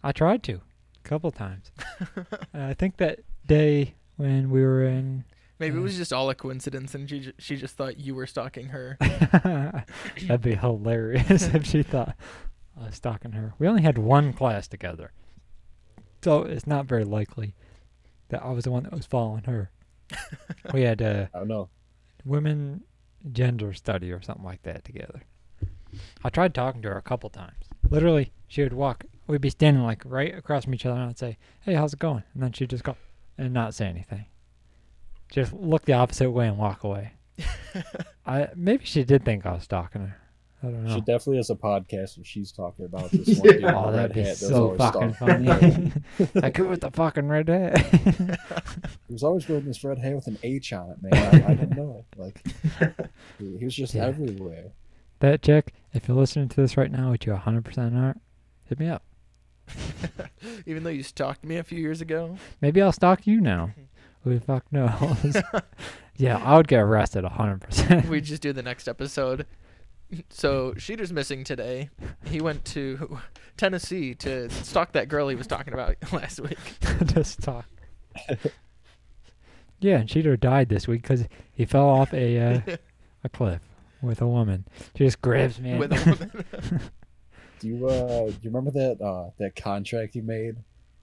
I 0.05 0.13
tried 0.13 0.43
to 0.45 0.55
a 1.05 1.09
couple 1.09 1.31
times. 1.33 1.71
Uh, 2.55 2.67
I 2.67 2.75
think 2.75 2.97
that 2.99 3.21
day 3.47 3.95
when 4.17 4.51
we 4.51 4.63
were 4.63 4.85
in 4.85 5.25
Maybe 5.59 5.77
it 5.79 5.81
was 5.81 5.97
just 5.97 6.13
all 6.13 6.29
a 6.31 6.35
coincidence, 6.35 6.95
and 6.95 7.09
she 7.09 7.33
she 7.39 7.57
just 7.57 7.77
thought 7.77 7.99
you 7.99 8.15
were 8.15 8.27
stalking 8.27 8.69
her. 8.69 8.97
That'd 10.27 10.43
be 10.43 10.57
hilarious 10.57 11.43
if 11.55 11.65
she 11.65 11.83
thought 11.83 12.17
I 12.81 12.87
was 12.87 12.97
stalking 12.97 13.33
her. 13.33 13.55
We 13.59 13.69
only 13.69 13.83
had 13.83 13.97
one 13.99 14.33
class 14.33 14.67
together, 14.67 15.13
so 16.23 16.43
it's 16.43 16.67
not 16.67 16.87
very 16.87 17.05
likely 17.05 17.55
that 18.29 18.43
I 18.43 18.51
was 18.51 18.65
the 18.65 18.73
one 18.73 18.83
that 18.83 18.93
was 18.93 19.07
following 19.07 19.45
her. 19.45 19.71
we 20.75 20.83
had 20.83 21.01
uh, 21.01 21.27
I 21.33 21.39
don't 21.39 21.49
know. 21.49 21.69
women 22.25 22.83
gender 23.33 23.73
study 23.73 24.11
or 24.13 24.21
something 24.21 24.45
like 24.45 24.63
that 24.65 24.85
together. 24.85 25.23
I 26.25 26.31
tried 26.31 26.53
talking 26.53 26.83
to 26.83 26.89
her 26.91 26.99
a 26.99 27.03
couple 27.03 27.31
times. 27.31 27.69
Literally, 27.89 28.33
she 28.49 28.63
would 28.63 28.73
walk. 28.73 29.05
We'd 29.29 29.41
be 29.41 29.51
standing 29.51 29.85
like 29.85 30.03
right 30.05 30.37
across 30.37 30.65
from 30.65 30.75
each 30.75 30.85
other, 30.85 31.01
and 31.01 31.11
I'd 31.11 31.19
say, 31.19 31.39
"Hey, 31.61 31.75
how's 31.75 31.93
it 31.93 32.01
going?" 32.01 32.25
And 32.35 32.43
then 32.43 32.53
she'd 32.53 32.71
just 32.71 32.83
go 32.83 32.97
and 33.39 33.55
not 33.55 33.75
say 33.75 33.87
anything. 33.87 34.27
Just 35.35 35.53
look 35.53 35.85
the 35.85 35.95
opposite 35.95 36.31
way 36.31 36.47
and 36.47 36.57
walk 36.57 36.85
away. 36.85 37.13
I 38.27 38.49
maybe 38.55 38.85
she 38.85 39.03
did 39.03 39.25
think 39.25 39.45
I 39.45 39.55
was 39.55 39.65
stalking 39.65 40.03
her. 40.03 40.17
I 40.63 40.67
don't 40.69 40.85
know. 40.85 40.95
She 40.95 41.01
definitely 41.01 41.37
has 41.39 41.51
a 41.51 41.57
podcast 41.57 42.17
and 42.17 42.25
she's 42.27 42.53
talking 42.53 42.85
about 42.85 43.11
this 43.11 43.39
one 43.41 43.49
dude 43.49 43.57
in 43.65 43.65
Oh, 43.67 43.87
a 43.89 43.93
that'd 43.93 44.15
be 44.15 44.23
hat 44.23 44.37
so 44.37 44.77
fucking 44.77 45.13
funny. 45.15 45.93
like 46.37 46.57
who 46.57 46.69
with 46.69 46.81
the 46.83 46.91
fucking 46.93 47.27
red 47.29 47.49
hat? 47.49 47.79
He 49.09 49.13
was 49.13 49.25
always 49.25 49.47
wearing 49.49 49.65
this 49.67 49.83
red 49.83 49.99
hat 49.99 50.15
with 50.15 50.29
an 50.29 50.39
H 50.45 50.73
on 50.73 50.91
it, 50.91 51.03
man. 51.03 51.13
I, 51.43 51.51
I 51.51 51.55
didn't 51.55 51.77
know. 51.77 52.05
Like 52.17 52.41
he 53.41 53.59
he 53.59 53.65
was 53.65 53.75
just 53.75 53.93
Yeah. 53.95 54.07
everywhere. 54.07 54.71
that 55.19 55.43
chick, 55.43 55.75
if 55.93 56.07
you're 56.07 56.17
listening 56.17 56.49
to 56.51 56.61
this 56.61 56.77
right 56.77 56.91
now, 56.93 57.11
which 57.11 57.27
you 57.27 57.33
100% 57.33 58.01
aren't, 58.01 58.21
hit 58.67 58.79
me 58.79 58.89
up. 58.89 59.03
Even 60.67 60.85
though 60.85 60.91
you 60.91 61.03
stalked 61.03 61.43
me 61.45 61.57
a 61.57 61.65
few 61.65 61.79
years 61.79 62.01
ago. 62.01 62.37
Maybe 62.61 62.81
I'll 62.81 62.93
stalk 62.93 63.27
you 63.27 63.41
now. 63.41 63.73
Who 64.25 64.35
the 64.35 64.41
fuck 64.41 64.65
knows? 64.73 65.37
yeah, 66.17 66.39
I 66.39 66.57
would 66.57 66.67
get 66.67 66.81
arrested 66.81 67.25
100%. 67.25 68.09
we 68.09 68.21
just 68.21 68.41
do 68.43 68.53
the 68.53 68.63
next 68.63 68.89
episode. 68.89 69.47
So 70.31 70.73
Schieder's 70.73 71.13
missing 71.13 71.45
today. 71.45 71.91
He 72.25 72.41
went 72.41 72.65
to 72.67 73.19
Tennessee 73.57 74.15
to 74.17 74.49
stalk 74.51 74.93
that 74.93 75.09
girl 75.09 75.29
he 75.29 75.37
was 75.37 75.47
talking 75.47 75.75
about 75.75 75.97
last 76.13 76.41
week. 76.41 76.59
Just 77.05 77.43
talk. 77.43 77.67
yeah, 79.81 79.99
and 79.99 80.09
Cheeto 80.09 80.39
died 80.39 80.69
this 80.69 80.87
week 80.87 81.03
because 81.03 81.27
he 81.53 81.65
fell 81.65 81.89
off 81.89 82.13
a 82.15 82.39
uh, 82.39 82.77
a 83.25 83.29
cliff 83.29 83.63
with 84.03 84.21
a 84.21 84.27
woman. 84.27 84.67
She 84.97 85.05
just 85.05 85.21
grabs 85.21 85.59
me. 85.61 85.77
With 85.77 85.93
a 85.93 86.11
woman. 86.11 86.81
Do 87.61 87.69
you 87.69 87.87
uh 87.89 88.27
do 88.27 88.37
you 88.43 88.51
remember 88.51 88.71
that 88.73 89.01
uh 89.05 89.31
that 89.39 89.57
contract 89.57 90.15
you 90.15 90.23
made 90.23 90.57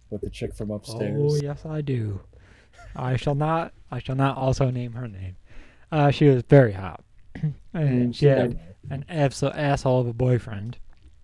with 0.10 0.22
the 0.22 0.30
chick 0.30 0.54
from 0.56 0.72
upstairs? 0.72 1.20
Oh 1.20 1.36
yes, 1.36 1.66
I 1.66 1.82
do. 1.82 2.22
I 2.96 3.16
shall 3.16 3.36
not. 3.36 3.74
I 3.92 4.00
shall 4.00 4.16
not 4.16 4.38
also 4.38 4.70
name 4.70 4.94
her 4.94 5.08
name. 5.08 5.36
Uh, 5.92 6.12
she 6.12 6.26
was 6.26 6.44
very 6.44 6.72
hot, 6.74 7.04
and 7.74 8.16
she 8.16 8.26
had 8.28 8.60
an 8.90 9.06
absolute 9.10 9.56
asshole 9.56 10.02
of 10.02 10.08
a 10.08 10.14
boyfriend. 10.14 10.78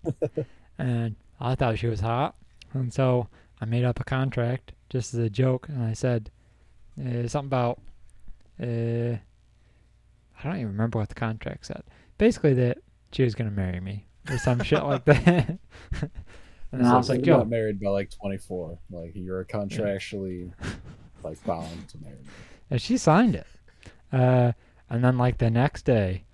and 0.78 1.16
I 1.40 1.54
thought 1.54 1.78
she 1.78 1.86
was 1.86 2.00
hot, 2.00 2.34
and 2.72 2.92
so 2.92 3.28
I 3.60 3.64
made 3.64 3.84
up 3.84 4.00
a 4.00 4.04
contract 4.04 4.72
just 4.90 5.14
as 5.14 5.20
a 5.20 5.30
joke, 5.30 5.68
and 5.68 5.82
I 5.82 5.92
said 5.92 6.30
uh, 6.98 7.26
something 7.28 7.46
about 7.48 7.80
uh, 8.60 9.16
I 10.38 10.42
don't 10.44 10.56
even 10.56 10.68
remember 10.68 10.98
what 10.98 11.08
the 11.08 11.14
contract 11.14 11.66
said. 11.66 11.82
Basically, 12.16 12.54
that 12.54 12.78
she 13.12 13.22
was 13.22 13.34
gonna 13.34 13.50
marry 13.50 13.80
me 13.80 14.06
or 14.30 14.38
some 14.38 14.62
shit 14.62 14.82
like 14.82 15.04
that. 15.06 15.58
and 16.72 16.84
So 16.84 16.92
I 16.92 16.96
was 16.96 17.08
like, 17.08 17.24
"Yo, 17.24 17.44
married 17.44 17.80
by 17.80 17.90
like 17.90 18.10
24. 18.10 18.78
Like 18.90 19.12
you're 19.14 19.40
a 19.40 19.46
contractually 19.46 20.52
like 21.28 21.44
bound 21.44 21.88
to 21.88 21.98
marry. 21.98 22.14
me. 22.16 22.20
And 22.70 22.80
she 22.80 22.96
signed 22.96 23.34
it. 23.34 23.46
Uh, 24.12 24.52
and 24.90 25.04
then 25.04 25.18
like 25.18 25.38
the 25.38 25.50
next 25.50 25.84
day, 25.84 26.24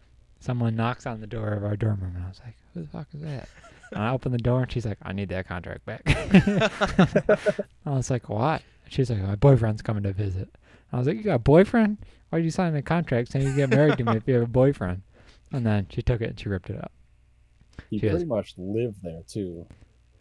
someone 0.41 0.77
knocks 0.77 1.07
on 1.07 1.21
the 1.21 1.27
door 1.27 1.53
of 1.53 1.65
our 1.65 1.77
dorm 1.77 2.01
room, 2.01 2.15
and 2.17 2.25
I 2.25 2.29
was 2.29 2.41
like, 2.45 2.57
"Who 2.73 2.83
the 2.83 2.89
fuck 2.89 3.09
is 3.15 3.21
that?" 3.23 3.49
And 3.93 4.03
I 4.03 4.11
open 4.11 4.33
the 4.33 4.39
door, 4.39 4.63
and 4.63 4.71
she's 4.73 4.87
like, 4.87 4.99
"I 5.03 5.13
need 5.13 5.29
that 5.31 5.47
contract 5.47 5.85
back." 5.87 6.03
I 7.87 7.91
was 7.91 8.11
like, 8.11 8.29
"What?" 8.29 8.63
She's 8.89 9.11
like, 9.11 9.23
"My 9.23 9.37
boyfriend's 9.37 9.83
coming 9.83 10.03
to 10.05 10.13
visit." 10.13 10.49
I 10.93 10.99
was 10.99 11.07
like, 11.07 11.17
"You 11.17 11.23
got 11.23 11.35
a 11.35 11.39
boyfriend? 11.41 11.99
Why 12.31 12.39
did 12.39 12.45
you 12.45 12.51
sign 12.51 12.75
a 12.77 12.83
contract 12.83 13.33
saying 13.33 13.47
you 13.47 13.55
get 13.57 13.71
married 13.71 13.99
to 13.99 14.05
me 14.05 14.17
if 14.17 14.27
you 14.27 14.35
have 14.35 14.43
a 14.45 14.47
boyfriend?" 14.47 15.03
And 15.53 15.65
then 15.65 15.87
she 15.91 16.03
took 16.03 16.21
it 16.21 16.31
and 16.31 16.41
she 16.41 16.49
ripped 16.49 16.71
it 16.71 16.77
up. 16.79 16.93
He 17.91 17.99
She 17.99 18.09
pretty 18.09 18.25
much 18.25 18.55
lived 18.57 19.03
there 19.03 19.23
too. 19.27 19.67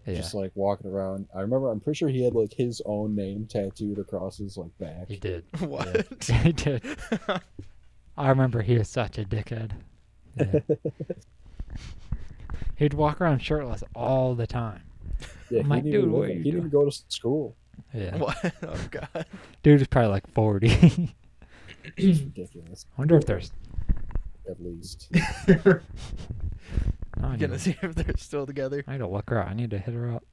Yeah, 0.05 0.15
Just 0.15 0.33
like 0.33 0.51
walking 0.55 0.91
around. 0.91 1.27
I 1.33 1.41
remember 1.41 1.71
I'm 1.71 1.79
pretty 1.79 1.97
sure 1.97 2.09
he 2.09 2.23
had 2.23 2.35
like 2.35 2.53
his 2.53 2.81
own 2.85 3.15
name 3.15 3.47
tattooed 3.49 3.99
across 3.99 4.37
his 4.37 4.57
like 4.57 4.77
back. 4.77 5.07
he 5.07 5.17
did. 5.17 5.45
what? 5.59 6.05
he 6.43 6.51
did. 6.51 6.83
I 8.17 8.29
remember 8.29 8.61
he 8.61 8.77
was 8.77 8.89
such 8.89 9.17
a 9.17 9.23
dickhead. 9.23 9.71
Yeah. 10.37 10.59
He'd 12.75 12.93
walk 12.95 13.21
around 13.21 13.39
shirtless 13.39 13.83
all 13.95 14.35
the 14.35 14.47
time. 14.47 14.81
Yeah, 15.49 15.59
I'm 15.59 15.65
he 15.65 15.69
like, 15.69 15.83
didn't 15.83 16.01
"Dude, 16.01 16.11
what 16.11 16.21
are 16.23 16.27
you 16.33 16.37
He 16.39 16.43
didn't 16.43 16.57
even 16.59 16.69
go 16.69 16.85
to 16.85 16.91
school. 17.07 17.55
Yeah. 17.93 18.17
What? 18.17 18.53
Oh 18.63 18.87
god. 18.91 19.25
Dude 19.61 19.81
is 19.81 19.87
probably 19.87 20.09
like 20.09 20.27
40. 20.33 21.13
It's 21.97 22.19
ridiculous. 22.21 22.85
I 22.97 23.01
wonder 23.01 23.17
if 23.17 23.25
there's. 23.25 23.51
At 24.49 24.61
least. 24.63 25.09
I 27.21 27.28
I'm 27.28 27.38
gonna 27.38 27.54
to, 27.54 27.60
see 27.60 27.76
if 27.82 27.95
they're 27.95 28.15
still 28.17 28.45
together. 28.45 28.84
I 28.88 28.93
need 28.93 28.97
to 28.99 29.08
look 29.08 29.30
her 29.30 29.41
up. 29.41 29.49
I 29.49 29.54
need 29.54 29.69
to 29.71 29.78
hit 29.78 29.93
her 29.93 30.12
up. 30.12 30.23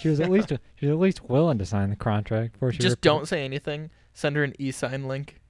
She 0.00 0.08
was 0.08 0.20
at 0.20 0.30
least 0.30 0.48
she 0.76 0.86
was 0.86 0.92
at 0.94 0.98
least 0.98 1.24
willing 1.28 1.58
to 1.58 1.66
sign 1.66 1.90
the 1.90 1.96
contract 1.96 2.54
before 2.54 2.72
she 2.72 2.78
Just 2.78 2.92
ripped 2.94 3.02
don't 3.02 3.28
say 3.28 3.44
anything. 3.44 3.90
Send 4.14 4.34
her 4.36 4.44
an 4.44 4.54
e-sign 4.58 5.06
link, 5.06 5.40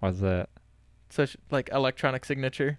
What's 0.00 0.20
that? 0.20 0.48
such 1.10 1.36
like 1.50 1.68
electronic 1.72 2.24
signature, 2.24 2.78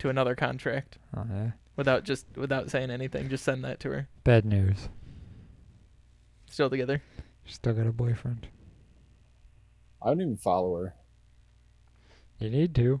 to 0.00 0.08
another 0.08 0.34
contract 0.34 0.98
Oh, 1.16 1.24
yeah. 1.30 1.50
without 1.76 2.02
just 2.04 2.26
without 2.36 2.70
saying 2.70 2.90
anything. 2.90 3.28
Just 3.28 3.44
send 3.44 3.64
that 3.64 3.78
to 3.80 3.90
her. 3.90 4.08
Bad 4.24 4.44
news. 4.44 4.88
Still 6.50 6.68
together. 6.68 7.02
She 7.44 7.54
still 7.54 7.72
got 7.72 7.86
a 7.86 7.92
boyfriend. 7.92 8.48
I 10.02 10.08
don't 10.08 10.20
even 10.20 10.36
follow 10.36 10.76
her. 10.76 10.94
You 12.38 12.50
need 12.50 12.74
to. 12.74 13.00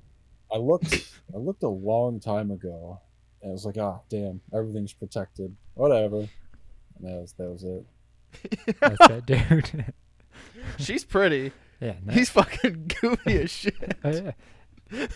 I 0.52 0.58
looked 0.58 1.12
I 1.34 1.38
looked 1.38 1.62
a 1.64 1.68
long 1.68 2.20
time 2.20 2.50
ago 2.52 3.00
and 3.42 3.50
I 3.50 3.52
was 3.52 3.64
like, 3.66 3.78
ah 3.78 4.00
damn, 4.08 4.40
everything's 4.54 4.92
protected. 4.92 5.54
Whatever. 5.74 6.16
And 6.18 6.28
that 7.02 7.20
was 7.20 7.32
that 7.34 7.50
was 7.50 7.64
it. 7.64 7.86
That's 8.80 9.08
that 9.08 9.26
dude. 9.26 9.92
She's 10.78 11.04
pretty. 11.04 11.52
yeah. 11.80 11.94
no- 12.04 12.12
He's 12.14 12.30
fucking 12.30 12.90
goofy 13.00 13.42
as 13.42 13.50
shit. 13.50 13.96
Oh, 14.04 14.32
yeah. 14.92 15.06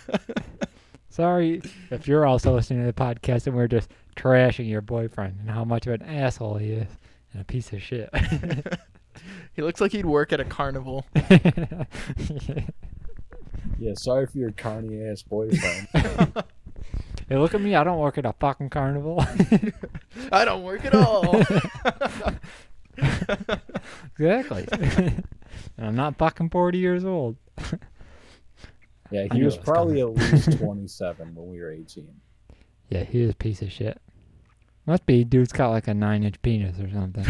Sorry 1.09 1.63
if 1.91 2.07
you're 2.07 2.27
also 2.27 2.53
listening 2.55 2.81
to 2.81 2.87
the 2.87 2.93
podcast 2.93 3.47
and 3.47 3.57
we're 3.57 3.69
just 3.69 3.91
trashing 4.17 4.69
your 4.69 4.83
boyfriend 4.83 5.39
and 5.41 5.49
how 5.51 5.65
much 5.65 5.87
of 5.87 5.95
an 5.95 6.03
asshole 6.03 6.57
he 6.57 6.73
is 6.73 6.89
and 7.33 7.41
a 7.41 7.45
piece 7.45 7.73
of 7.73 7.81
shit. 7.83 8.11
He 9.55 9.63
looks 9.63 9.81
like 9.81 9.93
he'd 9.93 10.05
work 10.05 10.33
at 10.35 10.41
a 10.41 10.45
carnival. 10.45 11.07
Yeah, 13.79 13.93
sorry 13.97 14.27
for 14.27 14.39
your 14.39 14.51
carny 14.53 15.03
ass 15.05 15.23
boyfriend. 15.23 15.89
Hey, 17.29 17.37
look 17.37 17.55
at 17.55 17.61
me. 17.61 17.75
I 17.75 17.85
don't 17.85 17.99
work 17.99 18.19
at 18.19 18.25
a 18.27 18.33
fucking 18.35 18.71
carnival. 18.71 19.25
I 20.33 20.45
don't 20.45 20.63
work 20.63 20.85
at 20.85 20.95
all. 20.95 21.43
exactly. 24.19 24.67
and 24.73 25.25
I'm 25.79 25.97
not 25.97 26.17
fucking 26.17 26.51
40 26.51 26.79
years 26.79 27.05
old. 27.05 27.37
Yeah, 29.13 29.29
he 29.33 29.45
was 29.45 29.55
it 29.55 29.59
was 29.61 29.65
probably 29.65 30.01
at 30.01 30.09
least 30.15 30.59
twenty 30.59 30.89
seven 30.89 31.33
when 31.37 31.49
we 31.49 31.61
were 31.61 31.71
eighteen. 31.71 32.21
Yeah, 32.91 33.05
he 33.05 33.23
is 33.23 33.31
a 33.31 33.35
piece 33.37 33.63
of 33.63 33.71
shit. 33.71 34.01
Must 34.85 35.07
be 35.07 35.23
dude's 35.23 35.53
got 35.53 35.69
like 35.71 35.87
a 35.87 35.95
nine 35.95 36.25
inch 36.25 36.43
penis 36.43 36.81
or 36.81 36.91
something. 36.91 37.25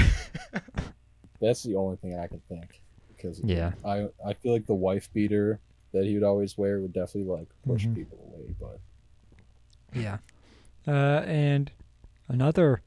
That's 1.39 1.63
the 1.65 1.75
only 1.77 1.97
thing 1.99 2.19
I 2.19 2.29
can 2.29 2.41
think. 2.49 2.81
Because 3.15 3.43
yeah. 3.45 3.73
I 3.85 4.09
I 4.27 4.33
feel 4.33 4.55
like 4.55 4.65
the 4.65 4.73
wife 4.75 5.13
beater 5.13 5.61
that 5.93 6.07
he 6.07 6.15
would 6.15 6.23
always 6.23 6.57
wear 6.57 6.81
would 6.81 6.95
definitely 6.95 7.31
like 7.31 7.49
push 7.67 7.85
Mhm. 7.87 7.95
people 7.95 8.19
away, 8.33 8.55
but 8.59 8.81
Yeah. 9.97 10.19
Uh, 10.87 11.23
and 11.27 11.71
another, 12.29 12.83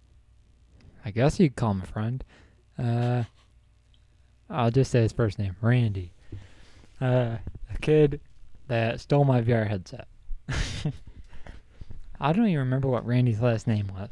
I 1.03 1.11
guess 1.11 1.39
you'd 1.39 1.55
call 1.55 1.71
him 1.71 1.81
a 1.81 1.85
friend. 1.85 2.23
Uh, 2.77 3.23
I'll 4.49 4.71
just 4.71 4.91
say 4.91 5.01
his 5.01 5.11
first 5.11 5.37
name, 5.37 5.55
Randy. 5.61 6.13
Uh, 7.01 7.37
a 7.73 7.77
kid 7.81 8.19
that 8.67 8.99
stole 8.99 9.25
my 9.25 9.41
VR 9.41 9.67
headset. 9.67 10.07
I 12.21 12.33
don't 12.33 12.47
even 12.47 12.59
remember 12.59 12.87
what 12.87 13.05
Randy's 13.05 13.41
last 13.41 13.67
name 13.67 13.87
was. 13.93 14.09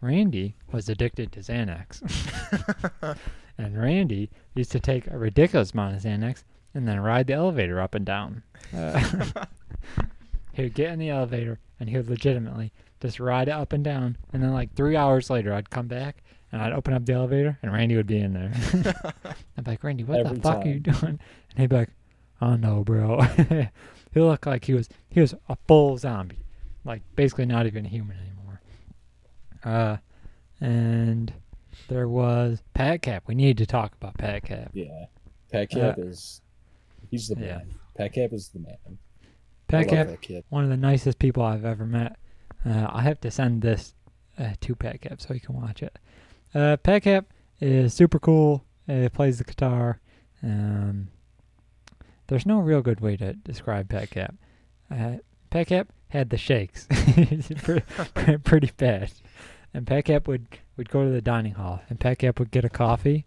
Randy 0.00 0.54
was 0.72 0.88
addicted 0.88 1.32
to 1.32 1.40
Xanax. 1.40 2.00
and 3.58 3.80
Randy 3.80 4.30
used 4.54 4.72
to 4.72 4.80
take 4.80 5.06
a 5.06 5.18
ridiculous 5.18 5.72
amount 5.72 5.96
of 5.96 6.02
Xanax 6.02 6.44
and 6.74 6.86
then 6.86 7.00
ride 7.00 7.26
the 7.26 7.34
elevator 7.34 7.80
up 7.80 7.94
and 7.94 8.06
down. 8.06 8.42
Uh, 8.74 9.02
he 10.60 10.66
would 10.66 10.74
get 10.74 10.92
in 10.92 10.98
the 10.98 11.10
elevator 11.10 11.58
and 11.78 11.88
he 11.88 11.96
would 11.96 12.08
legitimately 12.08 12.72
just 13.00 13.18
ride 13.18 13.48
it 13.48 13.52
up 13.52 13.72
and 13.72 13.82
down. 13.82 14.16
And 14.32 14.42
then, 14.42 14.52
like, 14.52 14.74
three 14.74 14.96
hours 14.96 15.30
later, 15.30 15.52
I'd 15.52 15.70
come 15.70 15.86
back 15.86 16.22
and 16.52 16.60
I'd 16.60 16.72
open 16.72 16.94
up 16.94 17.06
the 17.06 17.14
elevator 17.14 17.58
and 17.62 17.72
Randy 17.72 17.96
would 17.96 18.06
be 18.06 18.18
in 18.18 18.32
there. 18.32 18.52
I'd 19.56 19.64
be 19.64 19.70
like, 19.70 19.82
Randy, 19.84 20.04
what 20.04 20.20
Every 20.20 20.36
the 20.36 20.42
fuck 20.42 20.64
are 20.64 20.68
you 20.68 20.80
doing? 20.80 21.18
And 21.50 21.58
he'd 21.58 21.70
be 21.70 21.76
like, 21.76 21.90
oh 22.40 22.56
no, 22.56 22.84
bro. 22.84 23.20
he 24.12 24.20
looked 24.20 24.46
like 24.46 24.64
he 24.64 24.74
was 24.74 24.88
he 25.08 25.20
was 25.20 25.34
a 25.48 25.56
full 25.66 25.96
zombie, 25.96 26.44
like 26.84 27.02
basically 27.16 27.46
not 27.46 27.66
even 27.66 27.84
human 27.84 28.16
anymore. 28.18 28.60
Uh, 29.64 29.96
and 30.60 31.32
there 31.88 32.08
was 32.08 32.62
Pat 32.74 33.02
Cap. 33.02 33.24
We 33.26 33.34
need 33.34 33.58
to 33.58 33.66
talk 33.66 33.94
about 33.94 34.16
Pat 34.18 34.44
Cap. 34.44 34.70
yeah. 34.74 35.06
Pat 35.52 35.70
Cap 35.70 35.98
is 35.98 36.40
he's 37.10 37.28
the 37.28 37.40
yeah. 37.40 37.58
man. 37.58 37.74
Pat 37.96 38.12
Cap 38.12 38.32
is 38.32 38.48
the 38.48 38.60
man. 38.60 38.98
Pat 39.70 39.88
Cap, 39.88 40.44
one 40.48 40.64
of 40.64 40.70
the 40.70 40.76
nicest 40.76 41.18
people 41.18 41.42
I've 41.42 41.64
ever 41.64 41.86
met. 41.86 42.16
Uh, 42.64 42.86
I 42.90 43.02
have 43.02 43.20
to 43.20 43.30
send 43.30 43.62
this 43.62 43.94
uh, 44.38 44.52
to 44.60 44.74
Pat 44.74 45.00
Cap 45.00 45.20
so 45.20 45.34
he 45.34 45.40
can 45.40 45.54
watch 45.54 45.82
it. 45.82 45.98
Uh, 46.54 46.76
Pat 46.76 47.02
Cap 47.02 47.26
is 47.60 47.94
super 47.94 48.18
cool. 48.18 48.64
He 48.86 49.08
plays 49.08 49.38
the 49.38 49.44
guitar. 49.44 50.00
Um, 50.42 51.08
there's 52.26 52.46
no 52.46 52.58
real 52.58 52.80
good 52.80 53.00
way 53.00 53.16
to 53.16 53.34
describe 53.34 53.88
Pat 53.88 54.10
Cap. 54.10 54.34
Uh, 54.90 55.16
Pat 55.50 55.68
Cap 55.68 55.88
had 56.08 56.30
the 56.30 56.36
shakes, 56.36 56.86
pretty, 57.62 58.38
pretty 58.44 58.70
bad. 58.76 59.12
And 59.72 59.86
Pat 59.86 60.06
Cap 60.06 60.26
would, 60.26 60.46
would 60.76 60.90
go 60.90 61.04
to 61.04 61.10
the 61.10 61.20
dining 61.20 61.54
hall, 61.54 61.82
and 61.88 62.00
Pat 62.00 62.18
Cap 62.18 62.38
would 62.38 62.50
get 62.50 62.64
a 62.64 62.68
coffee, 62.68 63.24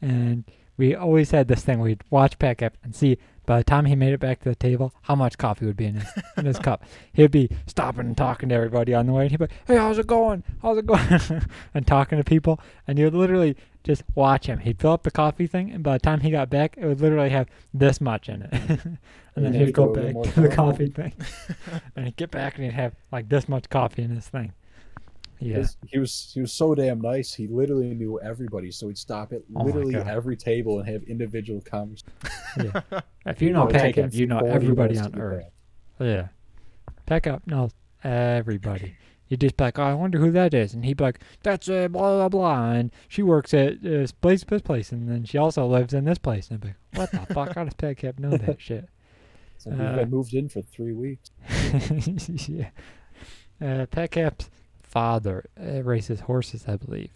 and 0.00 0.44
we 0.76 0.94
always 0.94 1.30
had 1.30 1.48
this 1.48 1.62
thing. 1.62 1.80
We'd 1.80 2.02
watch 2.10 2.38
Pat 2.38 2.58
Cap 2.58 2.76
and 2.82 2.94
see 2.94 3.18
by 3.50 3.58
the 3.58 3.64
time 3.64 3.84
he 3.86 3.96
made 3.96 4.12
it 4.12 4.20
back 4.20 4.38
to 4.38 4.48
the 4.48 4.54
table 4.54 4.94
how 5.02 5.16
much 5.16 5.36
coffee 5.36 5.66
would 5.66 5.76
be 5.76 5.86
in 5.86 5.96
his 5.96 6.08
in 6.36 6.46
his 6.46 6.60
cup. 6.60 6.84
He'd 7.12 7.32
be 7.32 7.50
stopping 7.66 8.06
and 8.06 8.16
talking 8.16 8.48
to 8.50 8.54
everybody 8.54 8.94
on 8.94 9.06
the 9.06 9.12
way. 9.12 9.22
And 9.22 9.32
he'd 9.32 9.38
be 9.38 9.44
like, 9.46 9.66
"Hey, 9.66 9.76
how's 9.76 9.98
it 9.98 10.06
going? 10.06 10.44
How's 10.62 10.78
it 10.78 10.86
going?" 10.86 11.20
and 11.74 11.84
talking 11.84 12.16
to 12.18 12.22
people. 12.22 12.60
And 12.86 12.96
you'd 12.96 13.12
literally 13.12 13.56
just 13.82 14.04
watch 14.14 14.46
him. 14.46 14.60
He'd 14.60 14.78
fill 14.78 14.92
up 14.92 15.02
the 15.02 15.10
coffee 15.10 15.48
thing, 15.48 15.72
and 15.72 15.82
by 15.82 15.94
the 15.94 15.98
time 15.98 16.20
he 16.20 16.30
got 16.30 16.48
back, 16.48 16.76
it 16.78 16.86
would 16.86 17.00
literally 17.00 17.30
have 17.30 17.48
this 17.74 18.00
much 18.00 18.28
in 18.28 18.42
it. 18.42 18.52
and 19.34 19.44
then 19.44 19.52
he'd 19.52 19.72
go 19.72 19.86
go 19.92 20.00
back 20.00 20.32
to 20.32 20.40
the 20.42 20.48
coffee 20.48 20.86
thing, 20.86 21.12
and 21.96 22.04
he'd 22.04 22.16
get 22.16 22.30
back 22.30 22.54
and 22.54 22.64
he'd 22.64 22.74
have 22.74 22.94
like 23.10 23.28
this 23.30 23.48
much 23.48 23.68
coffee 23.68 24.02
in 24.02 24.10
his 24.10 24.28
thing. 24.28 24.52
Yeah, 25.40 25.56
His- 25.56 25.76
He 25.86 25.98
was 25.98 26.30
he 26.34 26.40
was 26.40 26.52
so 26.52 26.74
damn 26.74 27.00
nice. 27.00 27.32
He 27.34 27.46
literally 27.48 27.94
knew 27.94 28.20
everybody, 28.20 28.70
so 28.70 28.88
he'd 28.88 28.98
stop 28.98 29.32
at 29.32 29.40
Oh 29.56 29.64
literally 29.64 29.94
God. 29.94 30.06
every 30.08 30.36
table 30.36 30.78
and 30.80 30.88
have 30.88 31.02
individual 31.04 31.60
conversations. 31.62 32.12
yeah. 32.56 33.00
If 33.26 33.40
you 33.42 33.52
know 33.52 33.66
Pat 33.66 33.94
Cap, 33.94 34.10
you 34.12 34.26
know 34.26 34.38
everybody 34.40 34.98
on 34.98 35.18
earth. 35.18 35.44
Yeah. 35.98 36.28
Pat 37.06 37.22
Cap 37.24 37.42
knows 37.46 37.72
everybody. 38.04 38.96
You 39.28 39.36
just 39.36 39.56
be 39.56 39.64
like, 39.64 39.78
oh, 39.78 39.82
I 39.84 39.94
wonder 39.94 40.18
who 40.18 40.32
that 40.32 40.54
is. 40.54 40.74
And 40.74 40.84
he'd 40.84 40.96
be 40.96 41.04
like, 41.04 41.20
that's 41.44 41.68
uh, 41.68 41.86
blah, 41.88 42.16
blah, 42.16 42.28
blah. 42.28 42.70
And 42.72 42.90
she 43.08 43.22
works 43.22 43.54
at 43.54 43.74
uh, 43.74 43.76
this 43.82 44.10
place, 44.10 44.42
this 44.42 44.62
place. 44.62 44.90
And 44.90 45.08
then 45.08 45.24
she 45.24 45.38
also 45.38 45.66
lives 45.66 45.94
in 45.94 46.04
this 46.04 46.18
place. 46.18 46.48
And 46.50 46.56
I'd 46.56 46.60
be 46.62 46.68
like, 46.68 46.76
what 47.12 47.28
the 47.28 47.34
fuck? 47.34 47.54
How 47.54 47.62
does 47.64 47.74
Pat 47.74 47.98
Cap 47.98 48.18
know 48.18 48.36
that 48.36 48.60
shit? 48.60 48.88
So 49.58 49.70
we've 49.70 49.80
Uh, 49.80 49.96
been 49.96 50.10
moved 50.10 50.34
in 50.34 50.48
for 50.48 50.62
three 50.62 50.92
weeks. 50.92 51.30
yeah. 52.48 52.70
Uh, 53.62 53.86
Pat 53.86 54.10
Cap's 54.10 54.50
father 54.90 55.48
uh, 55.60 55.82
races 55.82 56.20
horses, 56.20 56.64
I 56.68 56.76
believe. 56.76 57.10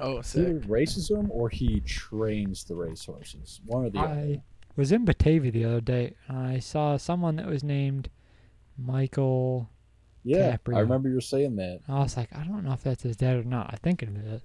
oh, 0.00 0.16
He 0.18 0.22
sick. 0.22 0.48
either 0.48 0.58
races 0.68 1.08
them 1.08 1.30
or 1.30 1.48
he 1.48 1.80
trains 1.80 2.64
the 2.64 2.74
racehorses. 2.74 3.60
One 3.66 3.84
or 3.86 3.90
the 3.90 3.98
other. 4.00 4.12
I 4.14 4.42
was 4.76 4.90
in 4.92 5.04
Batavia 5.04 5.50
the 5.52 5.64
other 5.64 5.80
day. 5.80 6.14
And 6.28 6.38
I 6.38 6.58
saw 6.58 6.96
someone 6.96 7.36
that 7.36 7.46
was 7.46 7.62
named 7.62 8.08
Michael. 8.78 9.68
Yeah, 10.24 10.56
Caprio. 10.56 10.76
I 10.76 10.80
remember 10.80 11.08
you 11.08 11.16
were 11.16 11.20
saying 11.20 11.56
that. 11.56 11.80
I 11.88 11.98
was 12.00 12.16
like, 12.16 12.28
I 12.34 12.44
don't 12.44 12.64
know 12.64 12.72
if 12.72 12.82
that's 12.82 13.02
his 13.02 13.16
dad 13.16 13.36
or 13.36 13.44
not. 13.44 13.70
I 13.72 13.76
think 13.82 14.02
it 14.02 14.08
is. 14.10 14.40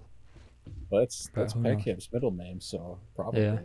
But 0.89 0.99
that's 1.01 1.29
But 1.33 1.41
that's 1.41 1.53
who 1.53 1.61
Pat 1.63 1.73
knows? 1.75 1.83
Cap's 1.83 2.09
middle 2.11 2.31
name, 2.31 2.59
so 2.59 2.97
probably. 3.15 3.41
Yeah. 3.43 3.59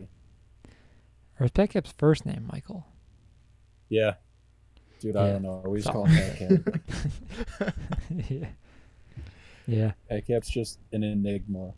Or 1.40 1.46
is 1.46 1.50
Pat 1.50 1.70
Cap's 1.70 1.92
first 1.96 2.26
name 2.26 2.46
Michael? 2.52 2.86
Yeah. 3.88 4.14
Dude, 5.00 5.16
I 5.16 5.30
don't 5.32 5.42
know. 5.42 5.62
We 5.66 5.78
just 5.78 5.86
So- 5.86 5.92
call 5.94 6.04
him 6.04 6.62
Pat 7.58 7.74
yeah. 8.30 8.46
Yeah. 9.66 9.92
Pat 10.08 10.26
Cap's 10.26 10.50
just 10.50 10.78
an 10.92 11.02
enigma. 11.02 11.72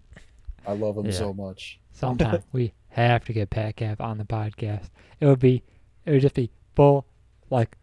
I 0.66 0.72
love 0.72 0.96
him 0.96 1.06
Yeah. 1.06 1.12
so 1.12 1.32
much. 1.34 1.80
Sometime 1.92 2.42
we 2.52 2.72
have 2.88 3.24
to 3.26 3.32
get 3.32 3.50
Pat 3.50 3.76
Cap 3.76 4.00
on 4.00 4.18
the 4.18 4.24
podcast. 4.24 4.90
It 5.20 5.26
would 5.26 5.38
be, 5.40 5.62
it 6.06 6.12
would 6.12 6.22
just 6.22 6.34
be 6.34 6.50
full, 6.74 7.06
like, 7.50 7.76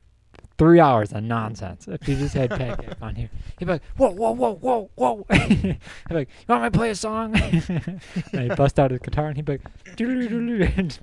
three 0.58 0.80
hours 0.80 1.12
of 1.12 1.24
nonsense 1.24 1.88
if 1.88 2.08
you 2.08 2.16
just 2.16 2.34
had 2.36 2.50
Pat 2.52 2.80
Cap 2.86 2.98
on 3.02 3.16
here. 3.16 3.30
He'd 3.60 3.66
be 3.66 3.72
like, 3.74 3.84
whoa, 3.98 4.12
whoa, 4.12 4.32
whoa, 4.32 4.56
whoa, 4.56 4.90
whoa. 4.96 5.26
he'd 5.32 5.62
be 6.10 6.16
like, 6.16 6.30
you 6.30 6.46
want 6.50 6.64
me 6.64 6.70
to 6.70 6.78
play 6.78 6.90
a 6.92 6.96
song? 6.96 7.36
and 7.36 8.02
he'd 8.32 8.56
bust 8.56 8.80
out 8.80 8.92
his 8.92 9.00
guitar 9.00 9.28
and 9.28 9.36
he'd 9.38 9.46
be 9.46 9.54
like, 9.54 9.96
"Doo-doo-doo-doo-doo," 9.96 10.68
and 10.78 11.00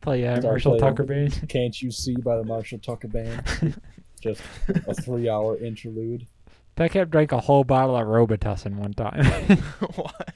play 0.00 0.26
uh, 0.26 0.40
Marshall 0.42 0.78
Tucker 0.78 1.04
Band. 1.04 1.44
Can't 1.48 1.80
You 1.80 1.90
See 1.90 2.14
by 2.16 2.36
the 2.36 2.44
Marshall 2.44 2.78
Tucker 2.78 3.08
Band. 3.08 3.80
just 4.20 4.40
a 4.66 4.94
three 4.94 5.28
hour 5.28 5.56
interlude. 5.58 6.26
Pat 6.76 6.90
Cap 6.92 7.08
drank 7.10 7.32
a 7.32 7.40
whole 7.40 7.64
bottle 7.64 7.96
of 7.96 8.06
Robitussin 8.06 8.76
one 8.76 8.92
time. 8.94 9.24
what? 9.94 10.32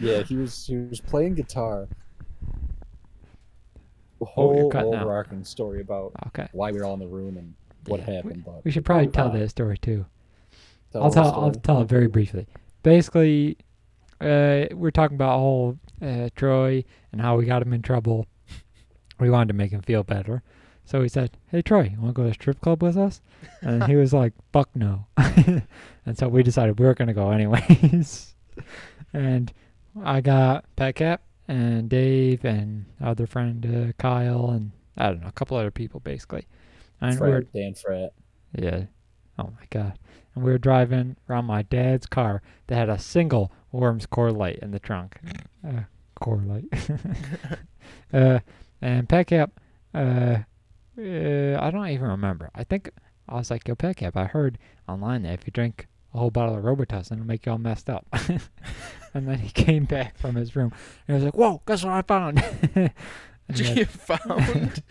yeah, 0.00 0.22
he 0.22 0.36
was 0.36 0.66
he 0.66 0.76
was 0.76 1.00
playing 1.00 1.34
guitar. 1.34 1.88
A 4.22 4.26
Oh, 4.36 4.52
you're 4.52 4.62
whole 4.62 4.70
cutting 4.70 4.94
out. 4.94 5.02
overarching 5.02 5.44
story 5.44 5.80
about 5.80 6.12
Okay. 6.28 6.48
why 6.52 6.70
we 6.72 6.78
were 6.78 6.84
all 6.84 6.94
in 6.94 7.00
the 7.00 7.06
room 7.06 7.36
and 7.38 7.54
what 7.86 8.00
Yeah, 8.00 8.16
happened. 8.16 8.44
But 8.44 8.64
We 8.64 8.70
should 8.70 8.84
probably 8.84 9.06
tell 9.08 9.28
uh, 9.28 9.38
that 9.38 9.48
story 9.48 9.78
too. 9.78 10.04
tell 10.92 11.04
I'll 11.04 11.10
the 11.10 11.14
tell. 11.14 11.24
I'll 11.32 11.52
story. 11.52 11.62
tell 11.62 11.80
it 11.82 11.88
very 11.88 12.06
briefly. 12.08 12.46
Basically, 12.82 13.56
uh, 14.20 14.66
we're 14.72 14.90
talking 14.90 15.14
about 15.14 15.38
all 15.38 15.78
uh, 16.02 16.28
Troy 16.36 16.84
and 17.12 17.20
how 17.20 17.36
we 17.36 17.46
got 17.46 17.62
him 17.62 17.72
in 17.72 17.82
trouble. 17.82 18.26
We 19.18 19.28
wanted 19.28 19.48
to 19.48 19.54
make 19.54 19.70
him 19.70 19.82
feel 19.82 20.02
better, 20.02 20.42
so 20.90 21.02
he 21.02 21.08
said, 21.08 21.30
"Hey 21.52 21.62
Troy, 21.62 21.92
you 21.92 22.00
want 22.00 22.16
to 22.16 22.20
go 22.20 22.24
to 22.24 22.30
a 22.30 22.34
strip 22.34 22.60
club 22.60 22.82
with 22.82 22.96
us?" 22.96 23.20
And 23.60 23.84
he 23.84 23.94
was 23.94 24.12
like, 24.12 24.32
"Fuck 24.52 24.70
no!" 24.74 25.06
and 25.16 26.18
so 26.18 26.26
we 26.26 26.42
decided 26.42 26.80
we 26.80 26.86
were 26.86 26.94
gonna 26.94 27.14
go 27.14 27.30
anyways. 27.30 28.34
and 29.12 29.52
I 30.02 30.20
got 30.20 30.64
Pat 30.74 30.96
Cap 30.96 31.22
and 31.46 31.88
Dave 31.88 32.44
and 32.44 32.86
other 33.00 33.28
friend 33.28 33.64
uh, 33.64 33.92
Kyle 34.02 34.50
and 34.50 34.72
I 34.96 35.10
don't 35.10 35.20
know 35.20 35.28
a 35.28 35.32
couple 35.32 35.56
other 35.56 35.70
people 35.70 36.00
basically. 36.00 36.48
And 37.00 37.18
we 37.20 37.28
were 37.28 37.42
Dan 37.42 37.74
Frat. 37.74 38.12
yeah. 38.58 38.86
Oh 39.38 39.44
my 39.44 39.66
god. 39.70 39.96
And 40.34 40.42
we 40.42 40.50
were 40.50 40.58
driving 40.58 41.16
around 41.28 41.44
my 41.44 41.62
dad's 41.62 42.06
car 42.06 42.42
that 42.66 42.74
had 42.74 42.88
a 42.88 42.98
single 42.98 43.52
Worms 43.72 44.06
Coors 44.06 44.32
Light 44.32 44.58
in 44.60 44.72
the 44.72 44.80
trunk. 44.80 45.20
Uh, 45.64 45.82
Coors 46.16 46.42
Light. 46.44 46.64
uh, 48.12 48.40
and 48.82 49.08
Pat 49.08 49.28
Cap, 49.28 49.52
uh, 49.94 50.38
uh, 51.00 51.58
I 51.62 51.70
don't 51.70 51.88
even 51.88 52.06
remember. 52.08 52.50
I 52.54 52.64
think 52.64 52.90
I 53.28 53.34
was 53.34 53.50
like, 53.50 53.66
yo, 53.68 53.74
Pat 53.74 53.96
Cap, 53.96 54.16
I 54.16 54.24
heard 54.24 54.58
online 54.88 55.22
that 55.22 55.34
if 55.34 55.46
you 55.46 55.52
drink 55.52 55.86
a 56.14 56.18
whole 56.18 56.30
bottle 56.30 56.56
of 56.56 56.64
Robitussin, 56.64 57.12
it'll 57.12 57.24
make 57.26 57.46
you 57.46 57.52
all 57.52 57.58
messed 57.58 57.88
up. 57.88 58.06
and 59.14 59.28
then 59.28 59.38
he 59.38 59.50
came 59.50 59.84
back 59.84 60.18
from 60.18 60.34
his 60.34 60.54
room 60.56 60.72
and 61.06 61.16
he 61.16 61.24
was 61.24 61.24
like, 61.24 61.34
whoa, 61.36 61.62
guess 61.66 61.84
what 61.84 61.92
I 61.94 62.02
found? 62.02 62.42
and, 62.74 62.90
he 63.54 63.64
had, 63.64 63.76
you 63.78 63.84
found. 63.84 64.82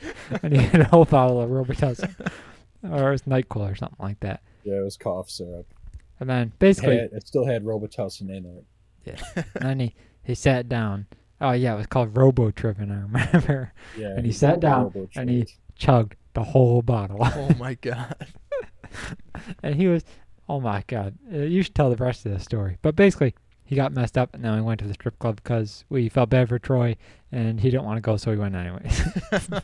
and 0.43 0.54
he 0.56 0.60
had 0.62 0.82
a 0.82 0.86
whole 0.86 1.06
bottle 1.06 1.41
of 1.41 1.50
Robitussin. 1.50 2.13
or 2.84 3.10
it 3.10 3.12
was 3.12 3.22
NyQuil 3.24 3.72
or 3.72 3.76
something 3.76 3.98
like 4.00 4.19
that. 4.22 4.41
Yeah, 4.63 4.76
it 4.80 4.84
was 4.84 4.98
cough 4.98 5.30
syrup. 5.30 5.67
And 6.19 6.30
then 6.30 6.52
basically, 6.60 6.98
Had, 6.98 7.12
it 7.13 7.28
still 7.28 7.45
had 7.45 7.63
Robitussin 7.63 8.30
in 8.30 8.45
it. 8.45 8.65
Yeah. 9.06 9.43
and 9.56 9.63
then 9.69 9.80
he, 9.80 9.95
he 10.24 10.36
sat 10.36 10.67
down. 10.69 11.08
Oh 11.41 11.52
yeah, 11.52 11.74
it 11.74 11.78
was 11.78 11.88
called 11.88 12.15
Robo 12.17 12.52
Tripping. 12.52 12.91
I 12.91 13.00
remember. 13.02 13.72
Yeah, 13.98 14.08
And 14.10 14.26
he 14.26 14.32
he 14.32 14.38
sat 14.38 14.60
down, 14.60 14.84
Robo 14.86 15.10
and 15.15 15.30
he- 15.30 15.38
tripped. 15.43 15.58
Chugged 15.80 16.15
the 16.34 16.44
whole 16.44 16.82
bottle, 16.84 17.18
oh 17.22 17.50
my 17.60 17.74
god. 17.76 18.15
and 19.63 19.76
he 19.76 19.88
was, 19.88 20.04
oh 20.48 20.60
my 20.60 20.84
god. 20.88 21.18
Uh, 21.34 21.38
you 21.39 21.63
should 21.63 21.74
tell 21.74 21.89
the 21.89 21.96
rest 21.96 22.26
of 22.26 22.34
the 22.34 22.39
story. 22.39 22.78
But 22.84 22.96
basically, 22.96 23.34
he 23.65 23.76
got 23.76 23.94
messed 23.94 24.18
up, 24.18 24.34
and 24.36 24.44
then 24.44 24.54
we 24.56 24.62
went 24.62 24.80
to 24.82 24.88
the 24.88 24.94
strip 24.94 25.18
club 25.20 25.38
because 25.38 25.86
we 25.89 26.10
felt 26.10 26.30
bad 26.30 26.50
for 26.50 26.60
Troy, 26.60 26.96
and 27.32 27.60
he 27.60 27.72
didn't 27.72 27.86
want 27.86 27.98
to 27.98 28.02
go, 28.02 28.18
so 28.18 28.30
we 28.32 28.38
went 28.38 28.56
anyways. 28.56 29.02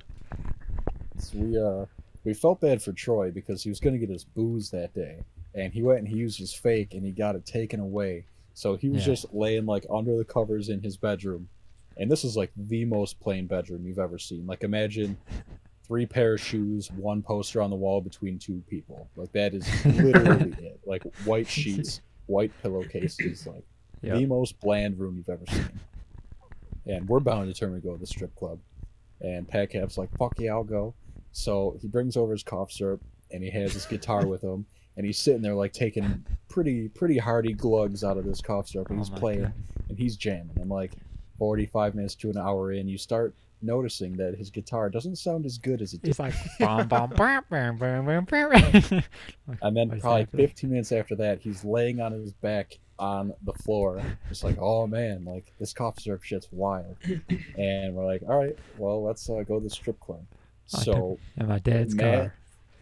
So 1.18 1.38
we 1.38 1.58
uh 1.58 1.86
we 2.26 2.34
felt 2.34 2.60
bad 2.60 2.82
for 2.82 2.92
Troy 2.92 3.32
because 3.32 3.64
he 3.64 3.70
was 3.70 3.80
gonna 3.80 3.98
get 3.98 4.10
his 4.10 4.24
booze 4.26 4.70
that 4.72 4.94
day, 4.94 5.20
and 5.54 5.72
he 5.74 5.82
went 5.82 6.00
and 6.00 6.08
he 6.08 6.18
used 6.18 6.38
his 6.40 6.54
fake 6.54 6.94
and 6.94 7.06
he 7.06 7.12
got 7.12 7.36
it 7.36 7.46
taken 7.46 7.80
away. 7.80 8.26
So 8.54 8.76
he 8.76 8.90
was 8.90 9.02
Yeah. 9.02 9.14
just 9.14 9.34
laying 9.34 9.66
like 9.66 9.86
under 9.90 10.18
the 10.18 10.26
covers 10.26 10.68
in 10.70 10.82
his 10.82 10.98
bedroom, 10.98 11.48
and 11.98 12.12
this 12.12 12.24
is 12.26 12.36
like 12.36 12.52
the 12.58 12.84
most 12.86 13.20
plain 13.20 13.48
bedroom 13.48 13.86
you've 13.86 14.00
ever 14.00 14.18
seen. 14.20 14.46
Like 14.46 14.64
imagine 14.64 15.18
three 15.88 16.06
pair 16.06 16.34
of 16.34 16.42
shoes, 16.42 16.92
one 16.92 17.22
poster 17.22 17.62
on 17.62 17.70
the 17.70 17.76
wall 17.76 18.02
between 18.02 18.38
two 18.40 18.64
people. 18.70 19.08
Like 19.16 19.32
that 19.34 19.54
is 19.54 19.68
literally 19.86 20.56
it. 20.60 20.80
Like 20.86 21.04
white 21.26 21.48
sheets, 21.50 22.02
white 22.28 22.52
pillowcases, 22.62 23.46
like 23.48 23.64
Yep. 24.02 24.18
the 24.18 24.26
most 24.26 24.60
bland 24.60 25.00
room 25.00 25.16
you've 25.18 25.30
ever 25.30 25.46
seen. 25.50 25.80
And 26.86 27.08
we're 27.10 27.20
bound 27.20 27.52
to 27.54 27.60
turn 27.60 27.74
to 27.74 27.80
go 27.80 27.94
to 27.94 28.00
the 28.00 28.06
strip 28.06 28.36
club. 28.36 28.60
And 29.22 29.48
Pat 29.48 29.72
Cap's 29.72 29.98
like, 29.98 30.10
fuck 30.18 30.36
yeah, 30.38 30.52
I'll 30.52 30.64
go. 30.64 30.94
So 31.32 31.78
he 31.82 31.88
brings 31.88 32.16
over 32.16 32.32
his 32.34 32.44
cough 32.44 32.72
syrup 32.72 33.02
and 33.32 33.44
he 33.44 33.50
has 33.50 33.74
his 33.74 33.86
guitar 33.86 34.28
with 34.28 34.44
him. 34.44 34.66
And 34.98 35.06
he's 35.06 35.18
sitting 35.18 35.42
there 35.42 35.56
like 35.56 35.74
taking 35.74 36.24
pretty 36.48 36.88
pretty 36.90 37.18
hearty 37.18 37.54
glugs 37.54 38.04
out 38.04 38.18
of 38.18 38.26
this 38.26 38.42
cough 38.42 38.68
syrup 38.70 38.90
and 38.92 39.00
Oh 39.00 39.04
he's 39.04 39.10
playing 39.10 39.42
God. 39.44 39.54
and 39.90 39.98
he's 39.98 40.16
jamming. 40.16 40.58
And 40.58 40.70
like 40.70 40.92
45 41.40 41.96
minutes 41.96 42.16
to 42.16 42.30
an 42.30 42.38
hour 42.38 42.72
in, 42.72 42.88
you 42.88 42.98
start 42.98 43.34
noticing 43.66 44.16
that 44.18 44.36
his 44.36 44.50
guitar 44.50 44.90
doesn't 44.90 45.18
sound 45.18 45.46
as 45.46 45.58
good 45.58 45.82
as 45.82 45.94
it 45.94 46.02
did. 46.02 46.08
He's 46.10 46.20
like, 46.20 46.34
bum, 46.60 46.88
bum, 46.88 47.10
bum, 47.10 47.46
bum, 47.50 47.78
bum, 47.78 48.26
bum. 48.26 49.04
And 49.62 49.76
then 49.78 49.90
probably 50.00 50.22
happening? 50.22 50.48
15 50.48 50.70
minutes 50.70 50.92
after 50.92 51.16
that, 51.18 51.40
he's 51.42 51.64
laying 51.66 52.00
on 52.02 52.12
his 52.12 52.34
back 52.34 52.78
on 52.98 53.34
the 53.44 53.54
floor, 53.54 54.02
just 54.30 54.44
like, 54.44 54.58
oh 54.60 54.88
man, 54.88 55.26
like 55.26 55.52
this 55.60 55.74
cough 55.74 56.00
syrup 56.00 56.24
shit's 56.24 56.48
wild. 56.52 56.96
and 57.58 57.94
we're 57.94 58.06
like, 58.06 58.22
all 58.28 58.38
right, 58.40 58.58
well, 58.78 59.04
let's 59.04 59.30
uh, 59.30 59.44
go 59.48 59.60
to 59.60 59.64
the 59.64 59.70
strip 59.70 60.00
club. 60.00 60.26
So 60.68 61.20
in 61.38 61.48
my 61.48 61.60
dad's 61.60 61.94
Matt- 61.94 62.20
car. 62.20 62.34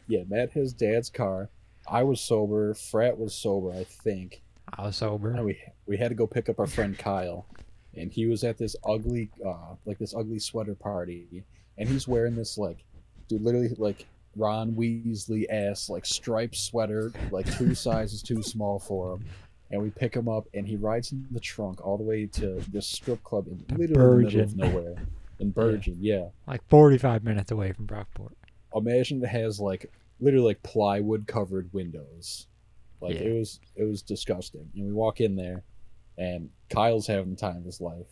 yeah, 0.08 0.24
Matt 0.28 0.52
his 0.54 0.74
dad's 0.74 1.10
car. 1.10 1.50
I 1.88 2.04
was 2.04 2.22
sober. 2.22 2.74
Frat 2.76 3.18
was 3.18 3.34
sober, 3.36 3.72
I 3.74 3.84
think. 3.84 4.42
I 4.72 4.84
was 4.86 4.96
sober. 4.96 5.32
And 5.32 5.44
we 5.44 5.58
we 5.86 5.98
had 5.98 6.10
to 6.10 6.16
go 6.16 6.26
pick 6.28 6.48
up 6.48 6.60
our 6.60 6.68
friend 6.68 6.98
Kyle, 6.98 7.46
and 7.96 8.12
he 8.12 8.26
was 8.26 8.44
at 8.44 8.58
this 8.58 8.76
ugly, 8.88 9.30
uh, 9.46 9.76
like 9.86 9.98
this 10.00 10.14
ugly 10.16 10.40
sweater 10.40 10.76
party, 10.76 11.44
and 11.78 11.88
he's 11.90 12.08
wearing 12.08 12.36
this 12.36 12.58
like, 12.58 12.84
dude, 13.28 13.42
literally 13.42 13.70
like 13.78 14.06
Ron 14.36 14.74
Weasley 14.74 15.46
ass 15.50 15.90
like 15.90 16.06
striped 16.06 16.56
sweater, 16.56 17.12
like 17.32 17.52
two 17.58 17.76
sizes 17.86 18.22
too 18.22 18.42
small 18.44 18.80
for 18.80 19.14
him. 19.14 19.26
And 19.72 19.82
we 19.82 19.90
pick 19.90 20.16
him 20.16 20.30
up, 20.30 20.46
and 20.54 20.68
he 20.68 20.76
rides 20.76 21.12
in 21.12 21.26
the 21.32 21.40
trunk 21.40 21.84
all 21.84 21.98
the 21.98 22.04
way 22.04 22.28
to 22.28 22.62
this 22.72 22.86
strip 22.86 23.24
club 23.24 23.48
in 23.48 23.64
literally 23.76 24.26
the 24.26 24.30
middle 24.30 24.42
of 24.44 24.56
Bergen. 24.56 24.58
nowhere, 24.58 24.96
in 25.40 25.50
Bergen. 25.60 25.98
yeah 26.00 26.26
Like 26.46 26.62
45 26.70 27.24
minutes 27.24 27.52
away 27.52 27.72
from 27.72 27.88
Brockport. 27.88 28.34
imagine 28.76 29.24
it 29.24 29.28
has 29.30 29.60
like 29.60 29.92
literally 30.20 30.46
like 30.46 30.62
plywood 30.64 31.26
covered 31.28 31.70
windows 31.74 32.48
like 33.02 33.16
Yeah. 33.16 33.22
it 33.22 33.40
was 33.40 33.60
it 33.76 33.84
was 33.84 34.02
disgusting 34.04 34.70
and 34.76 34.86
we 34.86 34.94
walk 34.94 35.20
in 35.22 35.36
there 35.36 35.64
and 36.18 36.50
kyle's 36.70 37.08
having 37.08 37.32
the 37.32 37.36
time 37.36 37.58
of 37.58 37.66
his 37.66 37.82
life 37.82 38.08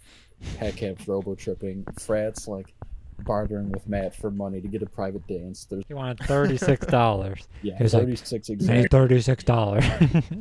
pat 0.58 0.76
cap's 0.76 1.08
robo 1.08 1.36
tripping 1.36 1.84
frat's 2.00 2.48
like 2.48 2.74
bartering 3.20 3.72
with 3.72 3.88
matt 3.88 4.16
for 4.16 4.32
money 4.32 4.60
to 4.60 4.68
get 4.68 4.82
a 4.82 4.86
private 4.88 5.26
dance 5.28 5.66
there's 5.66 5.84
He 5.88 5.94
wanted 5.94 6.18
$36. 6.20 7.46
yeah 7.62 7.78
He 7.78 7.84
was 7.84 7.94
like, 7.94 8.04
36 8.04 8.50
Made 8.50 8.58
exact 8.60 8.92
thirty-six 8.92 9.44
dollars. 9.44 9.84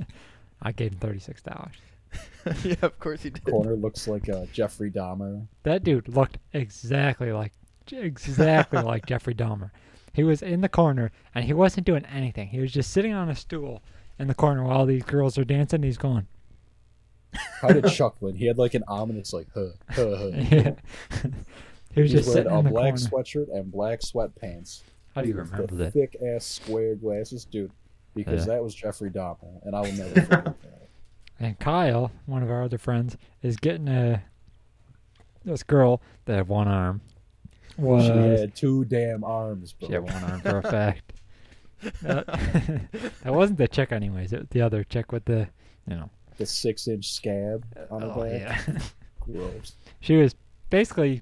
I 0.63 0.73
gave 0.73 0.93
him 0.93 0.99
thirty-six 0.99 1.43
dollars. 1.43 1.75
yeah, 2.65 2.75
of 2.83 2.99
course 2.99 3.23
he 3.23 3.31
did. 3.31 3.45
corner 3.45 3.77
looks 3.77 4.09
like 4.09 4.29
uh, 4.29 4.47
jeffrey 4.53 4.91
dahmer 4.91 5.47
That 5.63 5.85
dude 5.85 6.09
looked 6.09 6.39
exactly 6.55 7.33
like 7.33 7.53
exactly 7.93 8.83
like 8.83 9.07
Jeffrey 9.07 9.35
Dahmer. 9.35 9.71
He 10.13 10.25
was 10.25 10.43
in 10.43 10.61
the 10.61 10.69
corner 10.69 11.13
and 11.35 11.45
he 11.45 11.53
wasn't 11.53 11.87
doing 11.87 12.05
anything. 12.07 12.49
He 12.49 12.61
was 12.61 12.73
just 12.73 12.91
sitting 12.93 13.13
on 13.13 13.29
a 13.29 13.37
stool 13.37 13.83
in 14.19 14.29
the 14.29 14.35
corner 14.35 14.65
while 14.65 14.87
these 14.87 15.05
girls 15.05 15.39
are 15.39 15.45
dancing. 15.45 15.79
And 15.79 15.85
he's 15.85 15.99
going, 15.99 16.27
kind 17.61 17.77
of 17.85 17.93
chuckling 17.95 18.35
he 18.35 18.47
had 18.47 18.59
like 18.59 18.75
an 18.75 18.83
ominous 18.89 19.33
like 19.33 19.47
huh 19.55 19.67
huh, 19.91 20.17
huh. 20.17 20.27
yeah. 20.35 20.73
he 21.95 22.03
was 22.03 22.11
He's 22.11 22.25
just 22.25 22.29
wearing 22.35 22.47
a 22.49 22.63
black 22.63 22.73
corner. 22.73 22.97
sweatshirt 22.97 23.55
and 23.55 23.71
black 23.71 24.01
sweatpants 24.01 24.83
How 25.15 25.23
do 25.23 25.29
you 25.29 25.35
remember 25.35 25.67
the 25.67 25.75
that? 25.77 25.93
thick 25.93 26.17
ass 26.35 26.45
square 26.45 26.95
glasses 26.97 27.45
dude 27.45 27.71
because 28.15 28.47
Yeah. 28.47 28.55
that 28.55 28.63
was 28.63 28.75
jeffrey 28.75 29.11
dahmer 29.11 29.65
and 29.65 29.75
i 29.77 29.81
will 29.81 29.93
never 29.93 30.21
forget 30.21 30.45
that 30.45 30.57
And 31.39 31.59
Kyle, 31.59 32.11
one 32.27 32.43
of 32.43 32.51
our 32.51 32.63
other 32.63 32.77
friends, 32.79 33.17
is 33.43 33.57
getting 33.57 33.89
a 33.89 34.23
this 35.45 35.63
girl 35.63 36.03
that 36.27 36.37
had 36.37 36.49
one 36.49 36.69
arm. 36.69 37.01
Was 37.79 38.05
She 38.05 38.11
had 38.11 38.55
two 38.55 38.85
damn 38.85 39.25
arms, 39.25 39.73
bro. 39.73 39.89
She 39.89 39.95
had 39.95 40.03
one 40.03 40.23
arm 40.25 40.41
for 40.43 40.59
a 40.59 40.63
fact. 40.63 41.15
That, 42.03 42.27
that 43.25 43.33
wasn't 43.33 43.57
the 43.59 43.69
chick, 43.69 43.91
anyways. 43.91 44.35
It 44.35 44.41
was 44.41 44.49
the 44.51 44.61
other 44.61 44.85
chick 44.85 45.13
with 45.13 45.25
the, 45.25 45.49
you 45.89 45.97
know. 45.97 46.11
The 46.41 46.47
six 46.47 46.89
inch 46.89 47.13
scab 47.13 47.67
uh, 47.77 47.95
on 47.95 48.01
the 48.01 48.15
oh, 48.15 48.25
back. 48.25 48.67
yeah. 48.67 48.79
Gross. 49.21 49.75
she 50.01 50.17
was 50.17 50.35
basically, 50.71 51.21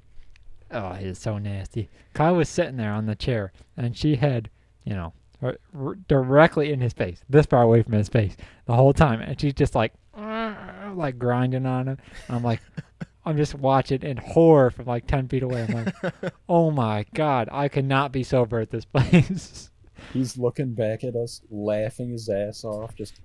oh, 0.70 0.92
he 0.92 1.06
is 1.06 1.18
so 1.18 1.38
nasty. 1.38 1.88
Kyle 2.14 2.36
was 2.36 2.48
sitting 2.48 2.76
there 2.76 2.92
on 2.92 3.06
the 3.06 3.16
chair, 3.16 3.52
and 3.76 3.96
she 3.96 4.14
had, 4.14 4.48
you 4.84 4.94
know, 4.94 5.12
r- 5.42 5.58
r- 5.76 5.96
directly 6.06 6.72
in 6.72 6.80
his 6.80 6.92
face, 6.92 7.20
this 7.28 7.46
far 7.46 7.62
away 7.62 7.82
from 7.82 7.94
his 7.94 8.08
face, 8.08 8.36
the 8.66 8.74
whole 8.74 8.92
time, 8.92 9.20
and 9.20 9.40
she's 9.40 9.54
just 9.54 9.74
like, 9.74 9.92
ah, 10.14 10.92
like 10.94 11.18
grinding 11.18 11.66
on 11.66 11.88
him. 11.88 11.98
And 12.28 12.36
I'm 12.36 12.44
like, 12.44 12.60
I'm 13.26 13.36
just 13.36 13.56
watching 13.56 14.02
in 14.02 14.18
horror 14.18 14.70
from 14.70 14.86
like 14.86 15.08
ten 15.08 15.26
feet 15.26 15.42
away. 15.42 15.66
I'm 15.68 15.84
like, 15.84 16.32
oh 16.48 16.70
my 16.70 17.04
god, 17.12 17.48
I 17.50 17.66
cannot 17.66 18.12
be 18.12 18.22
sober 18.22 18.60
at 18.60 18.70
this 18.70 18.84
place. 18.84 19.70
He's 20.12 20.38
looking 20.38 20.74
back 20.74 21.02
at 21.02 21.16
us, 21.16 21.42
laughing 21.50 22.10
his 22.10 22.28
ass 22.28 22.62
off, 22.62 22.94
just 22.94 23.20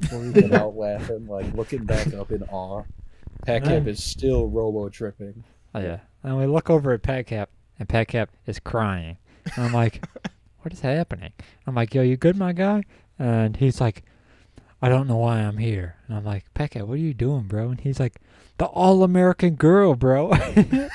freaking 0.00 0.52
out 0.52 0.76
laughing, 0.76 1.26
like 1.26 1.52
looking 1.54 1.84
back 1.84 2.12
up 2.14 2.30
in 2.30 2.42
awe. 2.44 2.84
Patcap 3.46 3.86
is 3.86 4.02
still 4.02 4.48
robo 4.48 4.88
tripping. 4.88 5.44
Oh 5.74 5.80
yeah. 5.80 6.00
And 6.22 6.36
we 6.36 6.46
look 6.46 6.70
over 6.70 6.92
at 6.92 7.02
Patcap, 7.02 7.46
and 7.78 7.88
Patcap 7.88 8.28
is 8.46 8.58
crying. 8.58 9.18
And 9.54 9.66
I'm 9.66 9.72
like, 9.72 10.04
what 10.62 10.72
is 10.72 10.80
happening? 10.80 11.32
I'm 11.66 11.74
like, 11.74 11.94
yo, 11.94 12.02
you 12.02 12.16
good, 12.16 12.36
my 12.36 12.52
guy? 12.52 12.82
And 13.18 13.56
he's 13.56 13.80
like, 13.80 14.02
I 14.82 14.88
don't 14.88 15.06
know 15.06 15.16
why 15.16 15.38
I'm 15.38 15.58
here. 15.58 15.96
And 16.06 16.16
I'm 16.16 16.24
like, 16.24 16.52
Pekka, 16.54 16.86
what 16.86 16.94
are 16.94 16.96
you 16.98 17.14
doing, 17.14 17.42
bro? 17.42 17.70
And 17.70 17.80
he's 17.80 17.98
like, 18.00 18.20
the 18.58 18.66
All 18.66 19.02
American 19.02 19.54
Girl, 19.54 19.94
bro. 19.94 20.32
and 20.56 20.90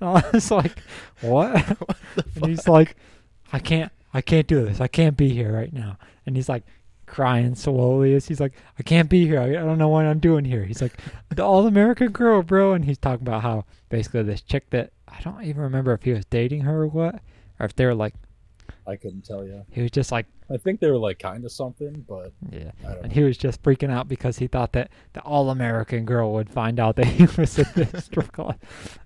I 0.00 0.24
was 0.32 0.50
like, 0.50 0.78
what? 1.20 1.54
and 2.36 2.46
he's 2.46 2.66
like, 2.66 2.96
I 3.52 3.58
can't, 3.58 3.92
I 4.14 4.20
can't 4.20 4.46
do 4.46 4.64
this. 4.64 4.80
I 4.80 4.88
can't 4.88 5.16
be 5.16 5.30
here 5.30 5.52
right 5.52 5.72
now. 5.72 5.98
And 6.26 6.36
he's 6.36 6.48
like, 6.48 6.64
crying 7.12 7.54
slowly 7.54 8.14
as 8.14 8.26
he's 8.26 8.40
like, 8.40 8.54
I 8.78 8.82
can't 8.82 9.10
be 9.10 9.26
here. 9.26 9.38
I, 9.38 9.50
I 9.50 9.64
don't 9.64 9.76
know 9.76 9.88
what 9.88 10.06
I'm 10.06 10.18
doing 10.18 10.46
here. 10.46 10.64
He's 10.64 10.80
like, 10.80 10.94
the 11.28 11.44
All 11.44 11.66
American 11.66 12.08
Girl, 12.08 12.42
bro. 12.42 12.72
And 12.72 12.86
he's 12.86 12.96
talking 12.96 13.26
about 13.26 13.42
how 13.42 13.66
basically 13.90 14.22
this 14.22 14.40
chick 14.40 14.70
that 14.70 14.92
I 15.06 15.20
don't 15.20 15.44
even 15.44 15.60
remember 15.60 15.92
if 15.92 16.02
he 16.02 16.12
was 16.12 16.24
dating 16.24 16.62
her 16.62 16.82
or 16.82 16.86
what, 16.86 17.16
or 17.60 17.66
if 17.66 17.76
they 17.76 17.84
were 17.84 17.94
like, 17.94 18.14
I 18.86 18.96
couldn't 18.96 19.26
tell 19.26 19.44
you. 19.44 19.64
he 19.70 19.82
was 19.82 19.90
just 19.90 20.10
like, 20.10 20.26
I 20.50 20.56
think 20.56 20.80
they 20.80 20.90
were 20.90 20.98
like 20.98 21.18
kind 21.18 21.44
of 21.44 21.52
something, 21.52 22.04
but 22.08 22.32
yeah. 22.50 22.72
And 22.82 23.02
know. 23.02 23.08
he 23.10 23.22
was 23.22 23.36
just 23.36 23.62
freaking 23.62 23.90
out 23.90 24.08
because 24.08 24.38
he 24.38 24.46
thought 24.46 24.72
that 24.72 24.90
the 25.12 25.20
all 25.20 25.50
American 25.50 26.06
girl 26.06 26.32
would 26.32 26.48
find 26.48 26.80
out 26.80 26.96
that 26.96 27.06
he 27.06 27.24
was 27.40 27.58
in 27.58 27.66
this. 27.74 28.08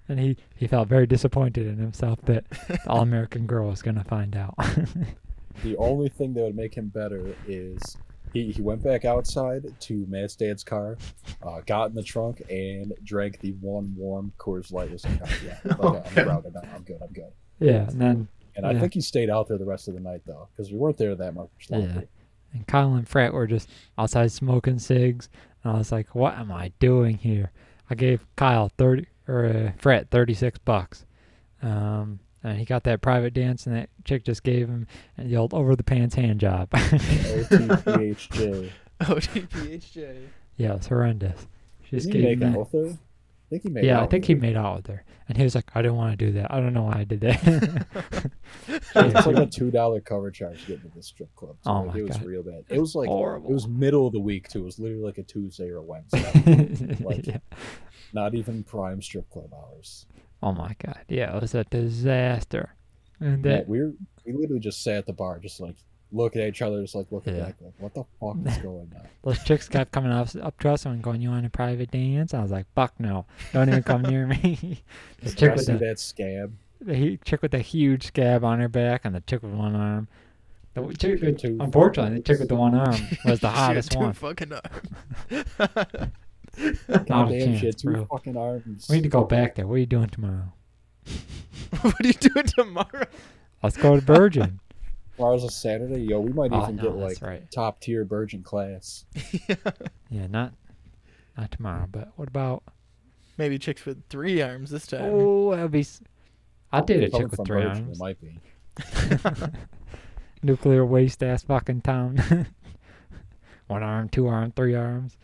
And 0.09 0.20
he, 0.20 0.36
he 0.54 0.68
felt 0.68 0.86
very 0.86 1.09
disappointed 1.09 1.66
in 1.66 1.78
himself 1.78 2.22
that 2.26 2.48
the 2.68 2.78
all 2.86 3.00
American 3.00 3.48
girl 3.48 3.68
was 3.68 3.82
going 3.82 3.96
to 3.96 4.04
find 4.04 4.36
out. 4.36 4.54
The 5.62 5.76
only 5.76 6.09
thing 6.09 6.34
that 6.34 6.42
would 6.42 6.57
make 6.57 6.74
him 6.74 6.88
better 6.88 7.34
is 7.46 7.96
he, 8.32 8.52
he 8.52 8.61
went 8.62 8.82
back 8.82 9.04
outside 9.04 9.64
to 9.80 10.07
Matt's 10.09 10.36
dad's 10.36 10.62
car, 10.64 10.96
uh, 11.42 11.61
got 11.66 11.88
in 11.90 11.94
the 11.94 12.02
trunk, 12.02 12.42
and 12.50 12.92
drank 13.02 13.40
the 13.40 13.52
one 13.61 13.94
warm 13.96 14.32
Coors 14.38 14.72
Light. 14.72 14.90
Was 14.90 15.04
like, 15.04 15.20
oh, 15.22 15.28
yeah, 15.44 15.59
okay, 15.80 16.02
I'm 16.07 16.24
grounded 16.24 16.54
now. 16.54 16.62
I'm 16.74 16.82
good. 16.82 16.98
I'm 17.02 17.12
good. 17.12 17.32
yeah. 17.59 17.88
And 17.88 18.00
then 18.00 18.28
And 18.57 18.66
I 18.66 18.72
Yeah. 18.72 18.80
think 18.80 18.94
he 18.94 19.00
stayed 19.00 19.30
out 19.30 19.48
there 19.48 19.59
the 19.59 19.64
rest 19.64 19.88
of 19.88 19.94
the 19.94 20.00
night 20.00 20.22
though, 20.26 20.48
because 20.52 20.70
we 20.72 20.78
weren't 20.78 20.96
there 20.98 21.14
that 21.14 21.34
much 21.34 21.48
longer. 21.70 22.09
And 22.52 22.66
Kyle 22.66 22.94
and 22.94 23.07
Fred 23.09 23.32
were 23.32 23.46
just 23.46 23.68
outside 23.98 24.32
smoking 24.32 24.78
cigs, 24.78 25.28
and 25.64 25.74
I 25.74 25.78
was 25.78 25.90
like, 25.92 26.14
"What 26.14 26.34
am 26.34 26.50
I 26.52 26.72
doing 26.78 27.16
here?" 27.18 27.50
I 27.90 27.94
gave 27.94 28.24
Kyle 28.36 28.70
thirty 28.78 29.07
or 29.28 29.44
uh, 29.46 29.72
Fred 29.78 30.11
thirty 30.11 30.32
six 30.34 30.59
bucks, 30.59 31.04
um, 31.62 32.20
and 32.47 32.59
he 32.59 32.64
got 32.64 32.84
that 32.84 33.03
private 33.03 33.34
dance, 33.34 33.66
and 33.66 33.76
that 33.76 33.90
chick 34.05 34.24
just 34.24 34.42
gave 34.42 34.68
him 34.68 34.86
the 35.18 35.36
old 35.36 35.53
over 35.55 35.76
the 35.76 35.84
pants 35.84 36.14
hand 36.14 36.40
job. 36.40 36.70
OTPHJ. 36.70 38.70
OTPHJ. 39.01 40.16
yeah, 40.57 40.72
it 40.72 40.76
was 40.78 40.86
horrendous. 40.86 41.47
She 41.84 41.97
just 41.97 42.07
Didn't 42.11 42.22
he 42.22 42.26
gave 42.28 42.38
make 42.38 42.53
that. 42.53 42.59
out 42.59 42.72
with 42.72 42.92
her? 42.92 42.99
I 42.99 43.49
think 43.51 43.62
he 43.62 43.68
made 43.68 43.84
Yeah, 43.84 43.99
out 43.99 44.05
I 44.05 44.07
think 44.07 44.22
with 44.22 44.28
he 44.28 44.32
her. 44.34 44.40
made 44.40 44.57
out 44.57 44.76
with 44.78 44.86
her, 44.88 45.05
and 45.28 45.36
he 45.38 45.44
was 45.44 45.55
like, 45.55 45.70
"I 45.74 45.82
didn't 45.82 45.97
want 45.97 46.18
to 46.18 46.26
do 46.26 46.32
that. 46.32 46.53
I 46.53 46.59
don't 46.61 46.72
know 46.72 46.82
why 46.84 46.99
I 47.01 47.05
did 47.05 47.20
that." 47.20 47.86
It's 48.68 49.26
like 49.26 49.36
a 49.36 49.47
two 49.47 49.70
dollar 49.70 50.01
cover 50.01 50.30
charge 50.32 50.62
to 50.62 50.66
get 50.66 50.76
into 50.82 50.88
this 50.97 51.07
strip 51.07 51.32
club. 51.36 51.57
too. 51.62 51.70
Oh 51.70 51.82
Like, 51.82 51.94
my 51.94 51.99
it 52.01 52.09
was 52.09 52.20
real 52.22 52.42
bad. 52.42 52.64
It 52.68 52.80
was 52.80 52.94
like 52.97 53.09
Horrible. 53.09 53.49
it 53.51 53.53
was 53.53 53.68
middle 53.68 54.07
of 54.09 54.12
the 54.12 54.18
week 54.20 54.49
too. 54.49 54.62
It 54.62 54.64
was 54.64 54.78
literally 54.80 55.05
like 55.05 55.18
a 55.18 55.22
Tuesday 55.22 55.68
or 55.70 55.76
a 55.78 55.82
Wednesday. 55.82 56.97
Like- 57.05 57.26
yeah. 57.26 57.38
Not 58.12 58.34
even 58.34 58.64
prime 58.64 59.01
strip 59.03 59.28
club 59.30 59.53
hours. 59.55 60.07
Oh 60.43 60.53
my 60.53 60.74
god, 60.84 61.01
yeah, 61.09 61.34
it 61.37 61.41
was 61.41 61.55
a 61.55 61.64
disaster. 61.64 62.70
And 63.20 63.45
Yeah, 63.45 63.53
that 63.57 63.68
we 63.68 63.80
were 63.80 63.93
we 64.24 64.32
literally 64.32 64.61
just 64.61 64.82
sat 64.82 64.97
at 64.97 65.07
the 65.07 65.12
bar, 65.12 65.39
just 65.39 65.61
like 65.61 65.76
looking 66.12 66.41
at 66.43 66.49
each 66.49 66.62
other, 66.62 66.80
just 66.82 66.95
like 66.95 67.11
looking 67.11 67.34
Yeah. 67.37 67.47
back, 67.47 67.55
like 67.61 67.72
what 67.78 67.95
the 67.95 68.05
fuck 68.20 68.37
is 68.47 68.59
going 68.62 68.93
on? 68.95 69.09
those 69.24 69.43
chicks 69.45 69.68
kept 69.68 69.93
coming 69.93 70.12
up, 70.12 70.28
up 70.43 70.59
to 70.61 70.70
us 70.70 70.84
and 70.87 71.03
going, 71.03 71.20
"You 71.22 71.30
want 71.30 71.47
a 71.47 71.51
private 71.51 71.91
dance?" 71.91 72.34
I 72.34 72.43
was 72.43 72.51
like, 72.53 72.66
"Fuck 72.74 72.99
no, 73.01 73.24
don't 73.53 73.68
even 73.68 73.82
come 73.82 74.03
near 74.03 74.26
me." 74.26 74.82
the 75.22 75.30
Did 75.30 75.37
chick 75.39 75.55
with 75.57 75.66
the, 75.66 75.78
that 75.78 75.99
scab? 75.99 76.53
the 76.80 77.16
chick 77.24 77.41
with 77.43 77.53
the 77.53 77.59
huge 77.61 78.07
scab 78.09 78.45
on 78.45 78.61
her 78.61 78.68
back, 78.68 79.03
and 79.05 79.14
the 79.14 79.20
chick 79.22 79.43
with 79.43 79.53
one 79.53 79.74
arm. 79.74 80.09
The 80.74 80.95
chick, 80.95 81.22
unfortunately, 81.22 82.18
the 82.18 82.22
chick 82.22 82.39
with 82.39 82.49
the 82.51 82.55
one 82.55 82.74
arm 82.74 83.01
was 83.24 83.41
the 83.41 83.49
hottest 83.61 83.97
one. 83.97 84.12
fucking 84.12 84.53
arms. 84.53 86.11
Not 86.59 86.74
a 86.88 86.98
God 87.04 87.28
damn, 87.28 87.30
she 87.30 87.46
chance, 87.46 87.61
had 87.62 87.78
two 87.78 87.90
bro. 87.90 88.04
fucking 88.07 88.36
arms. 88.36 88.86
We 88.88 88.96
need 88.96 89.02
to 89.02 89.09
go 89.09 89.24
back 89.24 89.54
there. 89.54 89.66
What 89.66 89.74
are 89.74 89.78
you 89.78 89.86
doing 89.86 90.09
tomorrow? 90.09 90.52
what 91.82 91.94
are 92.00 92.07
you 92.07 92.12
doing 92.14 92.46
tomorrow? 92.46 93.07
Let's 93.62 93.76
go 93.76 93.94
to 93.94 94.00
Virgin. 94.00 94.61
Tomorrow's 95.16 95.44
a 95.44 95.50
Saturday, 95.50 96.02
yo. 96.02 96.20
We 96.20 96.30
might 96.30 96.52
oh 96.52 96.62
even 96.64 96.76
no, 96.76 96.82
get 96.82 96.96
like 96.96 97.22
right. 97.22 97.50
top 97.50 97.80
tier 97.80 98.04
virgin 98.04 98.42
class. 98.42 99.07
Yeah, 100.11 100.26
not 100.26 100.52
not 101.38 101.50
tomorrow. 101.50 101.86
But 101.90 102.12
what 102.16 102.28
about? 102.28 102.62
Maybe 103.38 103.59
chicks 103.59 103.86
with 103.86 104.07
three 104.11 104.42
arms 104.42 104.70
this 104.70 104.86
time. 104.86 105.00
Oh, 105.04 105.52
that'd 105.57 105.70
be. 105.70 105.80
s- 105.80 106.02
I 106.70 106.82
did 106.82 107.02
a 107.04 107.09
chick 107.09 107.30
with 107.30 107.46
three 107.46 107.62
Virgin, 107.62 107.84
arms. 107.84 107.98
It 107.98 108.02
might 108.02 108.18
be. 108.20 108.38
Nuclear 110.42 110.84
waste 110.84 111.22
ass 111.22 111.42
fucking 111.44 111.80
town. 111.80 112.46
One 113.68 113.82
arm, 113.82 114.11
two 114.11 114.26
arm, 114.28 114.52
three 114.52 114.74
arms. 114.74 115.16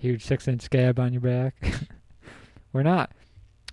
Huge 0.00 0.24
six 0.24 0.48
inch 0.48 0.62
scab 0.62 0.98
on 0.98 1.12
your 1.12 1.20
back. 1.20 1.54
We're 2.72 2.82
not. 2.82 3.12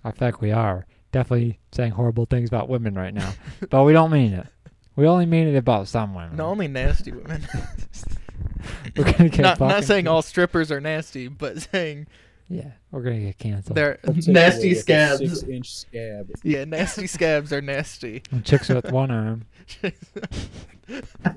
In 0.04 0.12
fact, 0.12 0.42
we 0.42 0.52
are. 0.52 0.86
Definitely 1.10 1.58
saying 1.72 1.92
horrible 1.92 2.26
things 2.26 2.50
about 2.50 2.68
women 2.68 2.94
right 2.94 3.14
now. 3.14 3.32
but 3.70 3.84
we 3.84 3.94
don't 3.94 4.12
mean 4.12 4.34
it. 4.34 4.46
We 4.94 5.06
only 5.06 5.24
mean 5.24 5.48
it 5.48 5.56
about 5.56 5.88
some 5.88 6.14
women. 6.14 6.36
No, 6.36 6.46
only 6.46 6.68
nasty 6.68 7.12
women. 7.12 7.48
We're 8.96 9.04
gonna 9.04 9.30
get 9.30 9.40
not 9.40 9.60
not 9.60 9.84
saying 9.84 10.06
all 10.06 10.20
strippers 10.20 10.70
are 10.70 10.80
nasty, 10.82 11.28
but 11.28 11.62
saying 11.62 12.08
Yeah, 12.50 12.70
we're 12.90 13.02
gonna 13.02 13.20
get 13.20 13.38
canceled. 13.38 13.76
they're 13.76 13.98
nasty 14.26 14.74
scabs. 14.74 15.18
Six 15.18 15.42
inch 15.42 15.74
scab. 15.74 16.30
Yeah, 16.42 16.64
nasty 16.64 17.06
scabs 17.06 17.52
are 17.52 17.60
nasty. 17.60 18.22
And 18.32 18.44
chicks 18.44 18.68
with 18.70 18.90
one 18.90 19.10
arm. 19.10 19.44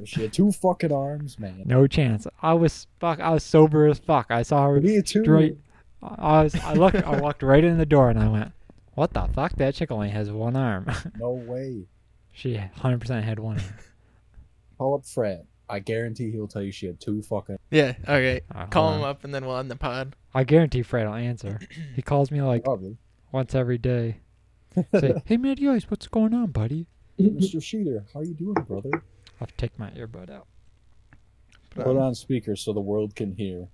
She 0.05 0.21
had 0.21 0.31
two 0.31 0.51
fucking 0.53 0.93
arms, 0.93 1.37
man. 1.37 1.63
No 1.65 1.85
chance. 1.85 2.25
I 2.41 2.53
was 2.53 2.87
fuck. 2.99 3.19
I 3.19 3.31
was 3.31 3.43
sober 3.43 3.87
as 3.87 3.99
fuck. 3.99 4.27
I 4.29 4.43
saw 4.43 4.67
her 4.67 4.79
Me 4.79 5.01
too. 5.01 5.23
straight. 5.23 5.57
I 6.01 6.43
was. 6.43 6.55
I 6.55 6.73
looked. 6.73 6.95
I 6.95 7.19
walked 7.19 7.43
right 7.43 7.63
in 7.63 7.77
the 7.77 7.85
door 7.85 8.09
and 8.09 8.17
I 8.17 8.29
went, 8.29 8.53
"What 8.93 9.13
the 9.13 9.27
fuck? 9.33 9.53
That 9.57 9.75
chick 9.75 9.91
only 9.91 10.09
has 10.09 10.31
one 10.31 10.55
arm." 10.55 10.89
No 11.19 11.31
way. 11.31 11.87
she 12.31 12.55
100% 12.55 13.23
had 13.23 13.39
one 13.39 13.57
arm. 13.57 13.65
Call 14.77 14.95
up 14.95 15.05
Fred. 15.05 15.45
I 15.71 15.79
guarantee 15.79 16.31
he'll 16.31 16.47
tell 16.49 16.61
you 16.61 16.71
she 16.71 16.85
had 16.85 16.99
two 16.99 17.21
fucking. 17.21 17.57
yeah, 17.71 17.93
okay. 18.03 18.41
Uh, 18.49 18.53
Alright, 18.55 18.71
Call 18.71 18.87
hold 18.89 18.95
him 18.97 19.03
on. 19.03 19.09
up 19.09 19.23
and 19.23 19.33
then 19.33 19.45
we'll 19.45 19.57
end 19.57 19.71
the 19.71 19.75
pod. 19.77 20.15
I 20.33 20.43
guarantee 20.43 20.81
Fred 20.83 21.07
will 21.07 21.15
answer. 21.15 21.59
He 21.95 22.01
calls 22.01 22.29
me 22.31 22.41
like 22.41 22.63
Probably. 22.65 22.97
once 23.31 23.55
every 23.55 23.77
day. 23.77 24.17
Say, 24.99 25.13
"Hey, 25.25 25.37
Matty 25.37 25.67
Ice, 25.69 25.83
what's 25.89 26.07
going 26.07 26.33
on, 26.33 26.47
buddy?" 26.51 26.87
Mr. 27.19 27.57
Schieder, 27.61 28.03
how 28.13 28.21
you 28.21 28.33
doing, 28.33 28.53
brother? 28.67 28.89
I'll 28.93 29.01
have 29.39 29.49
to 29.51 29.55
take 29.57 29.77
my 29.79 29.89
earbud 29.91 30.29
out. 30.29 30.47
Put, 31.71 31.85
Put 31.85 31.95
on- 31.97 32.01
on 32.03 32.15
speaker 32.15 32.55
so 32.55 32.73
the 32.73 32.79
world 32.81 33.15
can 33.15 33.35
hear. 33.35 33.67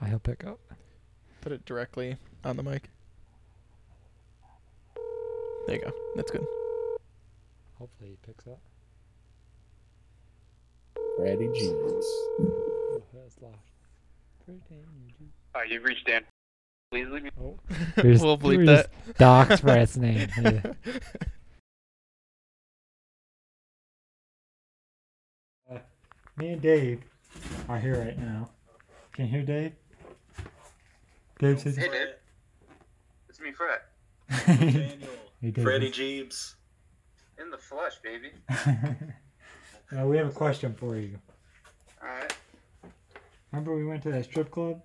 I 0.00 0.08
he'll 0.08 0.18
pick 0.18 0.44
up. 0.44 0.58
put 1.40 1.52
it 1.52 1.64
directly 1.64 2.16
on 2.44 2.56
the 2.56 2.62
mic. 2.62 2.90
There 5.66 5.76
you 5.76 5.82
go. 5.82 5.92
That's 6.16 6.30
good. 6.30 6.44
Hopefully 7.78 8.10
he 8.10 8.16
picks 8.26 8.46
up. 8.46 8.60
Brady 11.16 11.48
Jeans. 11.54 12.04
Oh, 12.40 13.02
that's 13.14 13.38
loud. 13.40 13.54
Uh, 15.54 15.60
you've 15.68 15.84
reached 15.84 16.06
Dan. 16.06 16.22
Please 16.90 17.06
leave 17.08 17.22
me. 17.24 17.30
Oh, 17.40 17.58
Here's- 17.96 18.20
we'll 18.22 18.38
bleep 18.38 18.66
that. 18.66 18.90
Doc's 19.18 19.60
Fred's 19.60 19.96
name. 19.96 20.28
Yeah. 25.70 25.78
Me 26.36 26.48
and 26.50 26.60
Dave 26.62 27.00
are 27.68 27.78
here 27.78 27.98
right 28.04 28.18
now. 28.18 28.50
Can 29.12 29.26
you 29.26 29.30
hear 29.30 29.42
Dave? 29.42 29.72
Dave 31.38 31.60
says. 31.60 31.76
Hey, 31.76 31.88
Dave. 31.88 32.08
It's 33.28 33.40
me, 33.40 33.52
Fred. 33.52 33.78
Daniel, 34.46 35.08
Hey, 35.40 35.50
Dave. 35.50 35.64
Freddie 35.64 35.90
Jeebs. 35.90 36.54
In 37.38 37.50
the 37.50 37.58
flesh, 37.58 37.94
baby. 38.02 38.30
Now, 39.92 40.06
we 40.06 40.16
have 40.16 40.28
a 40.28 40.32
question 40.32 40.74
for 40.74 40.96
you. 40.96 41.18
Alright. 42.02 42.34
Remember 43.52 43.74
we 43.76 43.84
went 43.84 44.02
to 44.04 44.10
that 44.12 44.24
strip 44.24 44.50
club? 44.50 44.80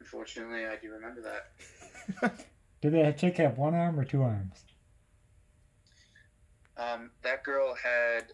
Unfortunately, 0.00 0.66
I 0.66 0.76
do 0.76 0.92
remember 0.92 1.22
that. 1.22 2.46
Did 2.82 2.92
that 2.92 3.18
chick 3.18 3.36
have 3.38 3.56
one 3.58 3.74
arm 3.74 3.98
or 3.98 4.04
two 4.04 4.22
arms? 4.22 4.64
Um, 6.76 7.10
that 7.22 7.42
girl 7.42 7.74
had 7.82 8.32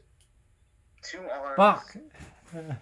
two 1.02 1.20
arms. 1.30 1.56
Fuck. 1.56 1.96
Uh, 2.56 2.74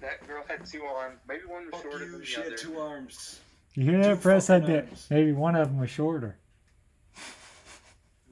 That 0.00 0.26
girl 0.26 0.42
had 0.48 0.66
two 0.66 0.82
arms. 0.82 1.18
Maybe 1.28 1.42
one 1.46 1.66
was 1.66 1.74
Fuck 1.74 1.82
shorter 1.82 1.98
than 2.04 2.12
you, 2.14 2.18
the 2.18 2.24
she 2.26 2.36
other. 2.40 2.50
had 2.50 2.58
two 2.58 2.78
arms. 2.80 3.40
you 3.74 3.84
hear 3.84 4.02
that? 4.02 4.08
Two 4.10 4.16
Fred 4.16 4.42
said 4.42 4.66
that 4.66 4.88
maybe 5.10 5.32
one 5.32 5.54
of 5.54 5.68
them 5.68 5.78
was 5.78 5.90
shorter. 5.90 6.36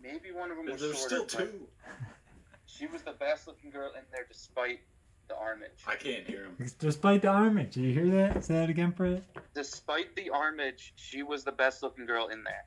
Maybe 0.02 0.32
one 0.32 0.50
of 0.50 0.56
them 0.56 0.66
was 0.66 0.80
There's 0.80 0.98
shorter. 0.98 1.16
There's 1.18 1.30
still 1.32 1.44
but 1.44 1.52
two. 1.52 1.66
She 2.80 2.86
was 2.86 3.02
the 3.02 3.12
best 3.12 3.46
looking 3.46 3.68
girl 3.68 3.90
in 3.94 4.00
there 4.10 4.24
despite 4.26 4.80
the 5.28 5.34
armage. 5.34 5.86
I 5.86 5.96
can't 5.96 6.26
hear 6.26 6.44
him. 6.44 6.56
Despite 6.78 7.20
the 7.20 7.28
armage. 7.28 7.72
Did 7.72 7.82
you 7.82 7.92
hear 7.92 8.08
that? 8.12 8.42
Say 8.42 8.54
that 8.54 8.70
again, 8.70 8.92
Fred. 8.92 9.22
Despite 9.54 10.16
the 10.16 10.30
armage, 10.34 10.92
she 10.96 11.22
was 11.22 11.44
the 11.44 11.52
best 11.52 11.82
looking 11.82 12.06
girl 12.06 12.28
in 12.28 12.42
there. 12.42 12.64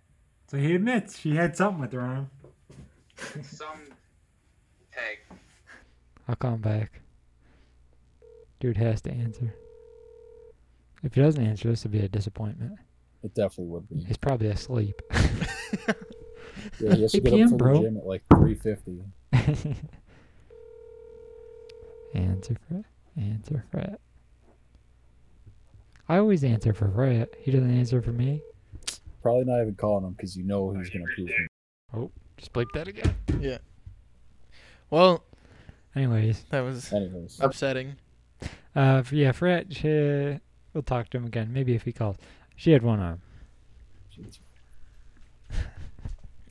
So 0.51 0.57
he 0.57 0.75
admits 0.75 1.17
she 1.17 1.35
had 1.35 1.57
something 1.57 1.81
with 1.81 1.93
her 1.93 2.01
arm. 2.01 2.29
Some 3.41 3.87
tag. 4.91 5.17
I'll 6.27 6.35
call 6.35 6.53
him 6.53 6.61
back. 6.61 7.01
dude 8.59 8.77
has 8.77 9.01
to 9.01 9.11
answer. 9.11 9.51
If 11.01 11.15
he 11.15 11.21
doesn't 11.21 11.43
answer, 11.43 11.69
this 11.69 11.81
would 11.85 11.91
be 11.91 12.01
a 12.01 12.07
disappointment. 12.07 12.73
It 13.23 13.33
definitely 13.33 13.71
would 13.73 13.89
be. 13.89 14.03
He's 14.03 14.17
probably 14.17 14.49
asleep. 14.49 15.01
Yeah, 16.79 16.93
he 16.95 17.01
has 17.01 17.11
to 17.13 17.17
8 17.17 17.23
get 17.23 17.33
PM, 17.33 17.43
up 17.45 17.49
for 17.49 17.57
bro. 17.57 17.73
the 17.77 17.81
gym 17.81 17.97
at 17.97 18.05
like 18.05 18.23
three 18.31 18.55
fifty. 18.55 19.01
answer 22.13 22.55
Fred. 22.67 22.85
Answer 23.17 23.63
Fred. 23.71 23.97
I 26.09 26.17
always 26.17 26.43
answer 26.43 26.73
for 26.73 26.89
Fred. 26.89 27.29
He 27.39 27.51
doesn't 27.51 27.75
answer 27.77 28.01
for 28.01 28.11
me. 28.11 28.41
Probably 29.21 29.45
not 29.45 29.61
even 29.61 29.75
calling 29.75 30.05
him 30.05 30.13
because 30.13 30.35
you 30.35 30.43
know 30.43 30.71
he's 30.71 30.89
gonna 30.89 31.05
prove 31.15 31.27
me. 31.27 31.47
Oh, 31.95 32.11
just 32.37 32.51
bleep 32.53 32.67
that 32.73 32.87
again. 32.87 33.15
yeah. 33.39 33.59
Well, 34.89 35.23
Anyways, 35.95 36.43
that 36.49 36.61
was 36.61 36.91
Anyways, 36.91 37.37
upsetting. 37.39 37.95
uh, 38.75 39.03
yeah, 39.11 39.31
Fred. 39.31 39.75
She, 39.75 39.87
we'll 40.73 40.81
talk 40.83 41.09
to 41.11 41.17
him 41.17 41.25
again. 41.25 41.53
Maybe 41.53 41.75
if 41.75 41.83
he 41.83 41.91
calls. 41.91 42.17
She 42.55 42.71
had 42.71 42.81
one 42.81 42.99
arm. 42.99 43.21
jeez. 44.17 44.39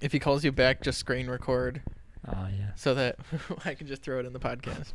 If 0.01 0.13
he 0.13 0.19
calls 0.21 0.45
you 0.45 0.51
back, 0.53 0.81
just 0.83 0.99
screen 0.99 1.29
record 1.29 1.83
Oh 2.27 2.47
yeah. 2.57 2.71
so 2.77 2.95
that 2.95 3.17
I 3.65 3.75
can 3.75 3.87
just 3.89 4.03
throw 4.03 4.19
it 4.21 4.27
in 4.27 4.33
the 4.33 4.41
podcast. 4.41 4.93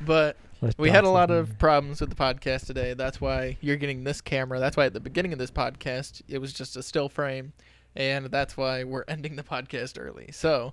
But 0.00 0.36
Let's 0.60 0.76
we 0.78 0.90
had 0.90 1.04
a 1.04 1.08
lot 1.10 1.30
of 1.30 1.58
problems 1.58 2.00
with 2.00 2.10
the 2.10 2.16
podcast 2.16 2.66
today. 2.66 2.94
That's 2.94 3.20
why 3.20 3.56
you're 3.60 3.76
getting 3.76 4.04
this 4.04 4.20
camera. 4.20 4.58
That's 4.58 4.76
why 4.76 4.86
at 4.86 4.92
the 4.94 5.00
beginning 5.00 5.32
of 5.32 5.38
this 5.38 5.50
podcast 5.50 6.22
it 6.28 6.38
was 6.38 6.52
just 6.52 6.76
a 6.76 6.82
still 6.82 7.08
frame, 7.08 7.52
and 7.94 8.26
that's 8.26 8.56
why 8.56 8.84
we're 8.84 9.04
ending 9.08 9.36
the 9.36 9.42
podcast 9.42 9.96
early. 10.00 10.30
So, 10.32 10.72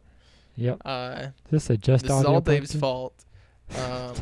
Yep. 0.55 0.81
uh, 0.85 1.27
Is 1.45 1.51
this 1.51 1.69
a 1.69 1.77
just 1.77 2.03
this 2.03 2.11
is 2.11 2.17
audio 2.19 2.33
all 2.35 2.41
Dave's 2.41 2.73
podcast? 2.75 2.79
fault. 2.79 3.25
Um, 3.77 4.15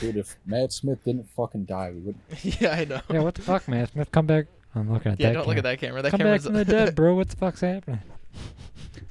dude, 0.00 0.16
if 0.16 0.36
Matt 0.44 0.72
Smith 0.72 0.98
didn't 1.04 1.28
fucking 1.30 1.66
die, 1.66 1.92
we 1.94 2.00
wouldn't. 2.00 2.44
yeah, 2.60 2.70
I 2.72 2.84
know. 2.84 3.00
Yeah. 3.08 3.20
What 3.20 3.34
the 3.36 3.42
fuck, 3.42 3.68
Matt 3.68 3.92
Smith, 3.92 4.10
come 4.10 4.26
back. 4.26 4.46
I'm 4.74 4.92
looking 4.92 5.12
at 5.12 5.20
Yeah, 5.20 5.28
that. 5.28 5.34
don't 5.34 5.46
look 5.46 5.56
at 5.56 5.62
that 5.62 5.78
camera. 5.78 6.02
That 6.02 6.10
Come 6.10 6.18
back 6.18 6.24
camera's 6.24 6.44
from 6.44 6.54
the 6.54 6.64
dead, 6.64 6.94
bro. 6.96 7.14
What 7.14 7.28
the 7.28 7.36
fuck's 7.36 7.60
happening? 7.60 8.00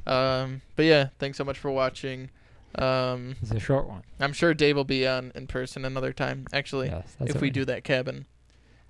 um, 0.05 0.61
but 0.75 0.85
yeah, 0.85 1.09
thanks 1.19 1.37
so 1.37 1.43
much 1.43 1.57
for 1.57 1.71
watching. 1.71 2.29
Um, 2.77 3.35
It's 3.41 3.51
a 3.51 3.59
short 3.59 3.87
one. 3.87 4.03
I'm 4.19 4.33
sure 4.33 4.53
Dave 4.53 4.75
will 4.75 4.83
be 4.83 5.07
on 5.07 5.31
in 5.35 5.47
person 5.47 5.85
another 5.85 6.13
time. 6.13 6.45
Actually, 6.53 6.87
yes. 6.89 7.15
That's 7.19 7.35
if 7.35 7.41
we 7.41 7.47
need. 7.47 7.53
do 7.53 7.65
that 7.65 7.83
cabin. 7.83 8.25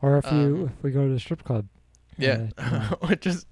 Or 0.02 0.18
if 0.18 0.26
you 0.26 0.32
um, 0.32 0.72
if 0.78 0.84
we 0.84 0.92
go 0.92 1.08
to 1.08 1.14
the 1.14 1.20
strip 1.20 1.44
club. 1.44 1.68
Yeah, 2.18 2.48
Uh, 2.58 2.96
Or 3.02 3.16
just 3.16 3.48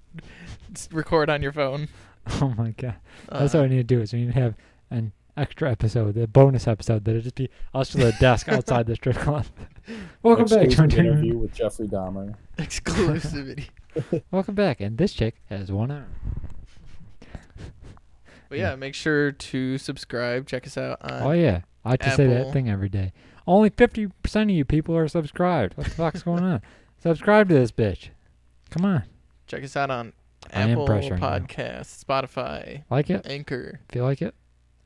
record 0.92 1.28
on 1.30 1.42
your 1.42 1.52
phone. 1.52 1.88
Oh 2.40 2.54
my 2.56 2.70
god. 2.70 2.94
That's 3.30 3.54
Uh, 3.54 3.58
what 3.58 3.64
I 3.64 3.68
need 3.68 3.76
to 3.76 3.82
do. 3.84 4.00
Is 4.00 4.12
we 4.14 4.20
need 4.24 4.32
to 4.32 4.40
have 4.40 4.54
an 4.90 5.12
extra 5.36 5.70
episode, 5.70 6.16
a 6.16 6.26
bonus 6.26 6.66
episode 6.66 7.04
that'll 7.04 7.20
just 7.20 7.34
be 7.34 7.50
us 7.74 7.90
to 7.90 7.98
the 7.98 8.12
desk 8.20 8.48
outside 8.48 8.86
the 8.86 8.94
strip 8.94 9.16
club. 9.16 9.44
Welcome 10.22 10.46
back, 10.46 10.64
Exclusive 10.64 10.76
John 10.78 10.88
Taylor. 10.88 11.10
interview 11.12 11.36
with 11.36 11.52
Jeffrey 11.52 11.86
Dahmer. 11.86 12.34
exclusivity. 12.56 13.68
Welcome 14.30 14.54
back. 14.54 14.80
And 14.80 14.96
this 14.96 15.12
chick 15.12 15.34
has 15.50 15.70
one 15.70 15.90
arm. 15.90 16.06
But 18.48 18.58
yeah, 18.58 18.74
make 18.76 18.94
sure 18.94 19.32
to 19.32 19.78
subscribe. 19.78 20.46
Check 20.46 20.66
us 20.66 20.76
out 20.78 20.98
oh 21.02 21.32
yeah, 21.32 21.62
I 21.84 21.96
just 21.96 22.16
say 22.16 22.24
Apple. 22.24 22.44
that 22.46 22.52
thing 22.52 22.68
every 22.70 22.88
day. 22.88 23.12
Only 23.46 23.70
fifty 23.70 24.06
percent 24.22 24.50
of 24.50 24.56
you 24.56 24.64
people 24.64 24.96
are 24.96 25.08
subscribed. 25.08 25.76
What 25.76 25.86
the 25.86 25.92
fuck's 25.92 26.22
going 26.22 26.44
on? 26.44 26.62
Subscribe 27.02 27.48
to 27.48 27.54
this 27.54 27.70
bitch. 27.70 28.08
Come 28.70 28.86
on, 28.86 29.02
Check 29.46 29.62
us 29.62 29.76
out 29.76 29.90
on 29.90 30.14
I 30.52 30.62
am 30.62 30.70
Apple 30.70 30.88
pressuring 30.88 31.18
you. 31.18 31.46
Podcasts, 31.46 32.02
Spotify, 32.02 32.84
like 32.90 33.10
it. 33.10 33.26
Anchor. 33.26 33.80
If 33.90 33.96
you 33.96 34.02
like 34.02 34.22
it, 34.22 34.34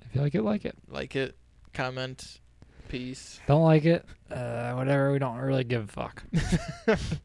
if 0.05 0.15
you 0.15 0.21
like 0.23 0.35
it, 0.35 0.43
like 0.43 0.65
it. 0.65 0.75
Like 0.89 1.15
it, 1.15 1.37
comment, 1.73 2.41
peace. 2.89 3.39
Don't 3.47 3.63
like 3.63 3.85
it, 3.85 4.05
uh, 4.33 4.73
whatever. 4.73 5.13
We 5.13 5.21
don't 5.21 5.37
really 5.37 5.65
give 5.65 5.85
a 5.85 5.87
fuck. 5.87 6.25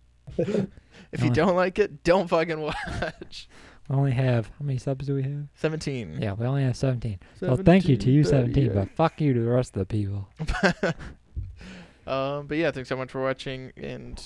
If 1.11 1.21
you 1.21 1.27
Only- 1.27 1.35
don't 1.35 1.55
like 1.55 1.77
it, 1.79 2.03
don't 2.03 2.27
fucking 2.27 2.59
watch. 2.59 3.47
We 3.89 3.95
only 3.95 4.11
have 4.11 4.47
how 4.47 4.65
many 4.65 4.77
subs 4.77 5.07
do 5.07 5.15
we 5.15 5.23
have? 5.23 5.47
17. 5.55 6.19
Yeah, 6.21 6.33
we 6.33 6.45
only 6.45 6.63
have 6.63 6.77
seventeen. 6.77 7.19
Well, 7.41 7.57
thank 7.57 7.87
you 7.89 7.97
to 7.97 8.09
you, 8.11 8.23
seventeen, 8.23 8.73
but 8.73 8.89
fuck 8.91 9.19
you 9.19 9.33
to 9.33 9.39
the 9.41 9.49
rest 9.49 9.75
of 9.75 9.79
the 9.79 9.85
people. 9.85 10.27
um, 12.07 12.47
but 12.47 12.57
yeah, 12.57 12.71
thanks 12.71 12.87
so 12.89 12.95
much 12.95 13.11
for 13.11 13.21
watching, 13.21 13.71
and 13.75 14.23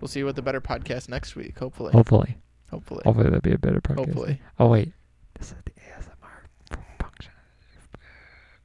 we'll 0.00 0.08
see 0.08 0.20
you 0.20 0.26
with 0.26 0.36
the 0.36 0.42
better 0.42 0.60
podcast 0.60 1.08
next 1.08 1.36
week. 1.36 1.58
Hopefully, 1.58 1.92
Hopefully, 1.92 2.36
hopefully, 2.70 3.00
hopefully 3.04 3.24
that'll 3.24 3.40
be 3.40 3.52
a 3.52 3.58
better 3.58 3.80
podcast. 3.80 3.96
hopefully. 4.06 4.40
Oh 4.58 4.68
wait, 4.68 4.92
this 5.38 5.48
is 5.48 5.56
the 5.64 5.72
ASMR 5.80 6.78
function. 7.00 7.32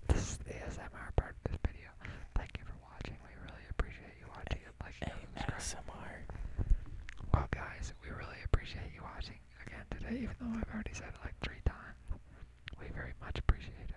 this 0.08 0.22
is 0.32 0.38
the 0.46 0.54
ASMR 0.54 1.10
part 1.16 1.36
of 1.46 1.52
this 1.52 1.58
video. 1.66 1.90
Thank 2.38 2.52
you 2.60 2.66
for 2.66 2.76
watching. 2.86 3.16
We 3.26 3.34
really 3.42 3.66
appreciate 3.72 4.14
you 4.20 4.28
watching. 4.30 4.62
Like, 4.82 4.94
and 5.02 5.12
subscribe. 5.58 5.90
Well, 7.34 7.48
guys, 7.52 7.94
we 8.04 8.10
really 8.14 8.38
appreciate 8.46 8.94
you 8.94 9.02
watching 9.02 9.40
again 9.66 9.86
today, 9.90 10.16
even 10.22 10.36
though 10.40 10.54
I've 10.58 10.70
already 10.74 10.94
said 10.94 11.08
it 11.10 11.20
like 11.26 11.34
three 11.42 11.62
times. 11.66 11.98
We 12.80 12.86
very 12.94 13.14
much 13.22 13.40
appreciate 13.40 13.90
it. 13.90 13.96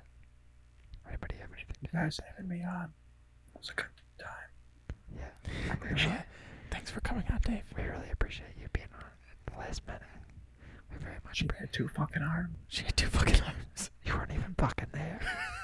Anybody 1.09 1.37
to 1.87 1.93
guys 1.97 2.21
having 2.27 2.49
me 2.49 2.63
on. 2.65 2.93
It 3.55 3.59
was 3.59 3.71
a 3.71 3.75
good 3.75 3.87
time. 4.19 4.29
Yeah. 5.17 5.53
We 5.83 5.89
really, 5.91 6.07
uh-huh. 6.07 6.23
Thanks 6.71 6.91
for 6.91 7.01
coming 7.01 7.25
out, 7.33 7.43
Dave. 7.43 7.63
we 7.77 7.83
really 7.85 8.11
appreciate 8.13 8.51
you 8.61 8.67
being 8.73 8.89
on 8.95 9.05
at 9.05 9.53
the 9.53 9.59
last 9.59 9.87
minute. 9.87 10.03
We 10.93 10.99
very 10.99 11.17
much 11.25 11.37
She 11.39 11.45
appreciate 11.45 11.67
had 11.67 11.73
two 11.73 11.89
fucking 11.89 12.23
arms. 12.23 12.57
She 12.69 12.85
had 12.85 12.97
two 12.97 13.07
fucking 13.09 13.41
arms. 13.43 13.91
You 14.05 14.15
weren't 14.15 14.33
even 14.33 14.55
fucking 14.59 14.89
there. 14.93 15.21